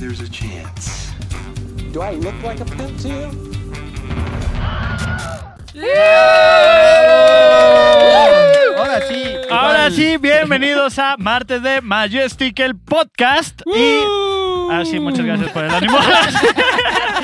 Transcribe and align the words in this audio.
there's 0.00 0.20
a 0.20 0.28
chance. 0.30 1.10
Do 1.92 2.00
I 2.00 2.12
look 2.12 2.34
like 2.42 2.58
a 2.60 2.64
pimp 2.64 2.98
to 3.00 3.08
you? 3.08 3.50
Ahora 8.78 9.00
sí. 9.06 9.24
Ahora 9.50 9.90
sí, 9.90 10.16
bienvenidos 10.16 10.98
a 10.98 11.16
Martes 11.18 11.62
de 11.62 11.82
Majestic, 11.82 12.58
el 12.60 12.76
podcast. 12.76 13.60
Y. 13.66 14.00
Ah, 14.70 14.84
sí, 14.86 14.98
muchas 14.98 15.26
gracias 15.26 15.50
por 15.50 15.64
el 15.64 15.70
ánimo. 15.70 15.98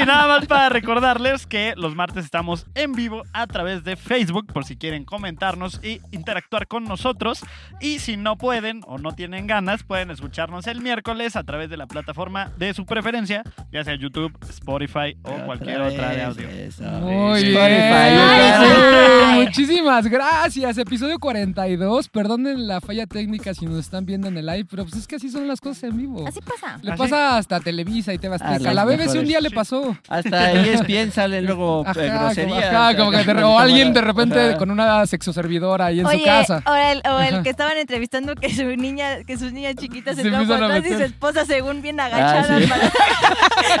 Y 0.00 0.06
nada 0.06 0.26
más 0.26 0.46
para 0.46 0.68
recordarles 0.68 1.46
que 1.46 1.74
los 1.76 1.94
martes 1.94 2.24
estamos 2.24 2.66
en 2.74 2.92
vivo 2.92 3.22
a 3.32 3.46
través 3.46 3.84
de 3.84 3.96
Facebook, 3.96 4.46
por 4.52 4.64
si 4.64 4.76
quieren 4.76 5.04
comentarnos 5.04 5.80
y 5.82 6.00
interactuar 6.10 6.66
con 6.66 6.84
nosotros. 6.84 7.40
Y 7.80 7.98
si 7.98 8.16
no 8.16 8.36
pueden 8.36 8.80
o 8.86 8.98
no 8.98 9.12
tienen 9.12 9.46
ganas, 9.46 9.82
pueden 9.82 10.10
escucharnos 10.10 10.66
el 10.66 10.80
miércoles 10.80 11.36
a 11.36 11.44
través 11.44 11.68
de 11.70 11.76
la 11.76 11.86
plataforma 11.86 12.50
de 12.58 12.74
su 12.74 12.86
preferencia, 12.86 13.42
ya 13.72 13.84
sea 13.84 13.94
YouTube, 13.96 14.32
Spotify 14.48 15.16
o 15.22 15.44
cualquier 15.46 15.80
otra 15.82 16.10
de 16.10 16.22
audio. 16.22 16.48
Eso. 16.48 16.84
Muy 16.84 17.42
bien. 17.44 17.56
Spotify, 17.56 18.62
Sí, 18.62 18.72
ok. 18.72 19.44
Muchísimas 19.44 20.06
gracias. 20.06 20.78
Episodio 20.78 21.18
42. 21.18 22.08
Perdonen 22.08 22.66
la 22.66 22.80
falla 22.80 23.06
técnica 23.06 23.54
si 23.54 23.66
nos 23.66 23.78
están 23.78 24.06
viendo 24.06 24.28
en 24.28 24.36
el 24.38 24.46
live, 24.46 24.66
pero 24.70 24.84
pues 24.84 24.96
es 24.96 25.06
que 25.06 25.16
así 25.16 25.28
son 25.30 25.46
las 25.48 25.60
cosas 25.60 25.84
en 25.84 25.96
vivo. 25.96 26.26
Así 26.26 26.40
pasa. 26.40 26.78
Le 26.82 26.92
¿Así? 26.92 26.98
pasa 26.98 27.36
hasta 27.36 27.60
Televisa 27.60 28.12
y 28.12 28.16
Azteca. 28.16 28.38
Ah, 28.40 28.58
las 28.58 28.74
la 28.74 28.84
BBC 28.84 29.18
un 29.18 29.26
día 29.26 29.40
le 29.40 29.48
Sí. 29.50 29.54
Pasó. 29.88 29.98
Hasta 30.08 30.52
ESPN 30.52 31.12
salen 31.12 31.46
luego 31.46 31.82
eh, 31.86 31.88
Ajá, 31.88 32.00
como, 32.02 32.24
groserías. 32.26 32.64
ajá, 32.74 32.96
como 32.96 33.10
que 33.10 33.16
de 33.24 33.32
re- 33.34 33.44
o 33.44 33.58
alguien 33.58 33.92
de 33.92 34.00
repente 34.00 34.56
con 34.56 34.70
una 34.70 35.04
sexoservidora 35.06 35.86
ahí 35.86 36.00
en 36.00 36.06
Oye, 36.06 36.18
su 36.18 36.24
casa. 36.24 36.62
o 36.66 36.74
el, 36.74 37.02
o 37.10 37.18
el 37.20 37.42
que 37.42 37.50
estaban 37.50 37.76
entrevistando 37.76 38.34
que 38.34 38.54
su 38.54 38.64
niña, 38.76 39.22
que 39.26 39.36
sus 39.36 39.52
niñas 39.52 39.74
chiquitas 39.76 40.16
Se 40.16 40.22
entraban 40.22 40.62
a 40.62 40.66
atrás 40.76 40.84
y 40.90 40.94
su 40.94 41.02
esposa 41.02 41.44
según 41.44 41.82
bien 41.82 41.98
agachada. 42.00 42.58
sí. 42.58 42.66
para- 42.66 42.92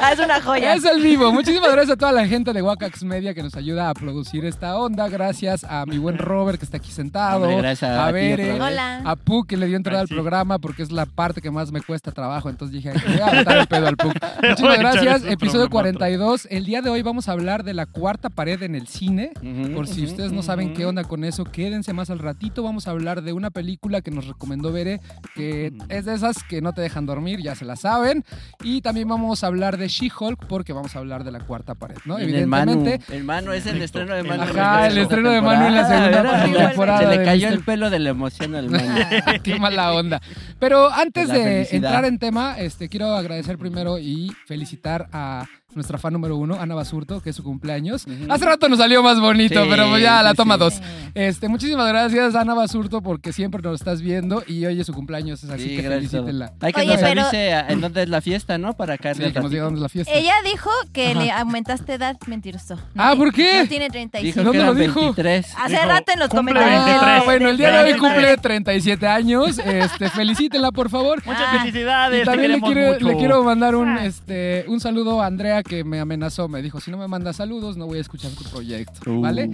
Ah, 0.00 0.12
es 0.12 0.18
una 0.20 0.40
joya. 0.40 0.74
Es 0.74 0.84
el 0.84 1.02
vivo. 1.02 1.32
Muchísimas 1.32 1.70
gracias 1.72 1.94
a 1.94 1.96
toda 1.98 2.12
la 2.12 2.26
gente 2.26 2.52
de 2.52 2.62
Wakax 2.62 3.02
Media 3.04 3.34
que 3.34 3.42
nos 3.42 3.54
ayuda 3.56 3.90
a 3.90 3.94
producir 3.94 4.44
esta 4.44 4.76
onda. 4.78 5.08
Gracias 5.08 5.64
a 5.64 5.84
mi 5.86 5.98
buen 5.98 6.18
Robert 6.18 6.58
que 6.58 6.64
está 6.64 6.76
aquí 6.78 6.90
sentado. 6.90 7.42
Hombre, 7.42 7.56
gracias 7.58 7.90
a 7.98 8.06
ti 8.08 8.12
Bere, 8.12 8.58
a 9.04 9.16
Puck 9.16 9.48
que 9.48 9.56
le 9.56 9.66
dio 9.66 9.76
entrada 9.76 9.98
Ay, 9.98 10.02
al 10.02 10.08
sí. 10.08 10.14
programa 10.14 10.58
porque 10.58 10.82
es 10.82 10.92
la 10.92 11.06
parte 11.06 11.40
que 11.40 11.50
más 11.50 11.72
me 11.72 11.80
cuesta 11.82 12.12
trabajo. 12.12 12.48
Entonces 12.48 12.74
dije, 12.74 12.90
"Ay, 12.94 13.00
le 13.06 13.18
voy 13.44 13.54
a 13.54 13.60
el 13.60 13.66
pedo 13.66 13.86
al 13.88 13.96
Puck. 13.96 14.14
Muchísimas 14.42 14.74
a 14.78 14.80
gracias. 14.80 15.24
Episodio 15.24 15.68
problema 15.68 15.70
42. 15.96 16.48
El 16.50 16.64
día 16.64 16.82
de 16.82 16.90
hoy 16.90 17.02
vamos 17.02 17.28
a 17.28 17.32
hablar 17.32 17.64
de 17.64 17.74
la 17.74 17.86
cuarta 17.86 18.28
pared 18.30 18.62
en 18.62 18.74
el 18.74 18.86
cine. 18.86 19.30
Por 19.74 19.86
si 19.86 20.04
ustedes 20.04 20.32
no 20.32 20.42
saben 20.42 20.74
qué 20.74 20.86
onda 20.86 21.04
con 21.04 21.24
eso, 21.24 21.44
quédense 21.44 21.92
más 21.92 22.10
al 22.10 22.18
ratito. 22.18 22.62
Vamos 22.62 22.88
a 22.88 22.92
hablar 22.92 23.22
de 23.22 23.32
una 23.32 23.50
película 23.50 24.00
que 24.00 24.10
nos 24.10 24.26
recomendó 24.26 24.72
Bere, 24.72 25.00
que 25.34 25.72
es 25.88 26.04
de 26.04 26.14
esas 26.14 26.42
que 26.44 26.60
no 26.60 26.72
te 26.72 26.80
dejan 26.80 27.06
dormir, 27.06 27.40
ya 27.42 27.54
se 27.54 27.64
la 27.64 27.76
saben. 27.76 28.24
Y 28.62 28.80
también 28.80 29.08
vamos 29.08 29.44
a 29.44 29.46
hablar 29.48 29.76
de 29.76 29.88
She-Hulk 29.88 30.46
porque 30.46 30.72
vamos 30.72 30.94
a 30.96 30.98
hablar 30.98 31.24
de 31.24 31.32
la 31.32 31.40
cuarta 31.40 31.74
pared, 31.74 31.96
¿no? 32.04 32.14
Manu. 32.14 32.22
Evidentemente. 32.24 33.00
El 33.14 33.24
Manu 33.24 33.52
es 33.52 33.66
el 33.66 33.80
estreno 33.82 34.14
de 34.14 34.22
Manu. 34.22 34.42
Ajá, 34.42 34.86
el 34.86 34.98
estreno 34.98 35.30
de 35.30 35.40
Manu 35.40 35.66
en 35.66 35.74
la 35.74 35.88
segunda 35.88 36.10
temporada. 36.22 36.44
temporada. 36.44 36.68
temporada. 36.68 36.98
Se 37.12 37.18
le 37.18 37.24
cayó 37.24 37.48
el 37.48 37.60
pelo 37.64 37.90
de 37.90 37.98
la 37.98 38.10
emoción 38.10 38.54
al 38.54 38.70
Manu. 38.70 39.00
Qué 39.42 39.58
mala 39.58 39.92
onda. 39.92 40.20
Pero 40.58 40.90
antes 40.90 41.28
De 41.28 41.38
de 41.38 41.68
entrar 41.72 42.04
en 42.04 42.18
tema, 42.18 42.58
este, 42.58 42.88
quiero 42.88 43.14
agradecer 43.14 43.58
primero 43.58 43.98
y 43.98 44.32
felicitar 44.46 45.08
a 45.12 45.46
nuestra 45.74 45.98
fan 45.98 46.12
número 46.12 46.36
uno, 46.36 46.56
Ana 46.60 46.74
Basurto, 46.74 47.20
que 47.20 47.30
es 47.30 47.36
su 47.36 47.42
cumpleaños. 47.42 48.04
Hace 48.28 48.44
rato 48.44 48.68
nos 48.68 48.78
salió 48.78 49.02
más 49.02 49.20
bonito, 49.20 49.62
Sí, 49.62 49.68
pero 49.70 49.98
ya 49.98 50.22
la 50.22 50.34
toma 50.34 50.54
sí. 50.54 50.60
dos. 50.60 50.80
Este, 51.14 51.48
muchísimas 51.48 51.88
gracias, 51.88 52.34
Ana 52.34 52.54
Basurto, 52.54 53.00
porque 53.02 53.32
siempre 53.32 53.60
nos 53.62 53.80
estás 53.80 54.00
viendo 54.02 54.42
y 54.46 54.64
hoy 54.66 54.80
es 54.80 54.86
su 54.86 54.92
cumpleaños, 54.92 55.42
así 55.44 55.62
Sí, 55.62 55.76
que 55.76 55.82
gracias. 55.82 56.10
felicítenla. 56.10 56.52
Hay 56.60 56.72
que 56.72 56.80
Oye, 56.80 56.92
nos 56.94 57.00
pero- 57.02 57.20
avise 57.22 57.50
en 57.68 57.80
dónde 57.80 58.02
es 58.02 58.08
la 58.08 58.20
fiesta, 58.20 58.58
¿no? 58.58 58.72
Para 58.74 58.98
caerle 58.98 59.24
Sí, 59.24 59.26
al 59.28 59.32
que 59.32 59.40
nos 59.40 59.50
diga 59.50 59.62
ratito. 59.62 59.64
dónde 59.66 59.78
es 59.78 59.82
la 59.82 59.88
fiesta. 59.88 60.12
Ella 60.12 60.34
dijo 60.44 60.70
que 60.92 61.10
Ajá. 61.12 61.20
le 61.20 61.30
aumentaste 61.32 61.94
edad, 61.94 62.16
mentiroso. 62.26 62.76
No 62.94 63.02
Ah, 63.02 63.14
¿por 63.16 63.32
qué? 63.32 63.62
No 63.62 63.68
tiene 63.68 63.90
35. 63.90 64.40
Dijo 64.40 64.44
¿Dónde 64.44 64.58
que 64.58 64.64
lo 64.64 64.74
dijo? 64.74 65.00
23. 65.00 65.46
Hace 65.58 65.74
Dijo, 65.74 65.84
rato 65.86 66.12
en 66.12 66.18
los 66.20 66.28
comentarios. 66.28 66.84
23. 66.84 67.02
Ah, 67.02 67.22
bueno, 67.24 67.48
el 67.50 67.56
día 67.56 67.70
de 67.70 67.78
hoy 67.78 67.84
23. 67.92 68.12
cumple 68.12 68.36
37 68.38 69.06
años. 69.06 69.58
Este, 69.58 70.08
felicítenla, 70.10 70.70
por 70.72 70.88
favor. 70.90 71.22
Muchas 71.24 71.42
Ah. 71.46 71.58
felicidades, 71.60 72.16
Y 72.22 72.24
te 72.24 72.30
también 72.30 72.52
le 72.52 72.60
quiero, 72.60 72.92
mucho. 72.94 73.06
le 73.06 73.16
quiero 73.16 73.42
mandar 73.44 73.74
un, 73.74 73.88
Ah. 73.88 74.04
este, 74.06 74.64
un 74.68 74.80
saludo 74.80 75.20
a 75.22 75.26
Andrea 75.26 75.61
que 75.62 75.84
me 75.84 76.00
amenazó. 76.00 76.48
Me 76.48 76.62
dijo, 76.62 76.80
si 76.80 76.90
no 76.90 76.98
me 76.98 77.08
mandas 77.08 77.36
saludos, 77.36 77.76
no 77.76 77.86
voy 77.86 77.98
a 77.98 78.00
escuchar 78.00 78.30
tu 78.32 78.44
proyecto. 78.44 79.10
Uh. 79.10 79.20
¿Vale? 79.20 79.50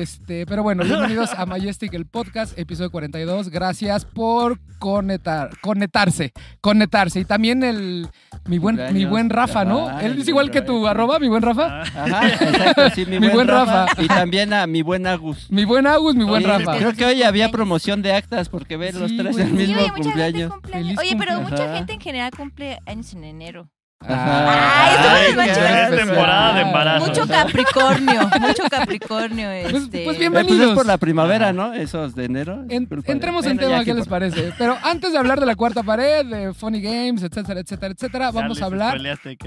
Este, 0.00 0.46
pero 0.46 0.62
bueno, 0.62 0.84
bienvenidos 0.84 1.30
a 1.36 1.46
Majestic, 1.46 1.92
el 1.94 2.06
podcast, 2.06 2.58
episodio 2.58 2.90
42. 2.90 3.48
Gracias 3.50 4.04
por 4.04 4.58
conectar, 4.78 5.50
conectarse, 5.60 6.32
conectarse. 6.60 7.20
Y 7.20 7.24
también 7.24 7.62
el, 7.62 8.08
mi 8.46 8.58
buen, 8.58 8.78
mi 8.92 9.04
buen 9.04 9.30
Rafa, 9.30 9.64
¿no? 9.64 10.00
Él 10.00 10.20
es 10.20 10.28
igual 10.28 10.50
que 10.50 10.62
tu 10.62 10.86
arroba, 10.86 11.18
mi 11.18 11.28
buen 11.28 11.42
Rafa. 11.42 11.82
Ah, 11.82 12.04
Ajá, 12.04 12.28
exacto, 12.28 12.90
sí, 12.94 13.04
mi, 13.06 13.12
Mi 13.12 13.26
buen, 13.26 13.32
buen 13.34 13.48
Rafa. 13.48 13.86
Rafa. 13.86 14.02
Y 14.02 14.08
también 14.08 14.52
a 14.52 14.66
mi 14.66 14.82
buen 14.82 15.06
Agus. 15.06 15.50
Mi 15.50 15.64
buen 15.64 15.86
Agus, 15.86 16.14
mi 16.14 16.24
buen 16.24 16.42
Sí, 16.42 16.48
Rafa. 16.48 16.76
Creo 16.78 16.92
que 16.94 17.04
hoy 17.04 17.22
había 17.22 17.50
promoción 17.50 18.02
de 18.02 18.12
actas 18.12 18.48
porque 18.48 18.76
ven 18.76 18.98
los 18.98 19.10
Sí, 19.10 19.16
tres 19.16 19.36
el 19.38 19.48
Sí, 19.48 19.52
mismo 19.54 19.76
oye, 19.76 19.90
mucha 19.90 20.02
cumpleaños. 20.02 20.52
Oye, 20.98 21.16
pero 21.18 21.40
mucha 21.40 21.76
gente 21.76 21.92
en 21.94 22.00
general 22.00 22.30
cumple 22.36 22.78
años 22.86 23.12
en 23.14 23.24
enero. 23.24 23.68
Ay, 24.02 25.28
esto 25.28 25.60
es 25.60 26.06
temporada 26.06 26.54
de 26.54 26.60
embarazo. 26.62 27.06
Mucho 27.06 27.26
Capricornio, 27.28 28.30
mucho 28.40 28.62
Capricornio. 28.70 29.48
Pues- 29.62 29.74
Este. 29.74 30.04
pues 30.04 30.16
Eh, 30.16 30.20
bienvenidos. 30.20 30.56
pues 30.58 30.68
es 30.70 30.74
por 30.74 30.86
la 30.86 30.96
primavera, 30.96 31.52
¿no? 31.52 31.74
Esos 31.74 32.14
de 32.14 32.24
enero. 32.24 32.64
En- 32.70 32.88
entremos 33.04 33.44
Bueno, 33.44 33.50
en 33.50 33.58
tema, 33.68 33.84
¿qué 33.84 33.92
les 33.92 34.08
parece? 34.08 34.54
Pero 34.56 34.78
antes 34.82 35.12
de 35.12 35.18
hablar 35.18 35.38
de 35.38 35.44
la 35.44 35.54
cuarta 35.54 35.82
pared, 35.82 36.24
de 36.24 36.54
Funny 36.54 36.80
Games, 36.80 37.22
etcétera, 37.22 37.60
etcétera, 37.60 37.92
etcétera, 37.92 38.30
vamos 38.30 38.62
a 38.62 38.64
hablar 38.64 38.98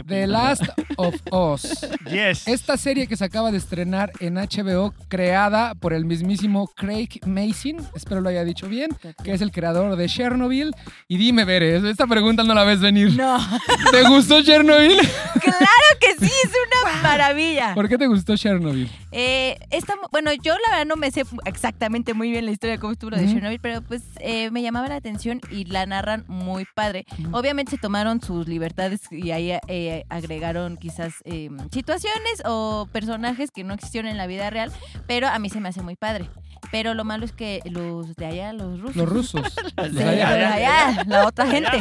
de. 0.05 0.27
Last 0.27 0.63
of 0.97 1.15
Us. 1.31 1.87
Yes. 2.13 2.47
Esta 2.47 2.77
serie 2.77 3.07
que 3.07 3.15
se 3.17 3.25
acaba 3.25 3.49
de 3.49 3.57
estrenar 3.57 4.11
en 4.19 4.35
HBO, 4.35 4.93
creada 5.07 5.73
por 5.73 5.93
el 5.93 6.05
mismísimo 6.05 6.67
Craig 6.75 7.09
Mason, 7.25 7.77
espero 7.95 8.21
lo 8.21 8.29
haya 8.29 8.43
dicho 8.43 8.67
bien, 8.67 8.91
que 9.23 9.31
es 9.33 9.41
el 9.41 9.51
creador 9.51 9.95
de 9.95 10.07
Chernobyl. 10.07 10.75
Y 11.07 11.17
dime, 11.17 11.43
Veres, 11.43 11.83
esta 11.85 12.05
pregunta 12.05 12.43
no 12.43 12.53
la 12.53 12.63
ves 12.65 12.81
venir. 12.81 13.13
No, 13.17 13.39
¿Te 13.91 14.03
gustó 14.07 14.42
Chernobyl? 14.43 14.97
claro 15.41 15.89
que 15.99 16.15
sí, 16.19 16.31
es 16.43 16.51
una 16.51 16.82
maravilla. 17.03 17.73
¿Por 17.73 17.89
qué 17.89 17.97
te 17.97 18.07
gustó 18.07 18.35
Chernobyl? 18.37 18.89
Eh, 19.11 19.57
esta, 19.69 19.95
bueno, 20.11 20.31
yo 20.33 20.53
la 20.53 20.77
verdad 20.77 20.85
no 20.85 20.95
me 20.95 21.11
sé 21.11 21.23
exactamente 21.45 22.13
muy 22.13 22.29
bien 22.31 22.45
la 22.45 22.51
historia 22.51 22.75
de 22.75 22.79
cómo 22.79 22.93
estuvo 22.93 23.11
lo 23.11 23.17
de. 23.17 23.27
Chernobyl, 23.27 23.59
pero 23.59 23.81
pues 23.81 24.03
eh, 24.19 24.51
me 24.51 24.61
llamaba 24.61 24.87
la 24.87 24.95
atención 24.95 25.41
y 25.49 25.65
la 25.65 25.85
narran 25.85 26.25
muy 26.27 26.65
padre. 26.75 27.05
Obviamente 27.31 27.71
se 27.71 27.77
tomaron 27.77 28.21
sus 28.21 28.47
libertades 28.47 29.01
y 29.11 29.31
ahí 29.31 29.51
eh, 29.67 30.05
agregaron 30.09 30.77
quizás 30.77 31.15
eh, 31.25 31.49
situaciones 31.71 32.43
o 32.45 32.87
personajes 32.91 33.51
que 33.51 33.63
no 33.63 33.73
existieron 33.73 34.11
en 34.11 34.17
la 34.17 34.27
vida 34.27 34.49
real, 34.49 34.71
pero 35.07 35.27
a 35.27 35.39
mí 35.39 35.49
se 35.49 35.59
me 35.59 35.69
hace 35.69 35.81
muy 35.81 35.95
padre. 35.95 36.29
Pero 36.71 36.93
lo 36.93 37.03
malo 37.03 37.25
es 37.25 37.33
que 37.33 37.59
los 37.65 38.15
de 38.15 38.25
allá, 38.25 38.53
los 38.53 38.79
rusos. 38.79 38.95
Los 38.95 39.09
rusos. 39.09 39.55
de 39.75 39.83
Los 39.83 39.93
de 39.93 40.03
allá. 40.03 40.53
allá, 40.53 41.03
la 41.05 41.27
otra 41.27 41.45
gente, 41.47 41.77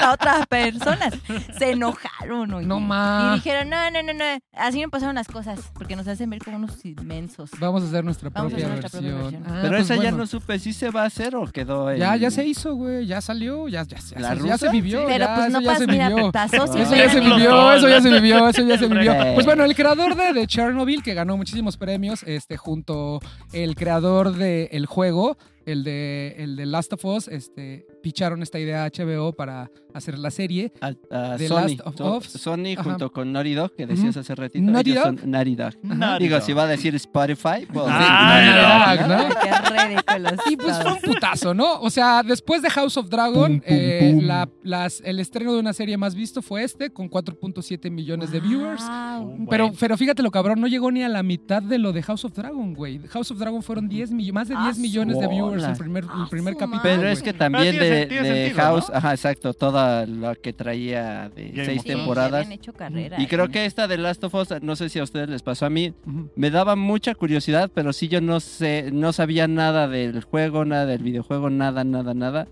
las 0.00 0.14
otras 0.14 0.46
personas, 0.46 1.14
se 1.56 1.72
enojaron. 1.72 2.52
oye. 2.54 2.66
No 2.66 2.80
ma. 2.80 3.32
Y 3.32 3.36
dijeron, 3.36 3.68
no, 3.68 3.90
no, 3.90 4.02
no, 4.02 4.12
no, 4.14 4.27
así 4.52 4.80
no 4.82 4.88
pasaron 4.88 5.14
las 5.14 5.28
cosas, 5.28 5.60
porque 5.74 5.96
nos 5.96 6.06
hacen 6.08 6.28
ver 6.30 6.40
como 6.44 6.56
unos 6.56 6.84
inmensos. 6.84 7.50
Vamos 7.58 7.82
a 7.82 7.86
hacer 7.86 8.04
nuestra 8.04 8.30
Vamos 8.30 8.52
a 8.52 8.56
propia 8.56 8.66
hacer 8.72 8.80
nuestra 8.80 9.00
propia 9.00 9.14
versión. 9.22 9.42
versión. 9.42 9.56
Ah, 9.56 9.60
Pero 9.62 9.74
pues 9.76 9.84
esa 9.84 9.94
ya 9.96 10.00
bueno. 10.02 10.16
no 10.18 10.26
supe 10.26 10.58
si 10.58 10.72
se 10.72 10.90
va 10.90 11.02
a 11.02 11.06
hacer 11.06 11.36
o 11.36 11.46
quedó 11.46 11.90
en... 11.90 11.98
Ya, 11.98 12.16
ya 12.16 12.30
se 12.30 12.44
hizo, 12.46 12.74
güey. 12.74 13.06
Ya 13.06 13.20
salió. 13.20 13.68
Ya, 13.68 13.82
ya, 13.84 13.98
ya, 13.98 14.20
¿La 14.20 14.28
se- 14.30 14.36
ya 14.36 14.42
rusa? 14.42 14.58
se 14.58 14.68
vivió. 14.70 15.04
Pero 15.06 15.24
ya, 15.26 15.34
pues 15.34 15.46
eso 15.48 15.52
no 15.52 15.60
ya 15.60 15.66
pasa, 15.66 15.78
se 15.80 15.86
mira, 15.86 16.08
vivió. 16.08 16.30
sin 16.32 16.80
Eso 16.82 16.96
ya 16.96 17.10
se 17.10 17.20
vivió, 17.20 17.72
eso 17.72 17.88
ya 17.88 18.00
se 18.00 18.10
vivió, 18.10 18.48
eso 18.48 18.62
ya 18.62 18.78
se 18.78 18.86
vivió. 18.88 19.14
Pues 19.34 19.46
bueno, 19.46 19.64
el 19.64 19.74
creador 19.74 20.14
de, 20.14 20.32
de 20.32 20.46
Chernobyl, 20.46 21.02
que 21.02 21.14
ganó 21.14 21.36
muchísimos 21.36 21.76
premios, 21.76 22.22
este, 22.24 22.56
junto 22.56 23.20
el 23.52 23.74
creador 23.74 24.34
del 24.34 24.86
juego, 24.86 25.36
el 25.66 25.84
de, 25.84 26.34
el 26.38 26.56
de 26.56 26.66
Last 26.66 26.92
of 26.94 27.04
Us, 27.04 27.28
este, 27.28 27.86
picharon 28.08 28.42
esta 28.42 28.58
idea 28.58 28.84
a 28.84 28.88
HBO 28.88 29.32
para 29.34 29.70
hacer 29.92 30.18
la 30.18 30.30
serie. 30.30 30.72
A, 30.80 30.86
a 31.10 31.36
The 31.36 31.48
Sony. 31.48 31.60
Last 31.76 31.80
of 31.84 31.96
So- 31.96 32.16
Us. 32.16 32.24
Sony 32.26 32.72
Ajá. 32.74 32.84
junto 32.84 33.12
con 33.12 33.32
Naughty 33.32 33.52
Dog, 33.54 33.74
que 33.76 33.86
decías 33.86 34.16
hace 34.16 34.34
ratito. 34.34 34.64
Naughty 34.70 34.92
ellos 34.92 35.04
Dog. 35.04 35.18
son 35.20 35.30
Naughty 35.30 35.56
Dog. 35.56 35.74
Naughty 35.82 36.24
Digo, 36.24 36.36
Dog. 36.36 36.44
si 36.46 36.52
va 36.54 36.62
a 36.62 36.66
decir 36.68 36.94
Spotify, 36.94 37.66
pues... 37.70 37.86
Ah, 37.88 38.40
sí, 38.40 38.48
Naughty 38.48 39.08
¿no? 39.08 39.18
Dog, 39.18 39.28
¿no? 39.28 39.40
Qué 39.40 40.50
Y 40.50 40.56
pues 40.56 40.76
fue 40.78 40.92
un 40.92 41.00
putazo, 41.00 41.52
¿no? 41.54 41.80
O 41.80 41.90
sea, 41.90 42.22
después 42.22 42.62
de 42.62 42.70
House 42.70 42.96
of 42.96 43.08
Dragon, 43.10 43.52
Pum, 43.52 43.60
pum, 43.60 43.62
eh, 43.66 44.12
pum. 44.14 44.24
la- 44.24 44.48
las- 44.62 45.02
el 45.04 45.20
estreno 45.20 45.52
de 45.52 45.60
una 45.60 45.72
serie 45.72 45.96
más 45.96 46.14
visto 46.14 46.40
fue 46.42 46.62
este, 46.64 46.90
con 46.90 47.08
4.7 47.10 47.90
millones 47.90 48.30
de 48.30 48.40
viewers. 48.40 48.82
Pero, 48.84 49.24
Bueno. 49.66 49.72
pero 49.78 49.96
fíjate 49.96 50.22
lo 50.22 50.30
cabrón, 50.30 50.60
no 50.60 50.66
llegó 50.66 50.90
ni 50.90 51.02
a 51.02 51.08
la 51.08 51.22
mitad 51.22 51.62
de 51.62 51.78
lo 51.78 51.92
de 51.92 52.02
House 52.02 52.24
of 52.24 52.32
Dragon, 52.34 52.72
güey. 52.74 53.00
House 53.08 53.30
of 53.30 53.38
Dragon 53.38 53.62
fueron 53.62 53.88
10 53.88 54.10
millones, 54.12 54.34
más 54.34 54.48
de 54.48 54.54
Ah, 54.56 54.64
10 54.64 54.76
su 54.76 54.82
millones 54.82 55.18
de 55.18 55.26
viewers 55.28 55.62
el 55.62 55.68
bola. 55.70 55.78
primer, 55.78 56.04
el 56.04 56.10
Ah, 56.12 56.26
primer 56.30 56.56
capítulo. 56.56 56.82
Pero 56.82 57.08
es 57.08 57.22
que 57.22 57.32
también 57.32 57.72
tiene 57.78 57.97
de, 58.00 58.06
tiene 58.06 58.28
de 58.28 58.34
sentido, 58.46 58.60
House, 58.64 58.88
¿no? 58.90 58.96
ajá, 58.96 59.10
exacto, 59.12 59.54
toda 59.54 60.06
lo 60.06 60.34
que 60.34 60.52
traía 60.52 61.28
de 61.34 61.50
Game 61.50 61.64
seis 61.64 61.78
of 61.78 61.82
Sí, 61.84 61.88
temporadas. 61.90 62.34
habían 62.34 62.52
hecho 62.52 62.72
carrera, 62.72 63.20
Y 63.20 63.26
creo 63.26 63.46
¿eh? 63.46 63.50
que 63.50 63.64
esta 63.64 63.86
de 63.88 63.98
Last 63.98 64.24
of 64.24 64.34
Us, 64.34 64.48
no 64.62 64.76
sé 64.76 64.88
si 64.88 64.98
a 64.98 65.02
ustedes 65.02 65.28
les 65.28 65.42
pasó 65.42 65.66
a 65.66 65.70
mí, 65.70 65.94
Ujú. 66.06 66.30
me 66.36 66.50
daba 66.50 66.76
mucha 66.76 67.14
curiosidad, 67.14 67.70
pero 67.72 67.92
sí 67.92 68.08
yo 68.08 68.20
no 68.20 68.40
sé, 68.40 68.90
no 68.92 69.12
sabía 69.12 69.48
nada 69.48 69.88
del 69.88 70.22
juego, 70.24 70.64
nada 70.64 70.86
del 70.86 71.02
videojuego, 71.02 71.50
nada, 71.50 71.84
nada, 71.84 72.14
nada. 72.14 72.48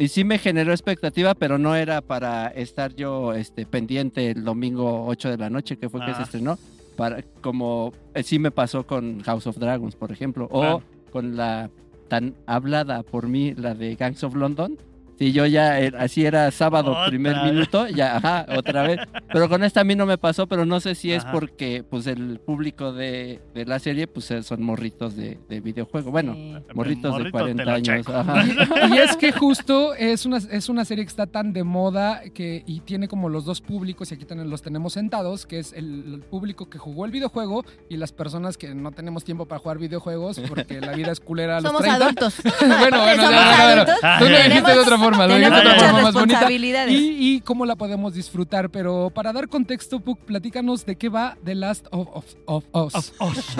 y 0.00 0.06
sí 0.08 0.22
me 0.22 0.38
generó 0.38 0.70
expectativa, 0.72 1.34
pero 1.34 1.58
no 1.58 1.74
era 1.74 2.00
para 2.02 2.46
estar 2.48 2.94
yo 2.94 3.34
este, 3.34 3.66
pendiente 3.66 4.30
el 4.30 4.44
domingo 4.44 5.04
8 5.06 5.30
de 5.30 5.36
la 5.38 5.50
noche, 5.50 5.76
que 5.76 5.88
fue 5.88 6.00
que 6.06 6.14
se 6.14 6.20
Ah. 6.20 6.24
estrenó. 6.24 6.58
Para, 6.96 7.22
como 7.40 7.92
eh, 8.14 8.22
sí 8.22 8.38
me 8.38 8.50
pasó 8.52 8.86
con 8.86 9.20
House 9.22 9.46
of 9.48 9.56
Dragons, 9.58 9.96
por 9.96 10.12
ejemplo, 10.12 10.46
o 10.52 10.60
Claro. 10.60 10.82
con 11.10 11.36
la 11.36 11.68
tan 12.08 12.34
hablada 12.46 13.02
por 13.02 13.28
mí, 13.28 13.54
la 13.54 13.74
de 13.74 13.94
Gangs 13.94 14.24
of 14.24 14.34
London. 14.34 14.78
Sí, 15.18 15.32
yo 15.32 15.46
ya, 15.46 15.80
eh, 15.80 15.92
así 15.98 16.24
era 16.24 16.50
sábado, 16.52 16.92
Otra 16.92 17.06
primer 17.08 17.34
vez. 17.34 17.44
minuto, 17.52 17.88
ya, 17.88 18.16
ajá, 18.16 18.46
otra 18.56 18.82
vez. 18.84 19.00
Pero 19.32 19.48
con 19.48 19.64
esta 19.64 19.80
a 19.80 19.84
mí 19.84 19.96
no 19.96 20.06
me 20.06 20.16
pasó, 20.16 20.46
pero 20.46 20.64
no 20.64 20.78
sé 20.78 20.94
si 20.94 21.12
es 21.12 21.24
Ajá. 21.24 21.32
porque, 21.32 21.82
pues, 21.88 22.06
el 22.06 22.38
público 22.38 22.92
de, 22.92 23.40
de 23.52 23.64
la 23.66 23.80
serie, 23.80 24.06
pues, 24.06 24.30
eh, 24.30 24.42
son 24.44 24.62
morritos 24.62 25.16
de, 25.16 25.38
de 25.48 25.60
videojuego. 25.60 26.10
Bueno, 26.12 26.34
Sí. 26.34 26.54
morritos 26.72 27.02
de 27.16 27.30
Morrito, 27.30 27.38
te 27.38 27.54
40 27.54 27.64
lo 27.64 27.70
años. 27.72 28.08
Ajá. 28.14 28.44
Y 28.94 28.98
es 28.98 29.16
que 29.16 29.32
justo 29.32 29.94
es 29.94 30.24
una, 30.24 30.36
es 30.36 30.68
una 30.68 30.84
serie 30.84 31.04
que 31.04 31.08
está 31.10 31.26
tan 31.26 31.52
de 31.52 31.64
moda 31.64 32.22
que, 32.32 32.62
y 32.66 32.80
tiene 32.80 33.08
como 33.08 33.28
los 33.28 33.44
dos 33.44 33.60
públicos, 33.60 34.12
y 34.12 34.14
aquí 34.14 34.24
ten- 34.24 34.48
los 34.48 34.62
tenemos 34.62 34.92
sentados, 34.92 35.46
que 35.46 35.58
es 35.58 35.72
el, 35.72 36.14
el 36.14 36.20
público 36.20 36.70
que 36.70 36.78
jugó 36.78 37.04
el 37.04 37.10
videojuego 37.10 37.64
y 37.88 37.96
las 37.96 38.12
personas 38.12 38.56
que 38.56 38.72
no 38.74 38.92
tenemos 38.92 39.24
tiempo 39.24 39.46
para 39.46 39.58
jugar 39.58 39.78
videojuegos 39.78 40.38
porque 40.48 40.80
la 40.80 40.92
vida 40.92 41.10
es 41.10 41.18
culera 41.18 41.56
a 41.56 41.60
los 41.60 41.70
Somos 41.72 41.82
30. 41.82 42.04
adultos. 42.04 42.34
bueno, 42.60 42.76
bueno, 42.78 42.98
Somos 42.98 43.00
ya, 43.00 43.16
bueno, 43.18 43.56
bueno. 43.56 43.82
adultos. 43.82 43.96
Tú 44.20 44.24
lo 44.28 44.36
dijiste 44.44 44.70
de 44.72 44.78
otra 44.78 44.96
forma, 44.98 45.07
lo 45.16 45.26
dijiste 45.28 45.50
de 45.56 45.60
Tenemos 45.60 45.60
otra 45.60 45.72
muchas 45.74 45.90
forma 45.90 46.02
más 46.02 46.14
bonita. 46.14 46.34
responsabilidades. 46.40 46.92
Y, 46.94 47.34
y 47.36 47.40
cómo 47.40 47.66
la 47.66 47.76
podemos 47.76 48.14
disfrutar, 48.14 48.70
pero 48.70 49.10
para 49.14 49.32
dar 49.32 49.48
contexto, 49.48 50.00
Puck, 50.00 50.20
platícanos 50.20 50.84
de 50.86 50.96
qué 50.96 51.08
va 51.08 51.36
The 51.44 51.54
Last 51.54 51.86
of, 51.90 52.08
of- 52.12 52.34
of 52.46 52.64
Us. 52.72 53.14
Of 53.18 53.56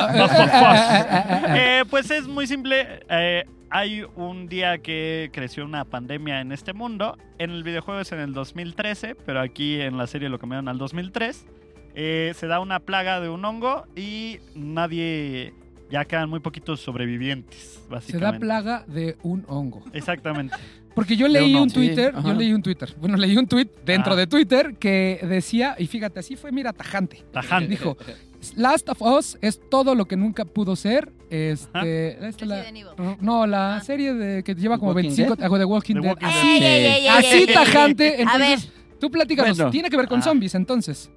Eh, 1.48 1.84
pues 1.90 2.10
es 2.10 2.26
muy 2.26 2.46
simple. 2.46 3.00
eh, 3.08 3.44
hay 3.70 4.02
un 4.16 4.48
día 4.48 4.78
que 4.78 5.30
creció 5.32 5.64
una 5.64 5.84
pandemia 5.84 6.40
en 6.40 6.52
este 6.52 6.72
mundo. 6.72 7.18
En 7.38 7.50
el 7.50 7.62
videojuego 7.62 8.00
es 8.00 8.10
en 8.12 8.20
el 8.20 8.32
2013, 8.32 9.14
pero 9.14 9.40
aquí 9.40 9.80
en 9.80 9.98
la 9.98 10.06
serie 10.06 10.28
lo 10.28 10.38
cambiaron 10.38 10.68
al 10.68 10.78
2003. 10.78 11.46
Eh, 11.94 12.32
se 12.36 12.46
da 12.46 12.60
una 12.60 12.80
plaga 12.80 13.20
de 13.20 13.28
un 13.28 13.44
hongo 13.44 13.84
y 13.96 14.38
nadie. 14.54 15.52
Ya 15.90 16.04
quedan 16.04 16.28
muy 16.28 16.40
poquitos 16.40 16.80
sobrevivientes, 16.80 17.80
Se 17.82 17.88
básicamente. 17.88 18.26
da 18.26 18.38
plaga 18.40 18.84
de 18.86 19.16
un 19.22 19.44
hongo. 19.48 19.82
Exactamente. 19.92 20.54
Porque 20.98 21.16
yo 21.16 21.28
leí 21.28 21.54
un. 21.54 21.70
Twitter, 21.70 22.12
Sí, 22.16 22.22
yo 22.26 22.34
leí 22.34 22.52
un 22.52 22.62
Twitter, 22.62 22.92
bueno, 23.00 23.16
leí 23.16 23.36
un 23.36 23.46
tweet 23.46 23.68
dentro 23.84 24.14
Ah. 24.14 24.16
de 24.16 24.26
Twitter 24.26 24.74
que 24.78 25.20
decía, 25.22 25.76
y 25.78 25.86
fíjate, 25.86 26.18
así 26.20 26.34
fue, 26.34 26.50
mira, 26.50 26.72
tajante. 26.72 27.24
Tajante. 27.32 27.68
Dijo, 27.68 27.96
Last 28.56 28.88
of 28.88 29.02
Us 29.02 29.36
es 29.40 29.60
todo 29.68 29.94
lo 29.94 30.06
que 30.06 30.16
nunca 30.16 30.44
pudo 30.44 30.76
ser. 30.76 31.12
Este, 31.30 32.26
esta 32.26 32.46
la- 32.46 32.64
no, 33.20 33.46
la 33.46 33.76
Ah. 33.76 33.80
serie 33.80 34.14
de 34.14 34.42
que 34.42 34.54
lleva 34.54 34.76
¿The 34.76 34.80
como 34.80 34.92
Walking 34.92 35.08
25, 35.08 35.36
Dead? 35.36 35.52
ah, 35.52 35.58
de 35.58 35.64
Walking 35.64 35.94
The 35.94 36.00
Dead. 36.00 36.08
Walking 36.10 36.26
Así, 36.26 37.08
así 37.08 37.46
tajante. 37.52 38.20
ey. 38.20 38.26
A 38.28 38.38
ver, 38.38 38.42
Entonces, 38.52 38.72
tú 39.00 39.10
platícanos, 39.10 39.56
Bueno. 39.56 39.70
tiene 39.70 39.90
que 39.90 39.96
ver 39.96 40.08
con 40.08 40.20
Ah. 40.20 40.22
zombies 40.22 40.54
entonces. 40.54 41.10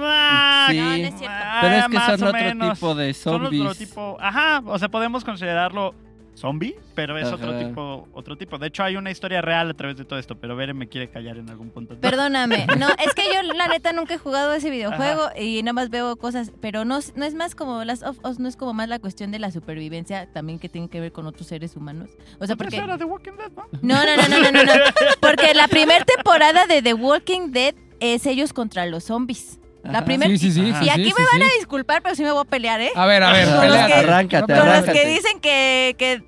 Ah, 0.00 0.68
Sí. 0.70 0.76
No, 0.78 0.84
no 0.88 0.94
es 0.94 1.14
cierto. 1.18 1.26
ah, 1.28 1.58
Pero 1.62 1.74
es 1.76 1.86
que 1.86 1.96
son 1.96 2.28
otro 2.28 2.32
menos. 2.32 2.78
tipo 2.78 2.94
de 2.94 3.14
Son 3.14 3.42
zombies. 3.42 3.62
otro 3.62 3.74
tipo. 3.74 4.16
Ajá, 4.20 4.62
o 4.66 4.78
sea, 4.78 4.88
podemos 4.90 5.24
considerarlo 5.24 5.94
zombie, 6.34 6.76
pero 6.94 7.18
es 7.18 7.30
otro 7.30 7.58
tipo, 7.58 8.08
otro 8.12 8.36
tipo. 8.36 8.58
De 8.58 8.68
hecho, 8.68 8.82
hay 8.82 8.96
una 8.96 9.10
historia 9.10 9.40
real 9.40 9.70
a 9.70 9.74
través 9.74 9.96
de 9.96 10.04
todo 10.04 10.18
esto, 10.18 10.36
pero 10.36 10.56
Beren 10.56 10.76
me 10.76 10.88
quiere 10.88 11.08
callar 11.08 11.36
en 11.36 11.48
algún 11.50 11.70
punto. 11.70 11.96
Perdóname, 11.96 12.66
no, 12.78 12.88
es 12.88 13.14
que 13.14 13.22
yo 13.32 13.42
la 13.54 13.68
neta 13.68 13.92
nunca 13.92 14.14
he 14.14 14.18
jugado 14.18 14.52
ese 14.54 14.70
videojuego 14.70 15.30
y 15.38 15.62
nada 15.62 15.72
más 15.72 15.90
veo 15.90 16.16
cosas, 16.16 16.52
pero 16.60 16.84
no, 16.84 17.00
no 17.14 17.24
es 17.24 17.34
más 17.34 17.54
como 17.54 17.84
Last 17.84 18.02
of 18.02 18.18
Us, 18.24 18.38
no 18.38 18.48
es 18.48 18.56
como 18.56 18.72
más 18.74 18.88
la 18.88 18.98
cuestión 18.98 19.30
de 19.30 19.38
la 19.38 19.50
supervivencia 19.50 20.28
también 20.32 20.58
que 20.58 20.68
tiene 20.68 20.88
que 20.88 21.00
ver 21.00 21.12
con 21.12 21.26
otros 21.26 21.46
seres 21.46 21.76
humanos. 21.76 22.10
O 22.38 22.46
sea, 22.46 22.56
Porque 22.56 22.76
era 22.76 22.98
The 22.98 23.04
Walking 23.04 23.32
Dead, 23.32 23.52
¿no? 23.52 23.66
No, 23.82 24.04
no, 24.04 24.16
no, 24.16 24.28
no, 24.28 24.40
no, 24.40 24.52
no, 24.52 24.64
no. 24.64 24.84
Porque 25.20 25.54
la 25.54 25.68
primera 25.68 26.04
temporada 26.04 26.66
de 26.66 26.82
The 26.82 26.94
Walking 26.94 27.52
Dead 27.52 27.74
es 28.00 28.26
ellos 28.26 28.52
contra 28.52 28.86
los 28.86 29.04
zombies. 29.04 29.58
La 29.84 30.04
primera... 30.04 30.30
Sí, 30.30 30.38
sí, 30.38 30.52
sí. 30.52 30.60
Y 30.60 30.88
aquí 30.88 31.04
sí, 31.04 31.14
me 31.18 31.24
sí, 31.24 31.28
van 31.32 31.40
sí. 31.40 31.54
a 31.54 31.58
disculpar, 31.58 32.02
pero 32.02 32.14
sí 32.14 32.22
me 32.22 32.30
voy 32.30 32.42
a 32.42 32.44
pelear, 32.44 32.80
¿eh? 32.80 32.90
A 32.94 33.06
ver, 33.06 33.22
a 33.22 33.32
ver, 33.32 33.46
Con 33.46 33.54
los 33.54 33.62
pelea. 33.66 33.86
que- 33.86 33.92
Arráncate, 33.94 34.54
Con 34.54 34.66
los 34.68 34.84
que 34.84 35.06
dicen 35.08 35.40
que, 35.40 35.96
que, 35.98 36.22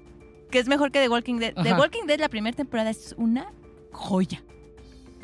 que 0.50 0.58
es 0.58 0.66
mejor 0.68 0.90
que 0.90 1.00
The 1.00 1.08
Walking 1.08 1.36
Dead. 1.38 1.54
The 1.54 1.70
Ajá. 1.70 1.78
Walking 1.78 2.06
Dead, 2.06 2.18
la 2.18 2.28
primera 2.28 2.56
temporada 2.56 2.90
es 2.90 3.14
una 3.16 3.52
joya. 3.92 4.42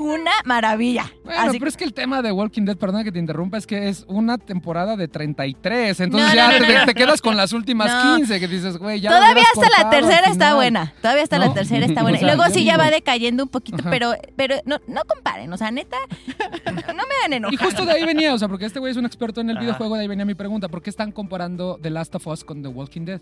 Una 0.00 0.30
maravilla. 0.44 1.12
Bueno, 1.24 1.40
Así 1.42 1.58
pero 1.58 1.68
es 1.68 1.76
que 1.76 1.84
el 1.84 1.92
tema 1.94 2.22
de 2.22 2.32
Walking 2.32 2.62
Dead, 2.64 2.76
perdona 2.76 3.04
que 3.04 3.12
te 3.12 3.18
interrumpa, 3.18 3.58
es 3.58 3.66
que 3.66 3.88
es 3.88 4.04
una 4.08 4.38
temporada 4.38 4.96
de 4.96 5.08
33. 5.08 6.00
Entonces 6.00 6.28
No, 6.30 6.34
ya 6.34 6.48
no, 6.52 6.58
no, 6.60 6.66
te, 6.66 6.74
no. 6.78 6.84
te 6.86 6.94
quedas 6.94 7.20
con 7.22 7.36
las 7.36 7.52
últimas 7.52 7.92
No. 8.04 8.16
15 8.16 8.40
que 8.40 8.48
dices, 8.48 8.76
güey, 8.78 9.00
ya. 9.00 9.10
Todavía 9.10 9.44
hasta 9.54 9.82
la 9.82 9.90
tercera 9.90 10.26
está 10.30 10.54
buena. 10.56 10.92
Todavía 11.02 11.22
hasta 11.22 11.38
¿No? 11.38 11.46
la 11.46 11.54
tercera 11.54 11.86
está 11.86 12.02
buena. 12.02 12.16
O 12.18 12.20
sea, 12.20 12.32
y 12.32 12.36
luego 12.36 12.50
sí 12.52 12.64
ya 12.64 12.76
va 12.76 12.90
decayendo 12.90 13.42
un 13.44 13.48
poquito, 13.48 13.78
Ajá. 13.80 13.90
pero, 13.90 14.12
pero 14.36 14.56
no, 14.64 14.78
no 14.86 15.02
comparen. 15.06 15.52
O 15.52 15.56
sea, 15.56 15.70
neta, 15.70 15.96
no 16.66 16.72
me 16.72 17.14
hagan 17.20 17.32
enojar. 17.34 17.54
Y 17.54 17.56
justo 17.56 17.84
de 17.84 17.92
ahí 17.92 18.04
venía, 18.04 18.34
o 18.34 18.38
sea, 18.38 18.48
porque 18.48 18.64
este 18.66 18.78
güey 18.80 18.90
es 18.92 18.96
un 18.96 19.06
experto 19.06 19.40
en 19.40 19.50
el 19.50 19.56
Ajá. 19.56 19.64
videojuego, 19.66 19.96
de 19.96 20.02
ahí 20.02 20.08
venía 20.08 20.24
mi 20.24 20.34
pregunta, 20.34 20.68
¿por 20.68 20.82
qué 20.82 20.90
están 20.90 21.12
comparando 21.12 21.78
The 21.80 21.90
Last 21.90 22.14
of 22.14 22.26
Us 22.26 22.44
con 22.44 22.62
The 22.62 22.68
Walking 22.68 23.04
Dead? 23.04 23.20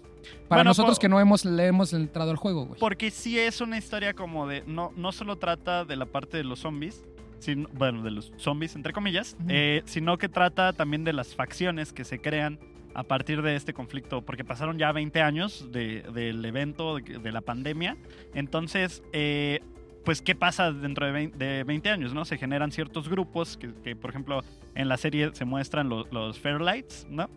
Para 0.48 0.60
Bueno, 0.60 0.70
nosotros 0.70 0.96
por- 0.96 1.00
que 1.02 1.08
no 1.08 1.20
hemos, 1.20 1.44
le 1.44 1.66
hemos 1.66 1.92
entrado 1.92 2.30
al 2.30 2.36
juego, 2.36 2.66
güey. 2.66 2.80
Porque 2.80 3.10
sí 3.10 3.38
es 3.38 3.60
una 3.60 3.78
historia 3.78 4.14
como 4.14 4.46
de. 4.46 4.62
No, 4.66 4.92
no 4.96 5.12
solo 5.12 5.36
trata 5.36 5.84
de 5.84 5.96
la 5.96 6.06
parte 6.06 6.36
de 6.36 6.44
los 6.44 6.64
zombies. 6.69 7.05
Sino, 7.41 7.69
bueno, 7.73 8.03
de 8.03 8.11
los 8.11 8.32
zombies, 8.37 8.75
entre 8.76 8.93
comillas. 8.93 9.37
Eh, 9.49 9.82
sino 9.85 10.19
que 10.19 10.29
trata 10.29 10.73
también 10.73 11.05
de 11.05 11.12
las 11.12 11.35
facciones 11.35 11.93
que 11.93 12.05
se 12.05 12.19
crean 12.20 12.59
a 12.94 13.05
partir 13.05 13.43
de 13.43 13.55
este 13.55 13.73
conflicto. 13.73 14.23
Porque 14.23 14.44
pasaron 14.44 14.76
ya 14.79 14.91
20 14.93 15.20
años 15.23 15.69
de- 15.70 16.03
del 16.12 16.44
evento, 16.44 16.97
de, 16.97 17.19
de 17.19 17.32
la 17.32 17.41
pandemia. 17.41 17.97
Entonces. 18.35 19.03
eh, 19.12 19.61
pues, 20.05 20.23
¿qué 20.23 20.35
pasa 20.35 20.73
dentro 20.73 21.05
de 21.05 21.12
20, 21.12 21.37
de 21.37 21.65
20 21.65 21.91
años? 21.91 22.15
¿no? 22.15 22.25
Se 22.25 22.38
generan 22.38 22.73
ciertos 22.73 23.11
grupos 23.11 23.59
que, 23.59 23.75
que, 23.85 23.94
por 23.94 24.09
ejemplo, 24.09 24.43
en 24.75 24.88
la 24.88 24.97
serie 24.97 25.31
se 25.35 25.44
muestran 25.44 25.91
los, 25.91 26.11
los 26.11 26.38
Fairlights, 26.38 27.06
¿no? 27.11 27.29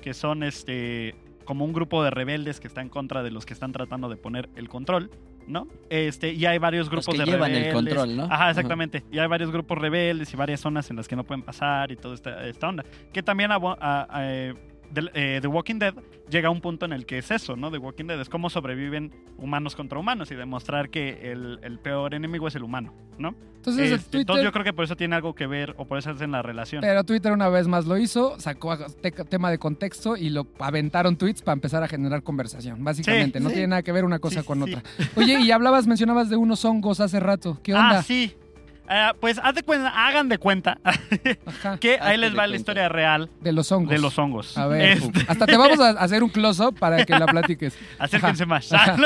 Que 0.00 0.14
son 0.14 0.44
este 0.44 1.16
como 1.44 1.64
un 1.64 1.72
grupo 1.72 2.04
de 2.04 2.10
rebeldes 2.10 2.60
que 2.60 2.68
está 2.68 2.82
en 2.82 2.88
contra 2.88 3.24
de 3.24 3.32
los 3.32 3.44
que 3.46 3.52
están 3.54 3.72
tratando 3.72 4.08
de 4.08 4.16
poner 4.16 4.48
el 4.54 4.68
control, 4.68 5.10
¿no? 5.50 5.66
Este, 5.88 6.32
y 6.32 6.46
hay 6.46 6.58
varios 6.58 6.86
Los 6.86 6.90
grupos 6.90 7.14
que 7.14 7.20
de 7.20 7.30
llevan 7.30 7.50
el 7.50 7.64
rebeldes. 7.64 7.74
control, 7.94 8.16
¿no? 8.16 8.24
Ajá, 8.24 8.50
exactamente. 8.50 9.02
Y 9.10 9.18
hay 9.18 9.26
varios 9.28 9.50
grupos 9.50 9.78
rebeldes 9.78 10.32
y 10.32 10.36
varias 10.36 10.60
zonas 10.60 10.88
en 10.90 10.96
las 10.96 11.08
que 11.08 11.16
no 11.16 11.24
pueden 11.24 11.42
pasar 11.42 11.90
y 11.92 11.96
toda 11.96 12.14
esta, 12.14 12.46
esta 12.46 12.68
onda. 12.68 12.84
Que 13.12 13.22
también 13.22 13.50
a- 13.52 13.56
a- 13.56 14.52
eh, 14.90 14.94
del- 14.94 15.10
eh, 15.14 15.38
The 15.40 15.48
Walking 15.48 15.78
Dead 15.78 15.94
llega 16.28 16.48
a 16.48 16.50
un 16.50 16.60
punto 16.60 16.84
en 16.86 16.92
el 16.92 17.06
que 17.06 17.18
es 17.18 17.30
eso, 17.30 17.56
¿no? 17.56 17.70
The 17.70 17.78
Walking 17.78 18.06
Dead 18.06 18.20
es 18.20 18.28
cómo 18.28 18.50
sobreviven 18.50 19.12
humanos 19.38 19.74
contra 19.76 19.98
humanos 19.98 20.30
y 20.30 20.34
demostrar 20.34 20.90
que 20.90 21.32
el, 21.32 21.58
el 21.62 21.78
peor 21.78 22.14
enemigo 22.14 22.46
es 22.48 22.54
el 22.54 22.62
humano, 22.62 22.92
¿no? 23.18 23.34
Entonces, 23.56 23.88
el 23.88 23.94
Este, 23.94 24.04
Twitter, 24.10 24.20
entonces 24.20 24.44
yo 24.44 24.52
creo 24.52 24.64
que 24.64 24.72
por 24.72 24.84
eso 24.86 24.96
tiene 24.96 25.14
algo 25.16 25.34
que 25.34 25.46
ver 25.46 25.74
o 25.76 25.84
por 25.86 25.98
eso 25.98 26.10
hacen 26.10 26.30
la 26.32 26.40
relación. 26.40 26.80
pero 26.80 27.04
Twitter 27.04 27.30
una 27.32 27.48
vez 27.50 27.68
más 27.68 27.84
lo 27.86 27.98
hizo, 27.98 28.38
sacó 28.40 28.74
te- 29.02 29.10
tema 29.10 29.50
de 29.50 29.58
contexto 29.58 30.16
y 30.16 30.30
lo 30.30 30.46
aventaron 30.58 31.16
tweets 31.16 31.42
para 31.42 31.52
empezar 31.54 31.82
a 31.82 31.88
generar 31.88 32.22
conversación, 32.22 32.82
básicamente. 32.82 33.38
Sí, 33.38 33.42
no 33.44 33.50
sí. 33.50 33.54
tiene 33.56 33.68
nada 33.68 33.82
que 33.82 33.92
ver 33.92 34.04
una 34.04 34.18
cosa 34.18 34.40
Sí, 34.40 34.46
con 34.46 34.64
sí. 34.64 34.72
otra. 34.74 34.82
Oye, 35.16 35.40
y 35.40 35.50
hablabas, 35.50 35.86
mencionabas 35.86 36.30
de 36.30 36.36
unos 36.36 36.64
hongos 36.64 37.00
hace 37.00 37.20
rato. 37.20 37.58
¿Qué 37.62 37.74
onda? 37.74 37.98
Ah, 37.98 38.02
sí. 38.02 38.34
Ah, 38.92 39.14
pues 39.20 39.38
haz 39.40 39.54
de 39.54 39.62
cuenta, 39.62 39.88
hagan 39.88 40.28
de 40.28 40.38
cuenta 40.38 40.78
Ajá, 41.46 41.78
que 41.78 41.96
ahí 42.00 42.16
les 42.18 42.36
va 42.36 42.48
la 42.48 42.56
historia 42.56 42.88
real 42.88 43.30
de 43.40 43.52
los 43.52 43.70
hongos. 43.70 43.88
de 43.90 43.98
los 44.00 44.18
hongos. 44.18 44.58
A 44.58 44.66
ver, 44.66 44.98
Este, 44.98 45.20
hasta 45.28 45.46
te 45.46 45.56
vamos 45.56 45.78
a 45.78 45.90
hacer 45.90 46.24
un 46.24 46.28
close-up 46.30 46.76
para 46.76 47.04
que 47.06 47.16
la 47.16 47.26
platiques. 47.26 47.78
acérquense 48.00 48.46
más. 48.46 48.72
Ajá. 48.72 48.96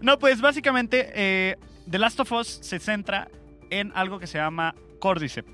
no, 0.00 0.18
pues 0.20 0.40
básicamente 0.40 1.10
eh, 1.14 1.56
The 1.90 1.98
Last 1.98 2.20
of 2.20 2.30
Us 2.30 2.46
se 2.62 2.78
centra 2.78 3.26
en 3.68 3.90
algo 3.96 4.20
que 4.20 4.28
se 4.28 4.38
llama 4.38 4.76
Cordyceps. 5.00 5.50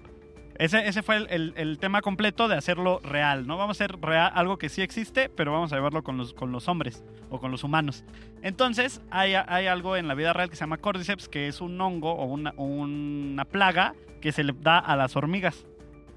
Ese, 0.59 0.89
ese 0.89 1.03
fue 1.03 1.17
el, 1.17 1.27
el- 1.31 1.53
el 1.57 1.79
tema 1.79 2.01
completo 2.03 2.49
de 2.49 2.57
hacerlo 2.57 3.01
real, 3.03 3.47
¿no? 3.47 3.57
Vamos 3.59 3.81
a 3.81 3.85
hacer 3.85 3.99
real, 4.01 4.31
algo 4.35 4.59
que 4.59 4.69
sí 4.69 4.83
existe, 4.83 5.29
pero 5.29 5.53
vamos 5.53 5.73
a 5.73 5.77
llevarlo 5.77 6.03
con 6.03 6.17
los, 6.17 6.33
con 6.35 6.53
los 6.53 6.69
hombres 6.69 7.05
o 7.31 7.39
con 7.39 7.51
los 7.51 7.63
humanos. 7.65 8.05
Entonces, 8.43 9.01
hay, 9.11 9.35
hay 9.35 9.67
algo 9.67 9.97
en 9.97 10.09
la 10.09 10.15
vida 10.15 10.33
real 10.33 10.49
que 10.51 10.57
se 10.57 10.61
llama 10.61 10.79
Cordyceps, 10.79 11.29
que 11.29 11.49
es 11.49 11.61
un 11.61 11.81
hongo 11.81 12.13
o 12.13 12.25
una, 12.27 12.53
una 12.57 13.45
plaga 13.45 13.95
que 14.21 14.33
se 14.33 14.45
le 14.45 14.55
da 14.61 14.79
a 14.79 14.97
las 14.97 15.17
hormigas. 15.17 15.67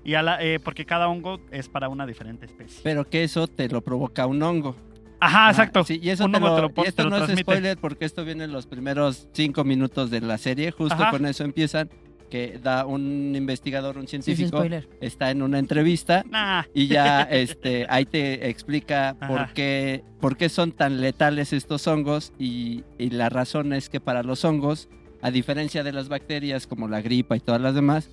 Y 0.03 0.13
a 0.13 0.21
la, 0.23 0.41
eh, 0.41 0.59
porque 0.63 0.85
cada 0.85 1.09
hongo 1.09 1.41
es 1.51 1.67
para 1.67 1.89
una 1.89 2.05
diferente 2.05 2.45
especie. 2.45 2.79
Pero 2.83 3.03
que 3.09 3.23
eso 3.23 3.47
te 3.47 3.67
lo 3.67 3.81
provoca 3.81 4.25
un 4.25 4.41
hongo. 4.41 4.75
Ajá, 5.19 5.49
exacto. 5.49 5.83
Sí, 5.83 5.99
y 6.01 6.09
eso 6.11 6.29
te 6.29 6.39
lo- 6.39 6.55
te 6.55 6.61
lo 6.61 6.67
y 6.83 6.87
esto 6.87 7.03
te 7.03 7.09
lo 7.09 7.19
no 7.19 7.25
es 7.25 7.37
spoiler 7.39 7.77
porque 7.77 8.05
esto 8.05 8.23
viene 8.23 8.45
en 8.45 8.53
los 8.53 8.65
primeros 8.65 9.27
cinco 9.33 9.65
minutos 9.65 10.09
de 10.09 10.21
la 10.21 10.37
serie. 10.37 10.71
Justo 10.71 10.95
Ajá. 10.95 11.11
con 11.11 11.25
eso 11.25 11.43
empiezan. 11.43 11.89
Que 12.29 12.59
da 12.61 12.85
un 12.85 13.33
investigador, 13.35 13.97
un 13.97 14.07
científico, 14.07 14.63
está 15.01 15.31
en 15.31 15.41
una 15.41 15.57
entrevista 15.59 16.23
Nah. 16.29 16.63
y 16.73 16.87
ya 16.87 17.23
este, 17.23 17.85
ahí 17.89 18.05
te 18.05 18.49
explica 18.49 19.15
por 19.27 19.53
qué, 19.53 20.03
por 20.19 20.37
qué 20.37 20.47
son 20.49 20.71
tan 20.71 21.01
letales 21.01 21.53
estos 21.53 21.87
hongos 21.87 22.31
y, 22.37 22.83
y 22.97 23.09
la 23.09 23.29
razón 23.29 23.73
es 23.73 23.89
que 23.89 23.99
para 23.99 24.21
los 24.23 24.45
hongos, 24.45 24.89
a 25.21 25.31
diferencia 25.31 25.83
de 25.83 25.91
las 25.91 26.07
bacterias 26.07 26.67
como 26.67 26.87
la 26.87 27.01
gripa 27.01 27.35
y 27.35 27.39
todas 27.39 27.59
las 27.61 27.73
demás, 27.75 28.09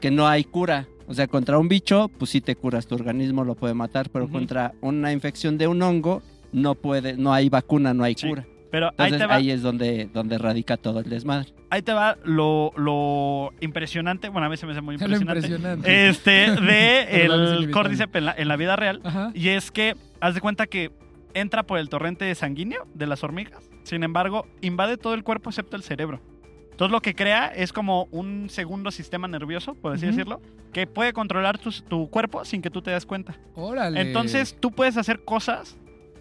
que 0.00 0.10
no 0.10 0.28
hay 0.28 0.44
cura. 0.44 0.86
O 1.08 1.14
sea, 1.14 1.26
contra 1.26 1.58
un 1.58 1.68
bicho, 1.68 2.08
pues 2.18 2.30
sí 2.30 2.40
te 2.40 2.56
curas, 2.56 2.86
tu 2.86 2.94
organismo 2.94 3.44
lo 3.44 3.54
puede 3.54 3.74
matar, 3.74 4.10
pero 4.10 4.28
contra 4.28 4.72
una 4.80 5.12
infección 5.12 5.56
de 5.58 5.66
un 5.68 5.80
hongo, 5.82 6.22
no 6.52 6.74
puede, 6.74 7.16
no 7.16 7.32
hay 7.32 7.48
vacuna, 7.48 7.94
no 7.94 8.04
hay 8.04 8.14
Sí. 8.16 8.28
cura. 8.28 8.46
Pero 8.70 8.88
ahí 8.88 9.12
Entonces 9.12 9.18
te 9.18 9.26
va, 9.26 9.34
ahí 9.36 9.50
es 9.50 9.62
donde, 9.62 10.08
donde 10.12 10.38
radica 10.38 10.76
todo 10.76 11.00
el 11.00 11.08
desmadre. 11.08 11.52
ahí 11.70 11.82
te 11.82 11.92
va 11.92 12.16
lo, 12.24 12.72
lo 12.76 13.52
impresionante, 13.60 14.28
bueno, 14.28 14.46
a 14.46 14.50
mí 14.50 14.56
se 14.56 14.66
me 14.66 14.72
hace 14.72 14.80
muy 14.80 14.96
impresionante, 14.96 15.46
impresionante. 15.46 16.08
este, 16.08 16.50
de 16.60 17.24
el. 17.24 17.70
Cordyceps 17.70 18.14
en 18.16 18.24
la, 18.24 18.34
en 18.36 18.48
la 18.48 18.56
vida 18.56 18.76
real. 18.76 19.00
Ajá. 19.04 19.30
Y 19.34 19.48
es 19.50 19.70
que, 19.70 19.94
haz 20.20 20.34
de 20.34 20.40
cuenta 20.40 20.66
que 20.66 20.90
entra 21.34 21.62
por 21.62 21.78
el 21.78 21.88
torrente 21.88 22.34
sanguíneo 22.34 22.86
de 22.94 23.06
las 23.06 23.22
hormigas. 23.22 23.70
Sin 23.84 24.02
embargo, 24.02 24.46
invade 24.62 24.96
todo 24.96 25.14
el 25.14 25.22
cuerpo 25.22 25.50
excepto 25.50 25.76
el 25.76 25.82
cerebro. 25.82 26.20
Entonces 26.76 26.92
lo 26.92 27.00
que 27.00 27.14
crea 27.14 27.46
es 27.46 27.72
como 27.72 28.06
un 28.10 28.50
segundo 28.50 28.90
sistema 28.90 29.26
nervioso, 29.28 29.74
por 29.74 29.94
así 29.94 30.04
decirlo, 30.06 30.42
que 30.74 30.86
puede 30.86 31.14
controlar 31.14 31.56
tu, 31.56 31.70
tu 31.70 32.10
cuerpo 32.10 32.44
sin 32.44 32.60
que 32.60 32.68
tú 32.68 32.82
te 32.82 32.90
das 32.90 33.06
cuenta. 33.06 33.38
Órale. 33.54 33.98
Entonces 34.00 34.54
tú 34.60 34.72
puedes 34.72 34.98
hacer 34.98 35.24
cosas, 35.24 35.78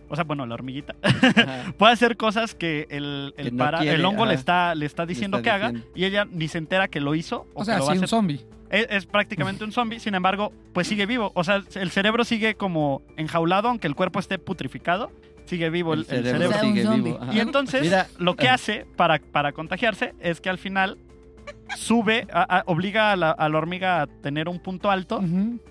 o 0.10 0.16
sea, 0.16 0.24
bueno, 0.24 0.46
la 0.46 0.54
hormiguita, 0.54 0.96
puede 1.78 1.94
hacer 1.94 2.18
cosas 2.18 2.56
que 2.56 2.88
el, 2.90 3.34
el, 3.38 3.46
Que 3.46 3.52
no 3.52 3.58
para- 3.58 3.80
quiere, 3.80 3.96
el 3.98 4.06
hongo 4.06 4.26
le 4.26 4.34
está, 4.36 4.76
le 4.76 4.86
está 4.86 5.06
diciendo 5.06 5.38
está 5.38 5.44
que 5.44 5.50
haga 5.52 5.68
diciendo. 5.72 5.92
y 5.96 6.06
ella 6.06 6.26
ni 6.32 6.48
se 6.48 6.58
entera 6.58 6.88
que 6.88 7.00
lo 7.00 7.16
hizo 7.16 7.48
o, 7.54 7.62
o 7.62 7.66
sea, 7.66 7.76
que 7.76 7.80
lo 7.82 7.88
va 7.88 7.94
un 7.94 8.08
zombie. 8.08 8.46
Es, 8.70 8.88
es 8.90 9.06
prácticamente 9.06 9.64
un 9.64 9.72
zombie, 9.72 10.00
sin 10.00 10.16
embargo, 10.16 10.52
pues 10.74 10.88
sigue 10.88 11.06
vivo. 11.06 11.32
O 11.36 11.44
sea, 11.44 11.62
el 11.76 11.92
cerebro 11.92 12.24
sigue 12.26 12.56
como 12.56 13.02
enjaulado, 13.16 13.70
aunque 13.70 13.88
el 13.88 13.96
cuerpo 13.96 14.20
esté 14.20 14.40
putrificado, 14.40 15.12
sigue 15.46 15.70
vivo 15.70 15.94
el, 15.94 16.06
El 16.10 16.18
el 16.18 16.24
cerebro 16.26 16.60
sigue 16.60 16.88
vivo. 16.88 17.20
Y 17.32 17.40
entonces, 17.40 17.84
Mira, 17.84 18.08
lo 18.18 18.36
que 18.36 18.50
hace 18.50 18.86
para, 18.96 19.20
para 19.20 19.52
contagiarse 19.52 20.14
es 20.20 20.42
que 20.42 20.50
al 20.50 20.58
final 20.58 20.98
sube, 21.76 22.28
a- 22.32 22.58
a- 22.60 22.64
obliga 22.68 23.12
a 23.12 23.16
la, 23.16 23.32
a 23.32 23.50
la 23.50 23.58
hormiga 23.58 24.02
a 24.04 24.08
tener 24.08 24.48
un 24.50 24.60
punto 24.60 24.92
alto 24.92 25.22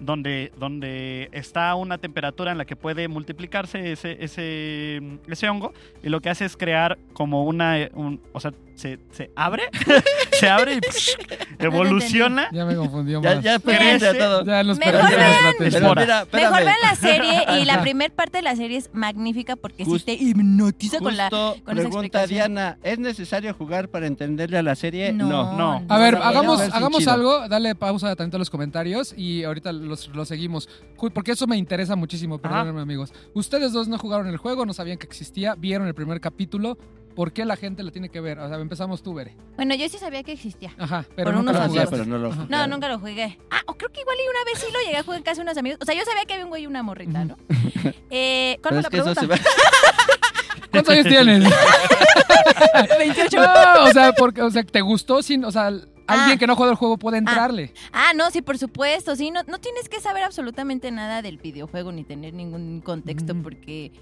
donde, 0.00 0.52
donde 0.58 1.28
está 1.32 1.74
una 1.74 1.98
temperatura 1.98 2.52
en 2.52 2.58
la 2.58 2.64
que 2.64 2.76
puede 2.76 3.08
multiplicarse 3.08 3.92
ese, 3.92 4.22
ese, 4.22 5.00
ese 5.28 5.48
hongo 5.48 5.72
y 6.02 6.08
lo 6.08 6.20
que 6.20 6.30
hace 6.30 6.44
es 6.44 6.56
crear 6.56 6.98
como 7.12 7.44
una, 7.44 7.76
un- 7.94 8.20
o 8.32 8.40
sea, 8.40 8.52
se, 8.75 8.99
se 9.12 9.31
abre, 9.37 9.62
se 10.33 10.49
abre 10.49 10.75
y 10.75 10.78
psh, 10.81 11.11
evoluciona. 11.59 12.49
Ya 12.52 12.64
me 12.64 12.75
confundió 12.76 13.23
Ya, 13.23 13.35
más. 13.37 13.45
ya 13.45 13.59
crece. 13.59 14.14
todo. 14.14 14.45
Ya 14.45 14.62
nos 14.62 14.78
Mejor 14.78 15.11
vean-. 15.11 16.26
Mejor 16.33 16.64
vean 16.64 16.76
la 16.83 16.95
serie 17.00 17.45
y 17.61 17.64
la 17.64 17.81
primera 17.83 18.14
parte 18.14 18.38
de 18.38 18.43
la 18.43 18.57
serie 18.57 18.78
es 18.78 18.90
magnífica 18.93 19.57
porque 19.57 19.85
sí 19.85 19.90
Justo- 19.90 20.07
te 20.07 20.14
hipnotiza 20.14 20.99
con 20.99 21.16
la... 21.16 21.31
Con 21.31 21.54
pregunta. 21.64 22.26
Diana, 22.26 22.78
¿es 22.83 22.99
necesario 22.99 23.54
jugar 23.54 23.88
para 23.88 24.07
entenderle 24.07 24.59
a 24.59 24.62
la 24.62 24.75
serie? 24.75 25.12
No, 25.12 25.57
no. 25.57 25.85
A 25.88 25.99
ver, 25.99 26.14
No, 26.14 26.23
hagamos, 26.25 26.61
hagamos 26.61 27.07
algo, 27.09 27.49
dale 27.49 27.75
pausa 27.75 28.14
tanto 28.16 28.37
a 28.37 28.38
los 28.38 28.50
comentarios 28.50 29.14
y 29.16 29.45
ahorita 29.45 29.73
los, 29.73 30.09
los 30.09 30.28
seguimos. 30.28 30.69
Porque 31.12 31.33
eso 31.33 31.47
me 31.47 31.57
interesa 31.57 31.97
muchísimo, 31.97 32.38
perdónenme 32.38 32.81
amigos. 32.81 33.12
Ustedes 33.35 33.73
dos 33.73 33.88
no 33.88 33.99
jugaron 33.99 34.26
el 34.28 34.37
juego, 34.37 34.66
no 34.66 34.73
sabían 34.73 34.99
que 34.99 35.07
existía, 35.07 35.54
vieron 35.54 35.87
el 35.87 35.95
primer 35.95 36.21
capítulo. 36.21 36.78
¿Por 37.14 37.33
qué 37.33 37.44
la 37.44 37.56
gente 37.56 37.83
lo 37.83 37.92
tiene 37.92 38.09
que 38.09 38.21
ver? 38.21 38.38
O 38.40 38.49
sea, 38.49 38.59
empezamos 38.59 39.02
tú, 39.02 39.14
Bere. 39.14 39.37
Bueno, 39.56 39.75
yo 39.75 39.88
sí 39.88 39.99
sabía 39.99 40.23
que 40.25 40.33
existía. 40.33 40.75
Ajá, 40.78 41.04
pero 41.14 41.26
Por 41.30 41.35
nunca 41.37 41.52
unos 41.52 41.75
lo 41.75 41.80
Ah, 41.83 41.87
pero 41.90 42.04
no 42.04 42.18
lo 42.18 42.30
Ajá. 42.33 42.47
No, 42.49 42.66
nunca 42.66 42.88
lo 42.88 42.99
jugué. 42.99 43.38
Ah, 43.50 43.61
o 43.66 43.75
creo 43.75 43.90
que 43.92 44.00
igual 44.00 44.16
y 44.18 44.28
una 44.28 44.44
vez 44.44 44.59
sí 44.59 44.66
lo 44.73 44.80
llegué 44.80 44.97
a 44.97 45.02
jugar 45.04 45.18
en 45.18 45.25
casa 45.25 45.37
de 45.37 45.42
unos 45.42 45.56
amigos. 45.56 45.78
O 45.80 45.85
sea, 45.85 45.94
yo 45.94 46.04
sabía 46.04 46.25
que 46.25 46.35
había 46.35 46.44
un 46.44 46.50
güey 46.50 46.64
y 46.64 46.66
una 46.66 46.83
morrita, 46.83 47.25
¿no? 47.25 47.37
Eh, 48.11 48.59
¿Cuál 48.62 48.75
fue 48.75 48.83
la 48.83 48.90
pregunta? 48.90 49.21
se 49.21 49.26
va... 49.26 49.37
¿Cuántos 50.71 50.92
años 50.94 51.06
tienes? 51.06 51.44
28. 52.99 53.37
No, 53.40 53.85
o 53.85 53.92
sea, 53.92 54.12
porque, 54.12 54.42
o 54.42 54.50
sea, 54.50 54.62
¿te 54.64 54.80
gustó 54.80 55.23
sin, 55.23 55.44
o 55.44 55.50
sea, 55.52 55.66
alguien 55.66 55.92
Ah. 56.06 56.37
que 56.38 56.47
no 56.47 56.56
juega 56.56 56.73
el 56.73 56.76
juego 56.78 56.99
puede 56.99 57.18
entrarle? 57.18 57.73
Ah, 57.92 58.12
no, 58.14 58.30
sí, 58.30 58.42
por 58.42 58.59
supuesto. 58.59 59.16
Sí, 59.16 59.30
no, 59.30 59.42
no 59.44 59.59
tienes 59.59 59.88
que 59.88 60.00
saber 60.00 60.23
absolutamente 60.23 60.90
nada 60.90 61.23
del 61.23 61.38
videojuego 61.38 61.92
ni 61.92 62.04
tener 62.04 62.35
ningún 62.35 62.80
contexto 62.80 63.35
porque, 63.42 63.92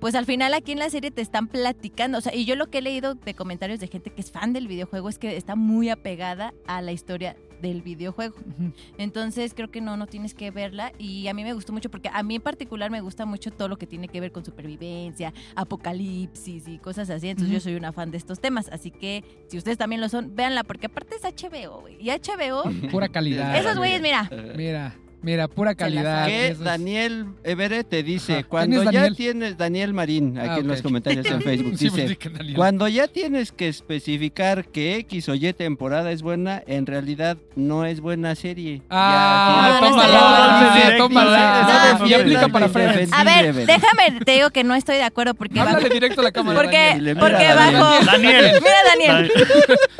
pues 0.00 0.14
al 0.14 0.26
final 0.26 0.54
aquí 0.54 0.72
en 0.72 0.78
la 0.78 0.90
serie 0.90 1.10
te 1.10 1.22
están 1.22 1.48
platicando. 1.48 2.18
O 2.18 2.20
sea, 2.20 2.34
y 2.34 2.44
yo 2.44 2.56
lo 2.56 2.68
que 2.70 2.78
he 2.78 2.82
leído 2.82 3.14
de 3.14 3.34
comentarios 3.34 3.80
de 3.80 3.88
gente 3.88 4.10
que 4.10 4.20
es 4.20 4.30
fan 4.30 4.52
del 4.52 4.68
videojuego 4.68 5.08
es 5.08 5.18
que 5.18 5.36
está 5.36 5.56
muy 5.56 5.88
apegada 5.90 6.54
a 6.66 6.80
la 6.82 6.92
historia 6.92 7.36
del 7.60 7.82
videojuego. 7.82 8.36
Entonces 8.98 9.52
creo 9.54 9.68
que 9.68 9.80
no, 9.80 9.96
no 9.96 10.06
tienes 10.06 10.32
que 10.34 10.50
verla. 10.52 10.92
Y 10.98 11.26
a 11.26 11.34
mí 11.34 11.42
me 11.42 11.52
gustó 11.54 11.72
mucho 11.72 11.90
porque 11.90 12.08
a 12.12 12.22
mí 12.22 12.36
en 12.36 12.42
particular 12.42 12.90
me 12.90 13.00
gusta 13.00 13.26
mucho 13.26 13.50
todo 13.50 13.66
lo 13.66 13.76
que 13.76 13.86
tiene 13.88 14.06
que 14.08 14.20
ver 14.20 14.30
con 14.30 14.44
supervivencia, 14.44 15.32
apocalipsis 15.56 16.68
y 16.68 16.78
cosas 16.78 17.10
así. 17.10 17.28
Entonces 17.28 17.52
yo 17.52 17.60
soy 17.60 17.74
una 17.74 17.92
fan 17.92 18.10
de 18.10 18.18
estos 18.18 18.40
temas. 18.40 18.68
Así 18.70 18.90
que 18.90 19.24
si 19.48 19.58
ustedes 19.58 19.78
también 19.78 20.00
lo 20.00 20.08
son, 20.08 20.34
véanla 20.36 20.64
porque 20.64 20.86
aparte 20.86 21.16
es 21.16 21.22
HBO, 21.22 21.80
güey. 21.80 21.96
Y 22.00 22.10
HBO, 22.10 22.62
Pura 22.90 23.08
calidad. 23.08 23.56
esos 23.56 23.76
güeyes, 23.76 24.00
mira. 24.02 24.30
Mira, 24.56 24.96
mira, 25.22 25.48
pura 25.48 25.74
calidad. 25.74 26.26
Que 26.26 26.48
es- 26.48 26.58
Daniel 26.60 27.26
Evere 27.44 27.84
te 27.84 28.02
dice, 28.02 28.34
Ajá. 28.34 28.42
cuando 28.48 28.76
¿Quién 28.76 28.88
es 28.88 28.92
ya 28.94 29.00
Daniel? 29.00 29.16
tienes, 29.16 29.56
Daniel 29.58 29.92
Marín, 29.94 30.38
aquí 30.38 30.48
Ah, 30.50 30.58
en 30.58 30.68
los 30.68 30.82
comentarios 30.82 31.26
en 31.26 31.42
Facebook, 31.42 31.76
Sí, 31.78 31.90
pues, 31.90 32.08
dice, 32.08 32.54
cuando 32.54 32.88
ya 32.88 33.08
tienes 33.08 33.52
que 33.52 33.68
especificar 33.68 34.64
que 34.66 34.96
X 34.96 35.28
o 35.28 35.34
Y 35.34 35.52
temporada 35.52 36.10
es 36.12 36.22
buena, 36.22 36.62
en 36.66 36.86
realidad 36.86 37.36
no 37.56 37.84
es 37.84 38.00
buena 38.00 38.34
serie. 38.34 38.82
Ah, 38.90 39.78
no 39.80 39.88
tómala, 40.98 42.00
y 42.06 42.14
aplica 42.14 42.42
no, 42.42 42.52
para 42.52 42.68
Friends. 42.68 43.12
A 43.12 43.24
ver, 43.24 43.54
déjame, 43.54 44.20
te 44.24 44.32
digo 44.32 44.50
que 44.50 44.64
no 44.64 44.74
estoy 44.74 44.96
de 44.96 45.02
acuerdo 45.04 45.34
porque 45.34 45.60
Háblale 45.60 45.88
directo 45.88 46.20
a 46.20 46.24
la 46.24 46.32
cámara. 46.32 46.58
porque, 46.60 46.76
Daniel. 46.76 46.98
Dile, 46.98 47.14
mira, 47.14 47.26
porque 47.26 47.44
Daniel. 47.44 47.80
bajo, 47.80 48.04
Daniel. 48.06 48.52
mira 48.62 48.76
Daniel, 48.88 49.32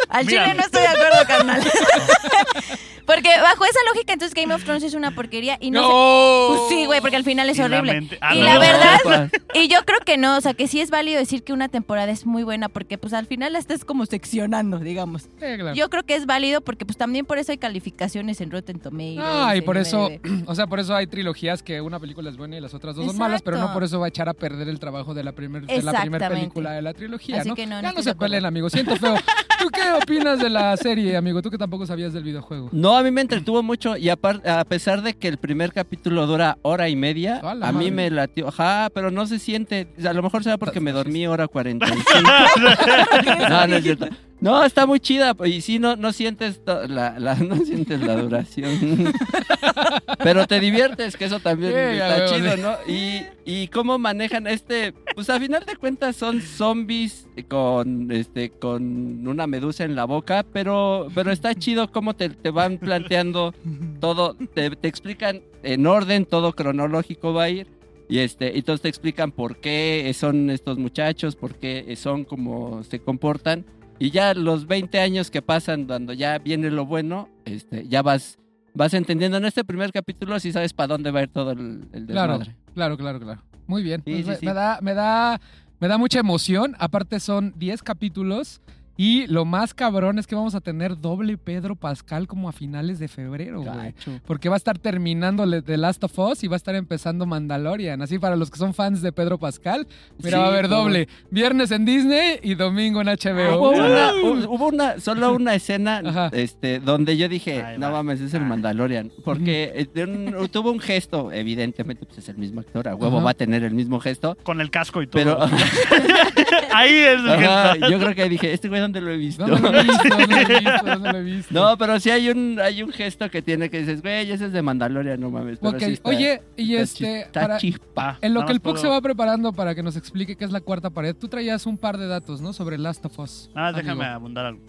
al 0.09 0.27
chile 0.27 0.55
no 0.55 0.63
estoy 0.63 0.83
de 0.83 0.89
acuerdo, 0.89 1.17
carnal. 1.27 1.63
porque 3.09 3.31
bajo 3.41 3.65
esa 3.65 3.79
lógica, 3.93 4.12
entonces 4.12 4.35
Game 4.35 4.55
of 4.55 4.62
Thrones 4.65 4.83
es 4.85 4.93
una 4.95 5.11
porquería 5.12 5.57
y 5.61 5.71
no, 5.71 5.81
No. 5.81 6.49
Pues 6.49 6.61
sí, 6.69 6.85
güey, 6.87 7.00
porque 7.00 7.17
al 7.17 7.25
final 7.25 7.49
es 7.49 7.59
Y 7.59 7.62
horrible. 7.62 8.07
Ah, 8.21 8.37
y 8.37 8.38
no. 8.41 8.45
la 8.45 8.59
verdad, 8.59 9.31
y 9.55 9.67
yo 9.69 9.79
creo 9.87 9.99
que 10.05 10.19
no, 10.19 10.37
o 10.37 10.41
sea, 10.43 10.53
que 10.55 10.69
sí 10.69 10.81
es 10.81 10.91
válido 10.91 11.19
decir 11.19 11.43
que 11.43 11.53
una 11.55 11.69
temporada 11.69 12.12
es 12.12 12.27
muy 12.27 12.43
buena 12.43 12.69
porque 12.69 12.99
pues 12.99 13.15
al 13.15 13.27
final 13.27 13.55
la 13.55 13.59
estás 13.59 13.85
como 13.85 14.05
seccionando, 14.07 14.79
digamos. 14.79 15.23
Sí, 15.23 15.29
claro. 15.38 15.75
Yo 15.75 15.88
creo 15.88 16.03
que 16.03 16.15
es 16.17 16.27
válido 16.27 16.61
porque 16.61 16.85
pues 16.85 16.99
también 16.99 17.25
por 17.25 17.38
eso 17.38 17.50
hay 17.53 17.59
calificaciones 17.59 18.41
en 18.43 18.50
Rotten 18.50 18.79
Tomatoes. 18.79 19.19
Ah, 19.21 19.57
y 19.57 19.62
por 19.62 19.79
eso, 19.79 20.11
o 20.47 20.55
sea, 20.55 20.67
por 20.67 20.79
eso 20.79 20.95
hay 20.95 21.07
trilogías 21.07 21.62
que 21.62 21.81
una 21.81 21.99
película 21.99 22.29
es 22.29 22.37
buena 22.37 22.59
y 22.59 22.61
las 22.61 22.75
otras 22.75 22.95
dos 22.95 23.07
son 23.07 23.17
malas, 23.17 23.41
pero 23.41 23.57
no 23.57 23.73
por 23.73 23.85
eso 23.85 23.99
va 23.99 24.07
a 24.07 24.09
echar 24.11 24.29
a 24.29 24.35
perder 24.35 24.69
el 24.69 24.79
trabajo 24.79 25.15
de 25.15 25.25
la 25.25 25.33
primera 25.33 25.65
de 25.67 25.83
la 25.83 25.93
primera 25.93 25.99
Exactamente. 25.99 26.29
película 26.29 26.73
de 26.73 26.83
la 26.83 26.93
trilogía, 26.93 27.41
Así 27.41 27.49
¿no? 27.49 27.55
que 27.55 27.67
no, 27.67 27.77
no 27.77 27.88
ya 27.88 27.93
no 27.93 28.03
se 28.03 28.15
peleen, 28.15 28.45
amigo. 28.45 28.69
Siento 28.69 28.97
feo. 28.97 29.17
¿Tú 29.59 29.69
qué 29.71 29.91
opinas 29.93 30.38
de 30.38 30.50
la 30.50 30.77
serie, 30.77 31.17
amigo? 31.17 31.43
Tú 31.43 31.50
que 31.50 31.59
tampoco 31.59 31.85
sabías 31.87 32.12
del 32.12 32.23
videojuego. 32.23 32.69
No, 32.73 32.98
a 32.99 33.02
mí 33.02 33.11
me 33.11 33.21
entretuvo 33.23 33.62
mucho 33.62 33.97
y 33.97 34.09
apar- 34.09 34.47
a 34.47 34.64
pesar 34.64 35.02
de 35.02 35.14
que 35.14 35.28
el 35.28 35.38
primer 35.38 35.73
capítulo 35.73 36.26
dura 36.26 36.59
hora 36.62 36.88
y 36.88 36.97
media, 36.97 37.40
A 37.43 37.50
a 37.50 37.55
mí 37.55 37.61
madre. 37.87 37.90
me 37.93 38.11
latió. 38.11 38.49
Ajá, 38.49 38.88
pero 38.93 39.11
no 39.11 39.26
se 39.26 39.38
siente. 39.38 39.88
A 40.07 40.12
lo 40.12 40.23
mejor 40.23 40.45
será 40.45 40.59
porque 40.59 40.81
me 40.81 40.93
dormí 40.93 41.26
hora 41.26 41.49
45. 41.49 42.00
no, 43.49 43.67
no 43.67 43.76
es 43.76 43.83
cierto. 43.83 44.09
No, 44.40 44.64
está 44.64 44.87
muy 44.87 45.00
chida 45.00 45.35
y 45.45 45.61
sí, 45.62 45.80
no, 45.80 45.97
no 45.97 46.12
sientes 46.12 46.61
la, 46.66 47.18
la- 47.18 47.35
no 47.40 47.57
sientes 47.64 48.00
la 48.00 48.14
duración. 48.16 49.12
pero 50.23 50.47
te 50.47 50.61
diviertes, 50.61 51.16
que 51.16 51.25
eso 51.25 51.40
también 51.40 51.76
está 51.76 52.16
veo, 52.16 52.28
chido. 52.28 52.57
¿no? 52.57 52.76
Y, 52.92 53.23
y 53.45 53.68
cómo 53.68 53.99
manejan 53.99 54.47
este, 54.47 54.92
pues 55.14 55.28
a 55.30 55.40
final 55.40 55.64
de 55.66 55.76
cuentas 55.76 56.14
son 56.16 56.40
zombies 56.40 57.26
con 57.49 58.12
este 58.12 58.50
con 58.50 59.26
una 59.26 59.47
medusa 59.49 59.85
en 59.85 59.97
la 59.97 60.04
boca, 60.04 60.45
pero 60.52 61.09
pero 61.14 61.33
está 61.33 61.54
chido 61.54 61.90
cómo 61.90 62.14
te, 62.14 62.28
te 62.30 62.50
van 62.50 62.78
planteando 62.78 63.54
todo, 64.00 64.37
te, 64.54 64.71
te 64.71 64.87
explican 64.88 65.42
en 65.62 65.87
orden, 65.87 66.25
todo 66.26 66.52
cronológico 66.52 67.33
va 67.33 67.45
a 67.45 67.50
ir. 67.50 67.66
Y 68.11 68.21
este, 68.21 68.57
entonces 68.57 68.83
te 68.83 68.88
explican 68.88 69.33
por 69.33 69.57
qué 69.59 70.11
son 70.16 70.49
estos 70.49 70.78
muchachos, 70.78 71.37
por 71.37 71.57
qué 71.57 71.95
son 71.97 72.25
como 72.25 72.83
se 72.85 73.00
comportan. 73.00 73.66
Y 73.99 74.11
ya 74.11 74.35
los 74.35 74.67
20 74.67 75.00
años 75.00 75.31
que 75.31 75.43
pasan 75.43 75.85
cuando 75.87 76.12
ya 76.12 76.38
viene 76.38 76.71
lo 76.71 76.87
bueno, 76.87 77.28
este, 77.45 77.87
ya 77.88 78.02
vas, 78.02 78.38
vas 78.75 78.95
entendiendo 78.95 79.38
en 79.38 79.45
este 79.45 79.64
primer 79.64 79.90
capítulo 79.93 80.38
si 80.38 80.52
sabes 80.52 80.73
para 80.73 80.88
dónde 80.88 81.11
va 81.11 81.21
a 81.21 81.23
ir 81.25 81.28
todo 81.31 81.50
el, 81.52 81.88
el 81.93 82.07
Claro, 82.07 82.38
desmadre. 82.38 82.57
claro, 82.75 82.97
claro, 82.97 83.19
claro. 83.21 83.43
Muy 83.67 83.83
bien. 83.83 84.02
Sí, 84.07 84.12
Pues 84.12 84.25
sí, 84.25 84.31
me, 84.31 84.37
sí. 84.37 84.47
me 84.47 84.55
da, 84.55 84.78
me 84.81 84.95
da, 84.95 85.40
me 85.81 85.88
da 85.88 85.99
mucha 85.99 86.21
emoción. 86.21 86.76
Aparte 86.78 87.19
son 87.21 87.52
10 87.57 87.83
capítulos 87.83 88.61
y 88.99 89.26
lo 89.28 89.45
más 89.47 89.73
cabrón 89.73 90.19
es 90.19 90.26
que 90.26 90.35
vamos 90.35 90.55
a 90.57 90.61
tener 90.61 91.00
doble 91.00 91.38
Pedro 91.38 91.76
Pascal 91.76 92.26
como 92.26 92.49
a 92.49 92.52
finales 92.52 92.99
de 92.99 93.07
febrero, 93.09 93.62
güey. 93.62 93.95
Porque 94.26 94.49
va 94.49 94.57
a 94.57 94.59
estar 94.59 94.76
terminando 94.78 95.47
The 95.62 95.76
Last 95.78 96.02
of 96.05 96.19
Us 96.19 96.43
y 96.43 96.49
va 96.49 96.57
a 96.57 96.59
estar 96.59 96.75
empezando 96.75 97.25
Mandalorian. 97.25 98.02
Así 98.02 98.19
para 98.19 98.35
los 98.37 98.50
que 98.50 98.59
son 98.59 98.75
fans 98.75 99.00
de 99.00 99.12
Pedro 99.12 99.38
Pascal, 99.38 99.87
mira, 100.23 100.37
Sí, 100.38 100.43
va 100.43 100.47
a 100.47 100.49
haber 100.50 100.69
doble. 100.69 101.09
Viernes 101.31 101.71
en 101.71 101.85
Disney 101.85 102.40
y 102.43 102.57
domingo 102.57 103.00
en 103.00 103.09
Ah, 103.09 103.12
HBO. 103.14 103.59
Hubo 103.59 103.71
una, 103.71 104.12
hu- 104.14 104.47
hubo 104.49 104.67
una, 104.69 104.99
solo 105.00 105.33
una 105.33 105.55
escena 105.55 106.02
Ajá. 106.05 106.31
este, 106.33 106.81
donde 106.81 107.17
yo 107.17 107.28
dije, 107.28 107.64
no 107.78 107.87
va. 107.93 108.02
mames, 108.02 108.21
es 108.21 108.35
el 108.35 108.43
Ah. 108.43 108.47
Mandalorian. 108.47 109.12
Porque 109.25 109.88
eh, 109.95 110.05
un- 110.05 110.49
tuvo 110.49 110.73
un 110.73 110.81
gesto, 110.81 111.31
evidentemente, 111.31 112.05
pues 112.05 112.19
es 112.19 112.28
el 112.28 112.37
mismo 112.38 112.61
actor, 112.61 112.88
a 112.88 112.97
huevo 112.97 113.19
Ajá. 113.19 113.25
va 113.26 113.31
a 113.31 113.35
tener 113.35 113.62
el 113.62 113.75
mismo 113.75 114.00
gesto. 114.00 114.37
Con 114.43 114.61
el 114.61 114.71
casco 114.73 115.02
y 115.02 115.07
todo. 115.07 115.23
Pero 115.23 115.38
Ahí 116.75 116.95
es 116.95 117.21
el 117.21 117.28
ajá, 117.31 117.73
gesto. 117.75 117.90
yo 117.90 117.99
creo 117.99 118.14
que 118.14 118.28
dije, 118.28 118.52
¿este 118.52 118.69
güey 118.69 118.88
dónde 118.92 119.00
lo 119.00 119.11
he 119.11 119.16
visto. 119.16 119.47
¿Dónde 119.47 119.71
lo 119.71 119.78
he 119.80 119.83
visto? 119.85 120.09
¿Dónde 120.09 120.26
lo 120.26 120.40
he 120.40 120.61
visto? 120.61 120.85
¿Dónde 120.87 121.12
lo 121.12 121.18
he 121.18 121.23
visto? 121.23 121.54
No, 121.54 121.78
pero 121.78 122.00
sí 122.00 122.11
hay 122.11 122.28
un, 122.30 122.59
hay 122.62 122.83
un 122.83 122.90
gesto 122.92 123.30
que 123.30 123.42
tiene 123.42 123.71
que 123.71 123.78
dices, 123.80 124.02
güey, 124.02 124.30
ese 124.30 124.47
es 124.47 124.52
de 124.52 124.62
Mandalorian, 124.62 125.21
no 125.21 125.30
mames. 125.30 125.59
pero 125.59 125.71
Ok, 125.73 125.78
sí 125.83 125.92
está- 125.92 126.09
Oye, 126.09 126.42
y 126.57 126.75
está 126.75 126.83
este, 126.83 127.21
está 127.21 127.40
para- 127.42 127.57
chispa. 127.59 128.18
en 128.21 128.35
lo 128.35 128.45
que 128.47 128.52
el 128.52 128.61
puedo- 128.61 128.76
se 128.78 128.88
va 128.88 129.00
preparando 129.00 129.52
para 129.52 129.75
que 129.75 129.83
nos 129.83 129.97
explique 129.97 130.37
qué 130.37 130.45
es 130.45 130.52
la 130.52 130.61
cuarta 130.61 130.90
pared, 130.90 131.14
tú 131.14 131.28
traías 131.28 131.66
un 131.66 131.78
par 131.78 131.99
de 131.99 132.07
datos, 132.07 132.40
¿no? 132.40 132.52
Sobre 132.52 132.78
Last 132.78 133.04
of 133.07 133.18
Us. 133.18 133.50
Nada 133.54 133.73
más 133.73 133.76
déjame 133.83 134.04
abundar 134.07 134.47
algo. 134.47 134.61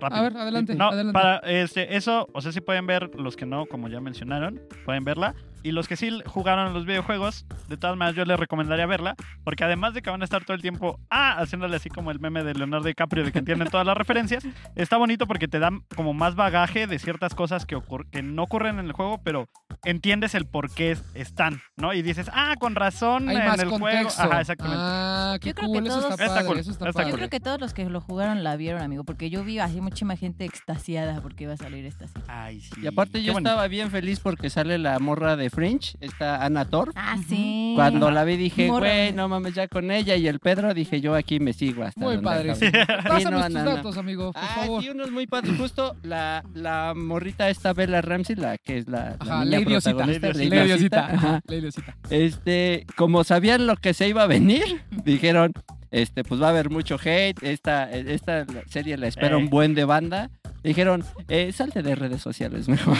Rápido. 0.00 0.20
A 0.20 0.22
ver, 0.22 0.36
adelante, 0.36 0.74
No, 0.74 0.88
adelante. 0.88 1.12
para 1.12 1.36
este, 1.38 1.96
eso, 1.96 2.28
o 2.32 2.40
sea, 2.40 2.50
sí 2.52 2.60
pueden 2.60 2.86
ver 2.86 3.10
los 3.16 3.36
que 3.36 3.46
no, 3.46 3.66
como 3.66 3.88
ya 3.88 4.00
mencionaron, 4.00 4.60
pueden 4.84 5.04
verla. 5.04 5.34
Y 5.64 5.72
los 5.72 5.88
que 5.88 5.96
sí 5.96 6.10
jugaron 6.26 6.72
los 6.74 6.84
videojuegos, 6.84 7.46
de 7.68 7.76
todas 7.76 7.96
maneras 7.96 8.14
yo 8.16 8.24
les 8.26 8.38
recomendaría 8.38 8.84
verla, 8.86 9.14
porque 9.44 9.64
además 9.64 9.94
de 9.94 10.02
que 10.02 10.10
van 10.10 10.20
a 10.20 10.24
estar 10.24 10.44
todo 10.44 10.54
el 10.54 10.60
tiempo, 10.62 11.00
ah, 11.10 11.38
haciéndole 11.40 11.74
así 11.76 11.88
como 11.88 12.10
el 12.10 12.20
meme 12.20 12.44
de 12.44 12.52
Leonardo 12.54 12.86
DiCaprio 12.86 13.24
de 13.24 13.32
que 13.32 13.38
entienden 13.38 13.68
todas 13.68 13.86
las 13.86 13.96
referencias, 13.96 14.46
está 14.76 14.98
bonito 14.98 15.26
porque 15.26 15.48
te 15.48 15.58
dan 15.58 15.80
como 15.96 16.12
más 16.12 16.34
bagaje 16.34 16.86
de 16.86 16.98
ciertas 16.98 17.34
cosas 17.34 17.64
que, 17.64 17.76
ocur- 17.76 18.06
que 18.10 18.22
no 18.22 18.42
ocurren 18.42 18.78
en 18.78 18.84
el 18.84 18.92
juego, 18.92 19.22
pero 19.24 19.48
entiendes 19.84 20.34
el 20.34 20.46
por 20.46 20.70
qué 20.70 20.98
están, 21.14 21.60
¿no? 21.76 21.94
Y 21.94 22.02
dices, 22.02 22.30
ah, 22.34 22.54
con 22.58 22.74
razón 22.74 23.30
Hay 23.30 23.36
en 23.36 23.46
más 23.46 23.58
el 23.58 23.70
juego. 23.70 24.10
Ajá, 24.18 24.40
exactamente. 24.42 24.78
Ah, 24.80 25.38
qué 25.40 25.48
Yo 25.48 25.54
creo 25.54 25.68
cool, 25.70 25.82
que 25.82 25.88
eso 25.88 25.98
está 25.98 26.16
todos- 26.16 26.28
padre, 26.30 26.46
cool, 26.46 26.58
eso 26.58 26.70
está 26.72 26.88
está 26.90 26.92
padre. 27.00 27.10
Yo 27.10 27.16
creo 27.16 27.30
que 27.30 27.40
todos 27.40 27.58
los 27.60 27.72
que 27.72 27.88
lo 27.88 28.00
jugaron 28.02 28.44
la 28.44 28.56
vieron, 28.56 28.82
amigo, 28.82 29.04
porque 29.04 29.30
yo 29.30 29.42
vi 29.44 29.58
así 29.60 29.80
muchísima 29.80 30.14
gente 30.16 30.44
extasiada 30.44 31.22
porque 31.22 31.44
iba 31.44 31.54
a 31.54 31.56
salir 31.56 31.86
esta 31.86 32.06
serie. 32.06 32.24
Ay, 32.28 32.60
sí. 32.60 32.82
Y 32.82 32.86
aparte 32.86 33.20
Qué 33.20 33.24
yo 33.24 33.32
bonito. 33.32 33.48
estaba 33.48 33.66
bien 33.68 33.90
feliz 33.90 34.20
porque 34.20 34.50
sale 34.50 34.76
la 34.78 34.98
morra 34.98 35.36
de 35.36 35.50
Fringe, 35.54 35.94
esta 36.00 36.44
Ana 36.44 36.64
Thor. 36.64 36.92
Ah, 36.96 37.16
sí. 37.28 37.72
Cuando 37.76 38.10
la 38.10 38.24
vi 38.24 38.36
dije, 38.36 38.66
Morra. 38.66 38.88
güey, 38.88 39.12
no 39.12 39.28
mames, 39.28 39.54
ya 39.54 39.68
con 39.68 39.90
ella 39.90 40.16
y 40.16 40.26
el 40.26 40.40
Pedro, 40.40 40.74
dije, 40.74 41.00
yo 41.00 41.14
aquí 41.14 41.40
me 41.40 41.52
sigo 41.52 41.84
hasta 41.84 42.00
Muy 42.00 42.16
donde 42.16 42.24
padre. 42.28 42.50
acabe. 42.52 42.70
Sí, 42.70 43.08
Pásanos 43.08 43.40
no, 43.40 43.46
tus 43.46 43.54
no, 43.54 43.64
no. 43.64 43.76
datos, 43.76 43.96
amigo, 43.98 44.32
por 44.32 44.42
Ah, 44.42 44.48
favor. 44.56 44.82
sí, 44.82 44.88
unos 44.90 45.10
muy 45.10 45.26
padres. 45.26 45.56
Justo 45.56 45.96
la, 46.02 46.44
la 46.54 46.92
morrita 46.96 47.48
esta 47.48 47.72
Bella 47.72 48.00
Ramsey, 48.02 48.36
la 48.36 48.58
que 48.58 48.78
es 48.78 48.88
la, 48.88 49.10
la 49.10 49.16
Ajá, 49.20 49.44
niña 49.44 49.58
Lady 49.60 49.74
Osita. 49.76 49.90
protagonista, 49.92 50.26
Lady 50.28 50.38
Lady 50.48 50.56
Lady 50.56 50.72
Osita, 50.72 51.00
Osita. 51.04 51.14
ajá. 51.16 51.28
Ajá, 51.28 51.40
Lady 51.46 51.66
Osita. 51.66 51.96
Este, 52.10 52.86
como 52.96 53.24
sabían 53.24 53.66
lo 53.66 53.76
que 53.76 53.94
se 53.94 54.08
iba 54.08 54.22
a 54.22 54.26
venir, 54.26 54.82
dijeron, 55.04 55.52
este, 55.90 56.24
pues 56.24 56.42
va 56.42 56.46
a 56.46 56.50
haber 56.50 56.70
mucho 56.70 56.96
hate, 57.02 57.42
esta, 57.42 57.90
esta 57.90 58.44
serie 58.68 58.96
la 58.96 59.06
espera 59.06 59.34
Eh. 59.36 59.38
un 59.38 59.48
buen 59.50 59.74
de 59.74 59.84
banda. 59.84 60.30
Dijeron, 60.64 61.04
eh, 61.28 61.52
salte 61.52 61.82
de 61.82 61.94
redes 61.94 62.22
sociales 62.22 62.68
mejor. 62.70 62.96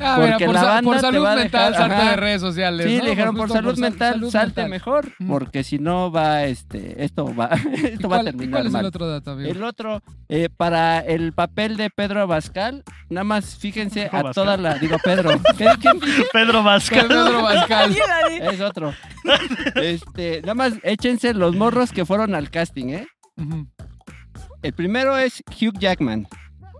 Ah, 0.00 0.14
Porque 0.16 0.32
mira, 0.34 0.46
por, 0.46 0.54
la 0.54 0.62
banda 0.62 0.82
por 0.82 0.94
te 0.94 1.00
salud 1.02 1.24
va 1.24 1.34
mental, 1.34 1.72
dejar- 1.72 1.74
salte 1.88 1.94
ajá. 2.02 2.10
de 2.12 2.16
redes 2.16 2.40
sociales. 2.40 2.86
Sí, 2.86 2.96
¿no? 2.98 3.04
le 3.04 3.10
dijeron 3.10 3.36
por 3.36 3.48
salud 3.50 3.74
sal- 3.74 3.80
mental, 3.80 4.12
salud 4.14 4.30
salte 4.30 4.60
mental. 4.62 4.70
mejor, 4.70 5.12
Mm. 5.18 5.28
porque 5.28 5.64
si 5.64 5.78
no 5.80 6.12
va, 6.12 6.44
este, 6.44 7.02
esto 7.04 7.34
va, 7.34 7.50
¿Y 7.82 7.86
esto 7.86 8.08
va 8.08 8.18
a 8.20 8.24
terminar 8.24 8.52
cuál 8.60 8.66
es 8.66 8.72
mal. 8.72 8.80
el 8.82 8.86
otro 8.86 9.08
dato, 9.08 9.32
amigo? 9.32 9.50
El 9.50 9.62
otro, 9.64 10.02
eh, 10.28 10.48
para 10.56 11.00
el 11.00 11.32
papel 11.32 11.76
de 11.76 11.90
Pedro 11.90 12.22
Abascal, 12.22 12.84
nada 13.08 13.24
más 13.24 13.56
fíjense 13.56 14.04
a 14.04 14.20
Abascal. 14.20 14.32
toda 14.34 14.56
la, 14.56 14.74
digo 14.78 14.96
Pedro, 15.02 15.30
¿qué, 15.58 15.66
quién? 15.80 15.98
Pedro 16.32 16.62
Vázquez. 16.62 17.04
Pedro 17.06 17.42
Pascal. 17.42 17.96
Es 18.40 18.60
otro. 18.60 18.94
Este, 19.74 20.40
nada 20.42 20.54
más 20.54 20.74
échense 20.84 21.34
los 21.34 21.56
morros 21.56 21.90
que 21.92 22.04
fueron 22.06 22.34
al 22.36 22.50
casting, 22.50 22.86
¿eh? 22.90 23.06
El 24.62 24.72
primero 24.74 25.16
es 25.16 25.42
Hugh 25.60 25.78
Jackman, 25.78 26.26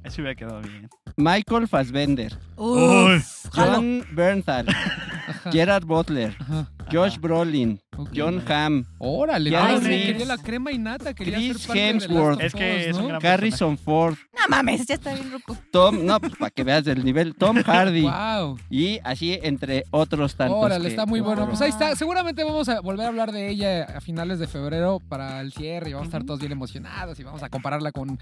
Eso 0.04 0.22
hubiera 0.22 0.34
quedado 0.34 0.60
bien. 0.62 0.88
Michael 1.16 1.68
Fassbender. 1.68 2.36
Uf. 2.56 3.46
John 3.54 4.04
Bernthal, 4.12 4.66
Gerard 5.52 5.84
Butler, 5.84 6.34
Ajá. 6.40 6.68
Josh 6.92 7.18
Brolin, 7.18 7.80
ok. 7.96 8.10
John 8.14 8.42
Hamm, 8.48 8.84
Órale, 8.98 9.50
Keanu 9.50 9.78
sí, 9.80 9.84
Reeves, 9.86 10.06
quería 10.06 10.26
la 10.26 10.38
crema 10.38 10.72
y 10.72 10.78
nata, 10.78 11.14
quería 11.14 11.36
Chris 11.36 11.58
ser 11.58 11.66
parte 11.68 11.88
Hemsworth. 11.90 12.40
Es 12.40 12.52
que 12.54 12.76
Us, 12.80 12.86
es 12.86 12.96
un 12.96 13.02
¿no? 13.02 13.18
gran- 13.18 13.26
Harrison 13.32 13.78
Ford, 13.78 14.14
No 14.34 14.48
mames, 14.48 14.86
ya 14.86 14.94
está 14.94 15.14
bien 15.14 15.30
ruco. 15.32 15.56
Tom, 15.70 16.04
no, 16.04 16.20
pues 16.20 16.34
para 16.36 16.50
que 16.50 16.64
veas 16.64 16.86
el 16.86 17.04
nivel, 17.04 17.34
Tom 17.34 17.56
Hardy 17.64 18.02
Wow. 18.02 18.58
y 18.70 18.98
así 19.04 19.38
entre 19.42 19.84
otros 19.90 20.34
tantos. 20.36 20.56
Órale, 20.58 20.82
que- 20.84 20.88
está 20.90 21.06
muy 21.06 21.20
bueno. 21.20 21.46
Pues 21.46 21.60
ahí 21.60 21.70
está. 21.70 21.94
Seguramente 21.96 22.44
vamos 22.44 22.68
a 22.68 22.80
volver 22.80 23.06
a 23.06 23.08
hablar 23.08 23.32
de 23.32 23.48
ella 23.48 23.84
a 23.84 24.00
finales 24.00 24.38
de 24.38 24.46
febrero 24.46 24.98
para 25.08 25.40
el 25.40 25.52
cierre 25.52 25.90
y 25.90 25.92
vamos 25.92 26.06
a 26.06 26.08
estar 26.10 26.24
todos 26.24 26.40
bien 26.40 26.52
emocionados 26.52 27.18
y 27.20 27.24
vamos 27.24 27.42
a 27.42 27.48
compararla 27.50 27.92
con, 27.92 28.18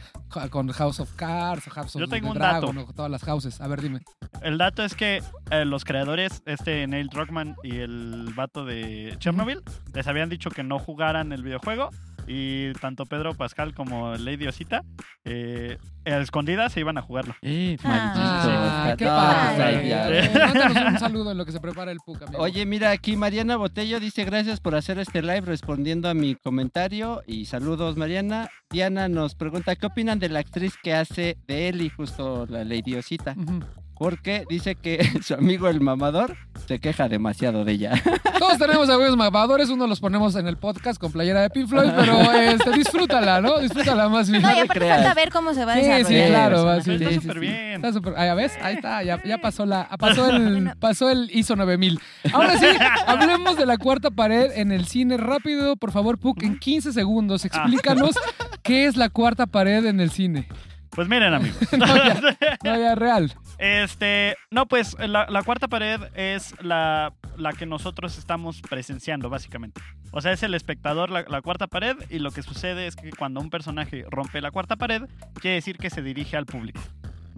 con 0.50 0.68
House 0.72 1.00
of 1.00 1.12
Cards 1.14 1.66
o 1.68 1.70
House 1.70 1.96
of 1.96 2.00
Yo 2.00 2.08
tengo 2.08 2.30
un 2.30 2.38
dato. 2.38 2.66
Dragon 2.66 2.78
o 2.78 2.92
todas 2.92 3.10
las 3.10 3.22
houses. 3.24 3.60
A 3.60 3.68
ver, 3.68 3.80
dime. 3.82 4.00
El 4.42 4.58
dato 4.58 4.82
es 4.84 4.94
que 4.94 5.22
eh, 5.50 5.64
los 5.64 5.84
creadores, 5.84 6.42
este 6.46 6.86
Neil 6.86 7.08
Druckmann 7.08 7.56
y 7.62 7.76
el 7.78 8.32
vato 8.34 8.57
de 8.64 9.14
Chernobyl, 9.18 9.62
les 9.94 10.06
habían 10.06 10.28
dicho 10.28 10.50
que 10.50 10.62
no 10.62 10.78
jugaran 10.78 11.32
el 11.32 11.42
videojuego. 11.42 11.90
Y 12.30 12.74
tanto 12.74 13.06
Pedro 13.06 13.32
Pascal 13.32 13.72
como 13.72 14.14
Lady 14.16 14.46
Osita, 14.46 14.82
eh, 15.24 15.78
a 16.04 16.18
escondidas 16.18 16.70
se 16.74 16.80
iban 16.80 16.98
a 16.98 17.00
jugarlo. 17.00 17.34
Eh, 17.40 17.78
Ah. 17.82 18.94
qué 18.98 19.06
padre. 19.06 20.26
Eh, 20.26 20.30
mándanos 20.34 20.92
un 20.92 20.98
saludo 20.98 21.32
en 21.32 21.38
lo 21.38 21.46
que 21.46 21.52
se 21.52 21.60
prepara 21.60 21.90
el 21.90 21.96
PUC, 22.04 22.22
amigo. 22.24 22.42
Oye, 22.42 22.66
mira, 22.66 22.90
aquí 22.90 23.16
Mariana 23.16 23.56
Botello 23.56 23.98
dice 23.98 24.24
gracias 24.26 24.60
por 24.60 24.74
hacer 24.74 24.98
este 24.98 25.22
live 25.22 25.40
respondiendo 25.40 26.06
a 26.10 26.12
mi 26.12 26.34
comentario 26.34 27.22
y 27.26 27.46
saludos 27.46 27.96
Mariana. 27.96 28.50
Diana 28.68 29.08
nos 29.08 29.34
pregunta 29.34 29.74
qué 29.76 29.86
opinan 29.86 30.18
de 30.18 30.28
la 30.28 30.40
actriz 30.40 30.74
que 30.82 30.92
hace 30.94 31.38
de 31.46 31.68
Ellie, 31.70 31.88
justo 31.88 32.44
la 32.46 32.62
Lady 32.62 32.94
Osita, 32.94 33.34
Ujú. 33.38 33.60
Porque 33.98 34.44
dice 34.48 34.74
que 34.74 34.98
su 35.22 35.34
amigo 35.34 35.68
el 35.68 35.80
mamador 35.80 36.36
se 36.66 36.78
queja 36.78 37.08
demasiado 37.08 37.64
de 37.64 37.72
ella. 37.72 38.02
Todos 38.38 38.58
tenemos 38.58 38.88
amigos 38.88 39.16
mamadores, 39.16 39.68
uno 39.70 39.86
los 39.86 40.00
ponemos 40.00 40.34
en 40.36 40.46
el 40.46 40.56
podcast 40.56 41.00
con 41.00 41.10
playera 41.12 41.40
de 41.42 41.50
Pink 41.50 41.68
Floyd, 41.68 41.90
pero 41.96 42.20
este, 42.32 42.70
disfrútala, 42.72 43.40
¿no? 43.40 43.58
Disfrútala 43.58 44.08
más 44.08 44.30
bien. 44.30 44.42
No, 44.42 44.50
y 44.50 44.54
te 44.54 44.60
aparte 44.62 44.88
falta 44.88 45.14
ver 45.14 45.30
cómo 45.30 45.54
se 45.54 45.64
va 45.64 45.72
a 45.72 45.76
Sí, 45.76 45.82
sí, 45.82 45.88
desarrollar. 45.88 46.28
claro, 46.28 46.60
el 46.60 46.66
va, 46.66 46.80
sí, 46.82 46.90
Está 46.92 47.08
sí, 47.08 47.14
súper 47.16 47.34
sí. 47.34 47.40
bien. 47.40 47.54
Está 47.74 47.92
súper- 47.92 48.14
ah, 48.16 48.26
¿ya 48.26 48.34
ves? 48.34 48.52
Ahí 48.62 48.74
está, 48.76 49.02
ya, 49.02 49.22
ya 49.24 49.38
pasó 49.38 49.66
la, 49.66 49.88
pasó 49.98 50.28
el, 50.30 50.72
pasó 50.78 51.10
el 51.10 51.30
ISO 51.32 51.56
9000. 51.56 51.98
Ahora 52.32 52.56
sí, 52.58 52.66
hablemos 53.06 53.56
de 53.56 53.66
la 53.66 53.78
cuarta 53.78 54.10
pared 54.10 54.50
en 54.54 54.72
el 54.72 54.86
cine. 54.86 55.16
Rápido, 55.16 55.76
por 55.76 55.90
favor, 55.92 56.18
Puck, 56.18 56.42
en 56.42 56.58
15 56.58 56.92
segundos, 56.92 57.44
explícanos 57.44 58.14
qué 58.62 58.86
es 58.86 58.96
la 58.96 59.08
cuarta 59.08 59.46
pared 59.46 59.84
en 59.86 60.00
el 60.00 60.10
cine. 60.10 60.46
Pues 60.90 61.08
miren, 61.08 61.34
amigos. 61.34 61.58
No, 61.78 61.86
ya, 61.86 62.20
no, 62.64 62.78
ya, 62.78 62.94
real. 62.94 63.34
Este, 63.58 64.36
no, 64.50 64.66
pues 64.66 64.96
la, 64.98 65.26
la 65.28 65.42
cuarta 65.42 65.68
pared 65.68 66.00
es 66.14 66.54
la, 66.62 67.12
la 67.36 67.52
que 67.52 67.66
nosotros 67.66 68.18
estamos 68.18 68.60
presenciando, 68.62 69.30
básicamente. 69.30 69.80
O 70.12 70.20
sea, 70.20 70.32
es 70.32 70.42
el 70.42 70.54
espectador 70.54 71.10
la, 71.10 71.22
la 71.28 71.42
cuarta 71.42 71.66
pared 71.66 71.96
y 72.08 72.18
lo 72.18 72.30
que 72.30 72.42
sucede 72.42 72.86
es 72.86 72.96
que 72.96 73.10
cuando 73.10 73.40
un 73.40 73.50
personaje 73.50 74.04
rompe 74.10 74.40
la 74.40 74.50
cuarta 74.50 74.76
pared, 74.76 75.02
quiere 75.40 75.56
decir 75.56 75.76
que 75.78 75.90
se 75.90 76.02
dirige 76.02 76.36
al 76.36 76.46
público. 76.46 76.80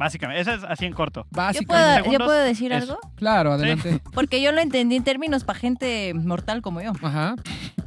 Básicamente, 0.01 0.41
eso 0.41 0.53
es 0.55 0.65
así 0.65 0.87
en 0.87 0.93
corto. 0.95 1.27
¿Yo 1.31 1.37
Básicamente. 1.37 1.67
puedo, 1.75 1.97
¿Yo 1.99 2.03
segundos, 2.05 2.27
puedo 2.27 2.41
decir 2.45 2.73
eso. 2.73 2.93
algo? 2.95 3.01
Claro, 3.17 3.53
adelante. 3.53 4.01
Porque 4.15 4.41
yo 4.43 4.51
lo 4.51 4.61
entendí 4.61 4.97
en 4.97 5.05
términos 5.05 5.45
para 5.45 5.59
gente 5.59 6.13
mortal 6.15 6.63
como 6.63 6.81
yo. 6.81 6.93
Ajá, 7.03 7.37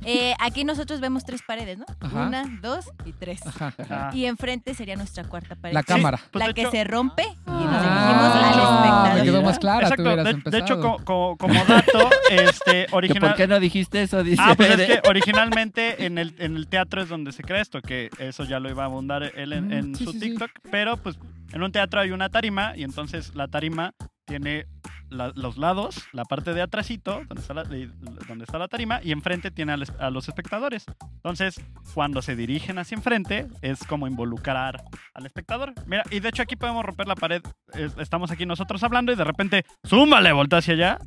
Eh, 0.05 0.33
aquí 0.39 0.65
nosotros 0.65 0.99
vemos 0.99 1.23
tres 1.25 1.41
paredes, 1.47 1.77
¿no? 1.79 1.85
Ajá. 2.01 2.27
Una, 2.27 2.43
dos 2.61 2.91
y 3.05 3.13
tres. 3.13 3.45
ajá. 3.47 3.73
Ajá. 3.77 4.09
Y 4.13 4.25
enfrente 4.25 4.73
sería 4.73 4.95
nuestra 4.97 5.23
cuarta 5.23 5.55
pared. 5.55 5.73
La 5.73 5.81
cámara. 5.81 6.19
Pues, 6.31 6.45
la 6.45 6.53
que 6.53 6.61
hecho- 6.61 6.71
se 6.71 6.83
rompe 6.83 7.23
y 7.23 7.51
nos 7.51 7.81
dirigimos 7.81 7.85
Ah, 7.85 9.05
al 9.11 9.17
me 9.17 9.23
quedó 9.23 9.41
más 9.41 9.59
clara, 9.59 9.81
Exacto. 9.87 10.03
hubieras 10.03 10.43
De, 10.43 10.57
hecho, 10.59 10.79
co- 10.81 10.97
co- 11.03 11.37
como 11.37 11.53
dato, 11.65 12.09
este, 12.29 12.85
¿Que 13.13 13.19
¿Por 13.19 13.35
qué 13.35 13.47
no 13.47 13.59
dijiste 13.59 14.01
eso? 14.03 14.23
Dice 14.23 14.41
Ah, 14.45 14.53
pues 14.57 14.77
es 14.77 14.87
que 15.01 15.09
originalmente 15.09 16.05
en 16.05 16.17
el, 16.17 16.35
en 16.37 16.57
el 16.57 16.67
teatro 16.67 17.01
es 17.01 17.09
donde 17.09 17.31
se 17.31 17.41
crea 17.43 17.61
esto, 17.61 17.81
que 17.81 18.09
eso 18.19 18.43
ya 18.43 18.59
lo 18.59 18.69
iba 18.69 18.83
a 18.83 18.87
abundar 18.87 19.23
él 19.35 19.53
en, 19.53 19.67
Mm, 19.69 19.71
en 19.73 19.95
sí, 19.95 20.03
su 20.03 20.11
sí, 20.11 20.19
sí. 20.19 20.29
TikTok, 20.29 20.51
pero 20.69 20.97
pues 20.97 21.17
en 21.53 21.63
un 21.63 21.71
teatro 21.71 22.01
hay 22.01 22.11
una 22.11 22.29
tarima 22.29 22.75
y 22.75 22.83
entonces 22.83 23.33
la 23.35 23.47
tarima 23.47 23.93
tiene 24.25 24.65
los 25.09 25.57
lados, 25.57 26.07
la 26.11 26.25
parte 26.25 26.53
de 26.55 26.61
atrásito, 26.63 27.21
donde 27.27 27.41
está 27.41 27.53
la, 27.53 27.63
de- 27.63 27.91
donde 28.27 28.45
está 28.45 28.57
la 28.57 28.67
tarima, 28.67 28.99
y 29.03 29.11
enfrente 29.11 29.51
tiene 29.51 29.73
a, 29.99 30.09
los 30.09 30.27
espectadores. 30.27 30.85
Entonces, 31.17 31.61
cuando 31.93 32.21
se 32.23 32.35
dirigen 32.35 32.79
hacia 32.79 32.95
enfrente, 32.95 33.47
es 33.61 33.83
como 33.85 34.07
involucrar 34.07 34.83
al 35.13 35.25
espectador. 35.27 35.73
Mira, 35.85 36.01
y 36.09 36.19
de 36.19 36.29
hecho 36.29 36.41
aquí 36.41 36.55
podemos 36.55 36.83
romper 36.83 37.07
la 37.07 37.13
pared. 37.15 37.43
Es- 37.73 37.95
estamos 37.99 38.31
aquí 38.31 38.45
nosotros 38.47 38.81
hablando 38.81 39.11
y 39.11 39.15
de 39.15 39.23
repente, 39.23 39.65
¡zúmbale! 39.85 40.31
Voltea 40.31 40.59
hacia 40.59 40.73
allá 40.73 40.97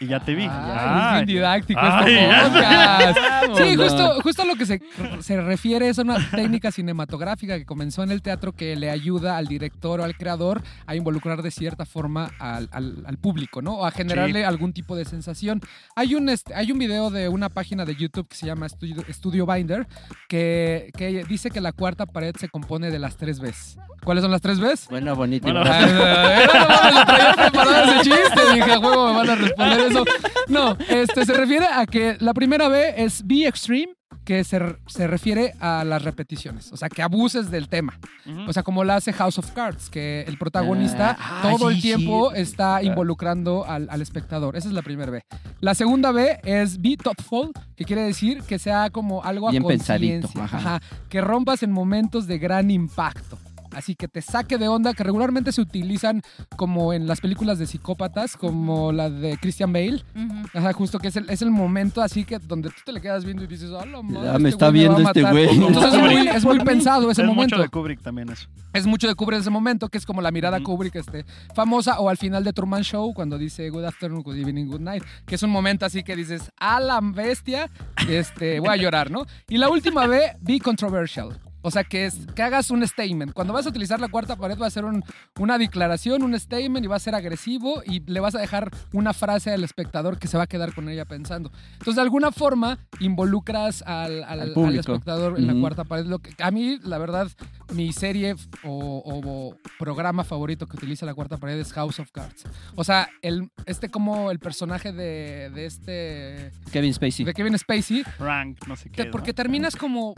y 0.00 0.06
ya 0.06 0.20
te 0.20 0.34
vi. 0.34 0.46
Ay, 0.50 1.20
es 1.20 1.26
bien 1.26 1.26
didáctico 1.38 1.80
Ay, 1.82 2.14
este 2.14 2.42
podcast. 2.42 3.18
Sí, 3.62 3.76
justo, 3.76 4.20
justo 4.22 4.42
a 4.42 4.44
lo 4.46 4.54
que 4.56 4.66
se, 4.66 4.80
se 5.20 5.40
refiere 5.40 5.88
es 5.88 5.98
a 5.98 6.02
una 6.02 6.18
técnica 6.30 6.70
cinematográfica 6.70 7.58
que 7.58 7.64
comenzó 7.66 8.02
en 8.02 8.10
el 8.10 8.22
teatro 8.22 8.52
que 8.52 8.76
le 8.76 8.90
ayuda 8.90 9.36
al 9.36 9.46
director 9.46 10.00
o 10.00 10.04
al 10.04 10.16
creador 10.16 10.62
a 10.86 10.94
involucrar 10.96 11.42
de 11.42 11.50
cierta 11.50 11.84
forma 11.84 12.30
al, 12.38 12.68
al- 12.72 13.02
al 13.06 13.18
público, 13.18 13.60
¿no? 13.62 13.74
O 13.74 13.86
a 13.86 13.90
generarle 13.90 14.44
algún 14.44 14.72
tipo 14.72 14.96
de 14.96 15.04
sensación. 15.04 15.60
Hay 15.96 16.14
un, 16.14 16.28
este, 16.28 16.54
hay 16.54 16.72
un 16.72 16.78
video 16.78 17.10
de 17.10 17.28
una 17.28 17.48
página 17.48 17.84
de 17.84 17.94
YouTube 17.96 18.26
que 18.28 18.36
se 18.36 18.46
llama 18.46 18.68
Studio, 18.68 19.02
Studio 19.10 19.46
Binder 19.46 19.86
que, 20.28 20.90
que 20.96 21.24
dice 21.28 21.50
que 21.50 21.60
la 21.60 21.72
cuarta 21.72 22.06
pared 22.06 22.34
se 22.38 22.48
compone 22.48 22.90
de 22.90 22.98
las 22.98 23.16
tres 23.16 23.40
Bs. 23.40 23.78
¿Cuáles 24.04 24.22
son 24.22 24.30
las 24.30 24.40
tres 24.40 24.58
Bs? 24.60 24.88
Bueno, 24.88 25.14
bonito. 25.14 25.44
Bueno, 25.44 25.60
lo 25.60 25.64
traía 25.64 27.34
preparado 27.50 27.84
ese 27.84 28.10
chiste. 28.10 28.40
Dije, 28.54 28.80
me 28.80 28.88
van 28.96 29.30
a 29.30 29.34
responder 29.34 29.81
eso. 29.86 30.04
No, 30.48 30.76
este 30.88 31.24
se 31.24 31.32
refiere 31.34 31.66
a 31.66 31.86
que 31.86 32.16
la 32.20 32.34
primera 32.34 32.68
B 32.68 32.94
es 32.96 33.26
be 33.26 33.46
extreme, 33.46 33.92
que 34.24 34.44
se, 34.44 34.60
se 34.86 35.06
refiere 35.08 35.54
a 35.58 35.82
las 35.84 36.02
repeticiones, 36.04 36.70
o 36.72 36.76
sea, 36.76 36.88
que 36.88 37.02
abuses 37.02 37.50
del 37.50 37.68
tema. 37.68 37.98
O 38.46 38.52
sea, 38.52 38.62
como 38.62 38.84
lo 38.84 38.92
hace 38.92 39.12
House 39.12 39.38
of 39.38 39.50
Cards, 39.52 39.90
que 39.90 40.22
el 40.28 40.38
protagonista 40.38 41.16
Ah, 41.18 41.40
todo 41.42 41.70
sí, 41.70 41.76
el 41.76 41.82
tiempo 41.82 42.30
sí. 42.34 42.40
está 42.40 42.82
involucrando 42.82 43.64
al, 43.66 43.88
al 43.90 44.00
espectador. 44.02 44.56
Esa 44.56 44.68
es 44.68 44.74
la 44.74 44.82
primera 44.82 45.10
B. 45.10 45.22
La 45.60 45.74
segunda 45.74 46.12
B 46.12 46.38
es 46.44 46.80
be 46.80 46.96
thoughtful, 46.96 47.50
que 47.74 47.84
quiere 47.84 48.02
decir 48.02 48.42
que 48.42 48.58
sea 48.60 48.90
como 48.90 49.24
algo 49.24 49.48
a 49.48 49.50
Bien 49.50 49.64
pensadito, 49.64 50.28
conciencia. 50.28 50.80
Que 51.08 51.20
rompas 51.20 51.62
en 51.64 51.72
momentos 51.72 52.26
de 52.28 52.38
gran 52.38 52.70
impacto. 52.70 53.38
Así 53.74 53.94
que 53.94 54.08
te 54.08 54.22
saque 54.22 54.58
de 54.58 54.68
onda, 54.68 54.92
que 54.94 55.02
regularmente 55.04 55.52
se 55.52 55.60
utilizan 55.60 56.22
como 56.56 56.92
en 56.92 57.06
las 57.06 57.20
películas 57.20 57.58
de 57.58 57.66
psicópatas, 57.66 58.36
como 58.36 58.92
la 58.92 59.08
de 59.10 59.36
Christian 59.38 59.72
Bale. 59.72 60.02
Ujú. 60.14 60.34
Ajá, 60.58 60.72
justo 60.72 60.98
que 60.98 61.08
es 61.08 61.16
el, 61.16 61.28
es 61.30 61.42
el 61.42 61.50
momento 61.50 62.02
así 62.02 62.24
que 62.24 62.38
donde 62.38 62.68
tú 62.70 62.76
te 62.84 62.92
le 62.92 63.00
quedas 63.00 63.24
viendo 63.24 63.44
y 63.44 63.46
dices, 63.46 63.70
¡ah, 63.78 63.84
la 63.86 64.02
madre, 64.02 64.28
Ah, 64.30 64.38
me 64.38 64.48
este 64.48 64.64
está 64.64 64.68
güey 64.70 64.86
va 64.86 64.94
a 64.94 64.96
viendo 64.96 65.08
este 65.10 65.22
matar". 65.22 65.32
güey. 65.32 65.66
Entonces 65.66 65.94
es 65.94 66.00
muy, 66.00 66.28
es 66.28 66.44
muy 66.44 66.58
pensado 66.64 67.10
ese 67.10 67.22
es 67.22 67.26
momento. 67.28 67.56
mucho 67.56 67.62
de 67.62 67.68
Kubrick 67.68 68.02
también 68.02 68.28
eso. 68.30 68.48
Es 68.72 68.86
mucho 68.86 69.08
de 69.08 69.14
Kubrick 69.14 69.40
ese 69.40 69.50
momento, 69.50 69.88
que 69.88 69.98
es 69.98 70.06
como 70.06 70.20
la 70.22 70.30
mirada. 70.30 70.60
Kubrick 70.62 70.94
este, 70.96 71.24
famosa, 71.54 72.00
o 72.00 72.08
al 72.08 72.16
final 72.16 72.44
de 72.44 72.52
Truman 72.52 72.82
Show, 72.82 73.12
cuando 73.14 73.36
dice 73.38 73.68
Good 73.70 73.84
afternoon, 73.84 74.22
good 74.22 74.36
evening, 74.36 74.66
good 74.66 74.80
night, 74.80 75.02
que 75.26 75.34
es 75.34 75.42
un 75.42 75.50
momento 75.50 75.84
así 75.86 76.02
que 76.02 76.14
dices, 76.16 76.50
a 76.58 76.78
la 76.80 77.00
bestia, 77.02 77.68
este, 78.08 78.60
voy 78.60 78.68
a 78.70 78.76
llorar, 78.76 79.10
¿no? 79.10 79.26
Y 79.48 79.58
la 79.58 79.68
última 79.70 80.06
B, 80.06 80.20
be 80.40 80.58
controversial. 80.58 81.38
O 81.62 81.70
sea, 81.70 81.84
que, 81.84 82.06
es, 82.06 82.26
que 82.34 82.42
hagas 82.42 82.70
un 82.70 82.86
statement. 82.86 83.32
Cuando 83.32 83.52
vas 83.52 83.64
a 83.66 83.68
utilizar 83.68 84.00
la 84.00 84.08
cuarta 84.08 84.36
pared 84.36 84.58
va 84.58 84.66
a 84.66 84.70
ser 84.70 84.84
un- 84.84 85.02
una 85.38 85.58
declaración, 85.58 86.22
un 86.22 86.38
statement 86.38 86.84
y 86.84 86.88
va 86.88 86.96
a 86.96 87.00
ser 87.00 87.14
agresivo 87.14 87.82
y 87.86 88.00
le 88.00 88.20
vas 88.20 88.34
a 88.34 88.40
dejar 88.40 88.70
una 88.92 89.12
frase 89.12 89.52
al 89.52 89.62
espectador 89.64 90.18
que 90.18 90.26
se 90.28 90.36
va 90.36 90.44
a 90.44 90.46
quedar 90.46 90.74
con 90.74 90.88
ella 90.88 91.04
pensando. 91.04 91.50
Entonces, 91.74 91.94
de 91.96 92.02
alguna 92.02 92.32
forma, 92.32 92.78
involucras 93.00 93.82
al, 93.82 94.24
al- 94.24 94.24
Al 94.24 94.40
al 94.40 94.52
público. 94.52 94.80
espectador 94.92 95.38
en 95.38 95.46
la 95.46 95.54
cuarta 95.54 95.84
pared. 95.84 96.06
Lo 96.06 96.18
que, 96.18 96.30
a 96.42 96.50
mí, 96.50 96.78
la 96.82 96.98
verdad, 96.98 97.28
mi 97.74 97.92
serie 97.92 98.34
o, 98.64 99.02
o 99.04 99.56
programa 99.78 100.24
favorito 100.24 100.66
que 100.66 100.76
utiliza 100.76 101.06
la 101.06 101.14
cuarta 101.14 101.36
pared 101.36 101.58
es 101.58 101.72
House 101.72 102.00
of 102.00 102.10
Cards. 102.10 102.42
O 102.74 102.84
sea, 102.84 103.08
el, 103.22 103.50
este 103.66 103.88
como 103.88 104.30
el 104.30 104.38
personaje 104.40 104.92
de, 104.92 105.50
de 105.54 105.66
este... 105.66 106.50
Kevin 106.72 106.92
Spacey. 106.94 107.24
De 107.24 107.34
Kevin 107.34 107.56
Spacey, 107.58 108.02
Frank, 108.18 108.66
no 108.66 108.74
sé 108.76 108.90
qué. 108.90 109.04
porque 109.06 109.30
¿no? 109.30 109.34
terminas 109.34 109.76
como 109.76 110.14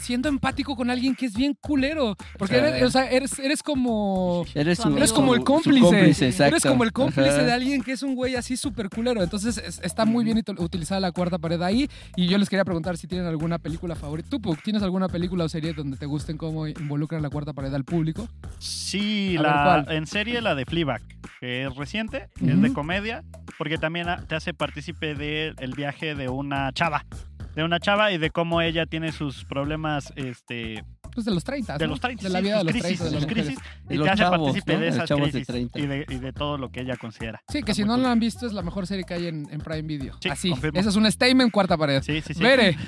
siendo 0.00 0.28
empático 0.28 0.74
con 0.76 0.90
alguien 0.90 1.14
que 1.14 1.26
es 1.26 1.34
bien 1.34 1.54
culero. 1.60 2.16
Porque 2.38 2.56
eres, 2.56 2.82
o 2.82 2.90
sea, 2.90 3.10
eres, 3.10 3.38
eres 3.38 3.62
como... 3.62 4.44
Eres, 4.54 4.78
Su. 4.78 4.96
Eres 4.96 5.12
como 5.12 5.34
el 5.34 5.44
cómplice. 5.44 6.22
Eres 6.46 6.62
como 6.62 6.84
el 6.84 6.92
cómplice 6.92 7.30
Ajá. 7.30 7.42
de 7.42 7.52
alguien 7.52 7.82
que 7.82 7.92
es 7.92 8.02
un 8.02 8.14
güey 8.14 8.34
así 8.36 8.56
súper 8.56 8.88
culero. 8.88 9.22
Entonces 9.22 9.58
es- 9.58 9.80
está 9.82 10.04
muy 10.04 10.24
bien 10.24 10.38
util- 10.38 10.58
utilizada 10.60 11.00
la 11.00 11.12
cuarta 11.12 11.38
pared 11.38 11.60
ahí. 11.62 11.88
Y 12.16 12.26
yo 12.28 12.38
les 12.38 12.48
quería 12.48 12.64
preguntar 12.64 12.96
si 12.96 13.06
tienen 13.06 13.26
alguna 13.26 13.58
película 13.58 13.94
favorita. 13.94 14.28
¿Tú, 14.28 14.40
Puck, 14.40 14.62
tienes 14.62 14.82
alguna 14.82 15.08
película 15.08 15.44
o 15.44 15.48
serie 15.48 15.72
donde 15.72 15.96
te 15.96 16.06
gusten 16.06 16.36
cómo 16.36 16.66
involucran 16.66 17.22
la 17.22 17.30
cuarta 17.30 17.52
pared 17.52 17.72
al 17.74 17.84
público? 17.84 18.28
Sí, 18.58 19.36
A 19.38 19.42
ver, 19.42 19.50
la, 19.50 19.64
¿cuál? 19.84 19.96
en 19.96 20.06
serie 20.06 20.40
la 20.40 20.54
de 20.54 20.64
Fleabag, 20.64 21.02
que 21.40 21.64
es 21.64 21.74
reciente, 21.76 22.28
es 22.40 22.60
de 22.62 22.72
comedia, 22.72 23.24
porque 23.58 23.78
también 23.78 24.06
te 24.28 24.34
hace 24.34 24.54
partícipe 24.54 25.14
del 25.14 25.54
el 25.58 25.72
viaje 25.74 26.14
de 26.14 26.28
una 26.28 26.72
chava. 26.72 27.04
De 27.54 27.64
una 27.64 27.80
chava 27.80 28.12
y 28.12 28.18
de 28.18 28.30
cómo 28.30 28.62
ella 28.62 28.86
tiene 28.86 29.12
sus 29.12 29.44
problemas 29.44 30.12
este, 30.16 30.84
Pues 31.14 31.26
de 31.26 31.32
los 31.32 31.44
30. 31.44 31.78
de 31.78 31.84
¿no? 31.86 31.90
los 31.92 32.00
30. 32.00 32.22
De 32.24 32.28
la 32.30 32.38
sí, 32.38 32.44
vida 32.44 32.58
de 32.58 32.64
los 32.64 32.72
crisis, 32.72 32.98
30 32.98 33.04
de 33.04 33.10
las 33.12 33.26
crisis, 33.26 33.58
y 33.90 33.94
los 33.94 34.04
te 34.06 34.10
hace 34.12 34.22
chavos, 34.22 34.38
partícipe 34.38 34.72
¿no? 34.74 34.80
de 34.80 34.88
esas 34.88 35.08
chavos 35.08 35.24
de 35.26 35.30
crisis 35.30 35.46
30. 35.46 35.78
y, 35.78 35.86
de, 35.86 36.06
y 36.08 36.14
de 36.16 36.32
todo 36.32 36.58
lo 36.58 36.70
que 36.70 36.80
ella 36.80 36.96
considera. 36.96 37.42
Sí, 37.48 37.62
que 37.62 37.74
si 37.74 37.84
no 37.84 37.94
cool. 37.94 38.02
lo 38.02 38.08
han 38.08 38.18
visto 38.20 38.46
es 38.46 38.52
la 38.52 38.62
mejor 38.62 38.86
serie 38.86 39.04
que 39.04 39.14
hay 39.14 39.26
en, 39.26 39.46
en 39.50 39.60
Prime 39.60 39.82
Video. 39.82 40.16
Sí, 40.20 40.28
Así, 40.28 40.50
confirmo. 40.50 40.78
ese 40.80 40.88
es 40.88 40.96
un 40.96 41.10
statement 41.10 41.52
cuarta 41.52 41.76
pared. 41.76 42.02
Sí, 42.02 42.20
sí, 42.22 42.34
sí. 42.34 42.42
Bere. 42.42 42.76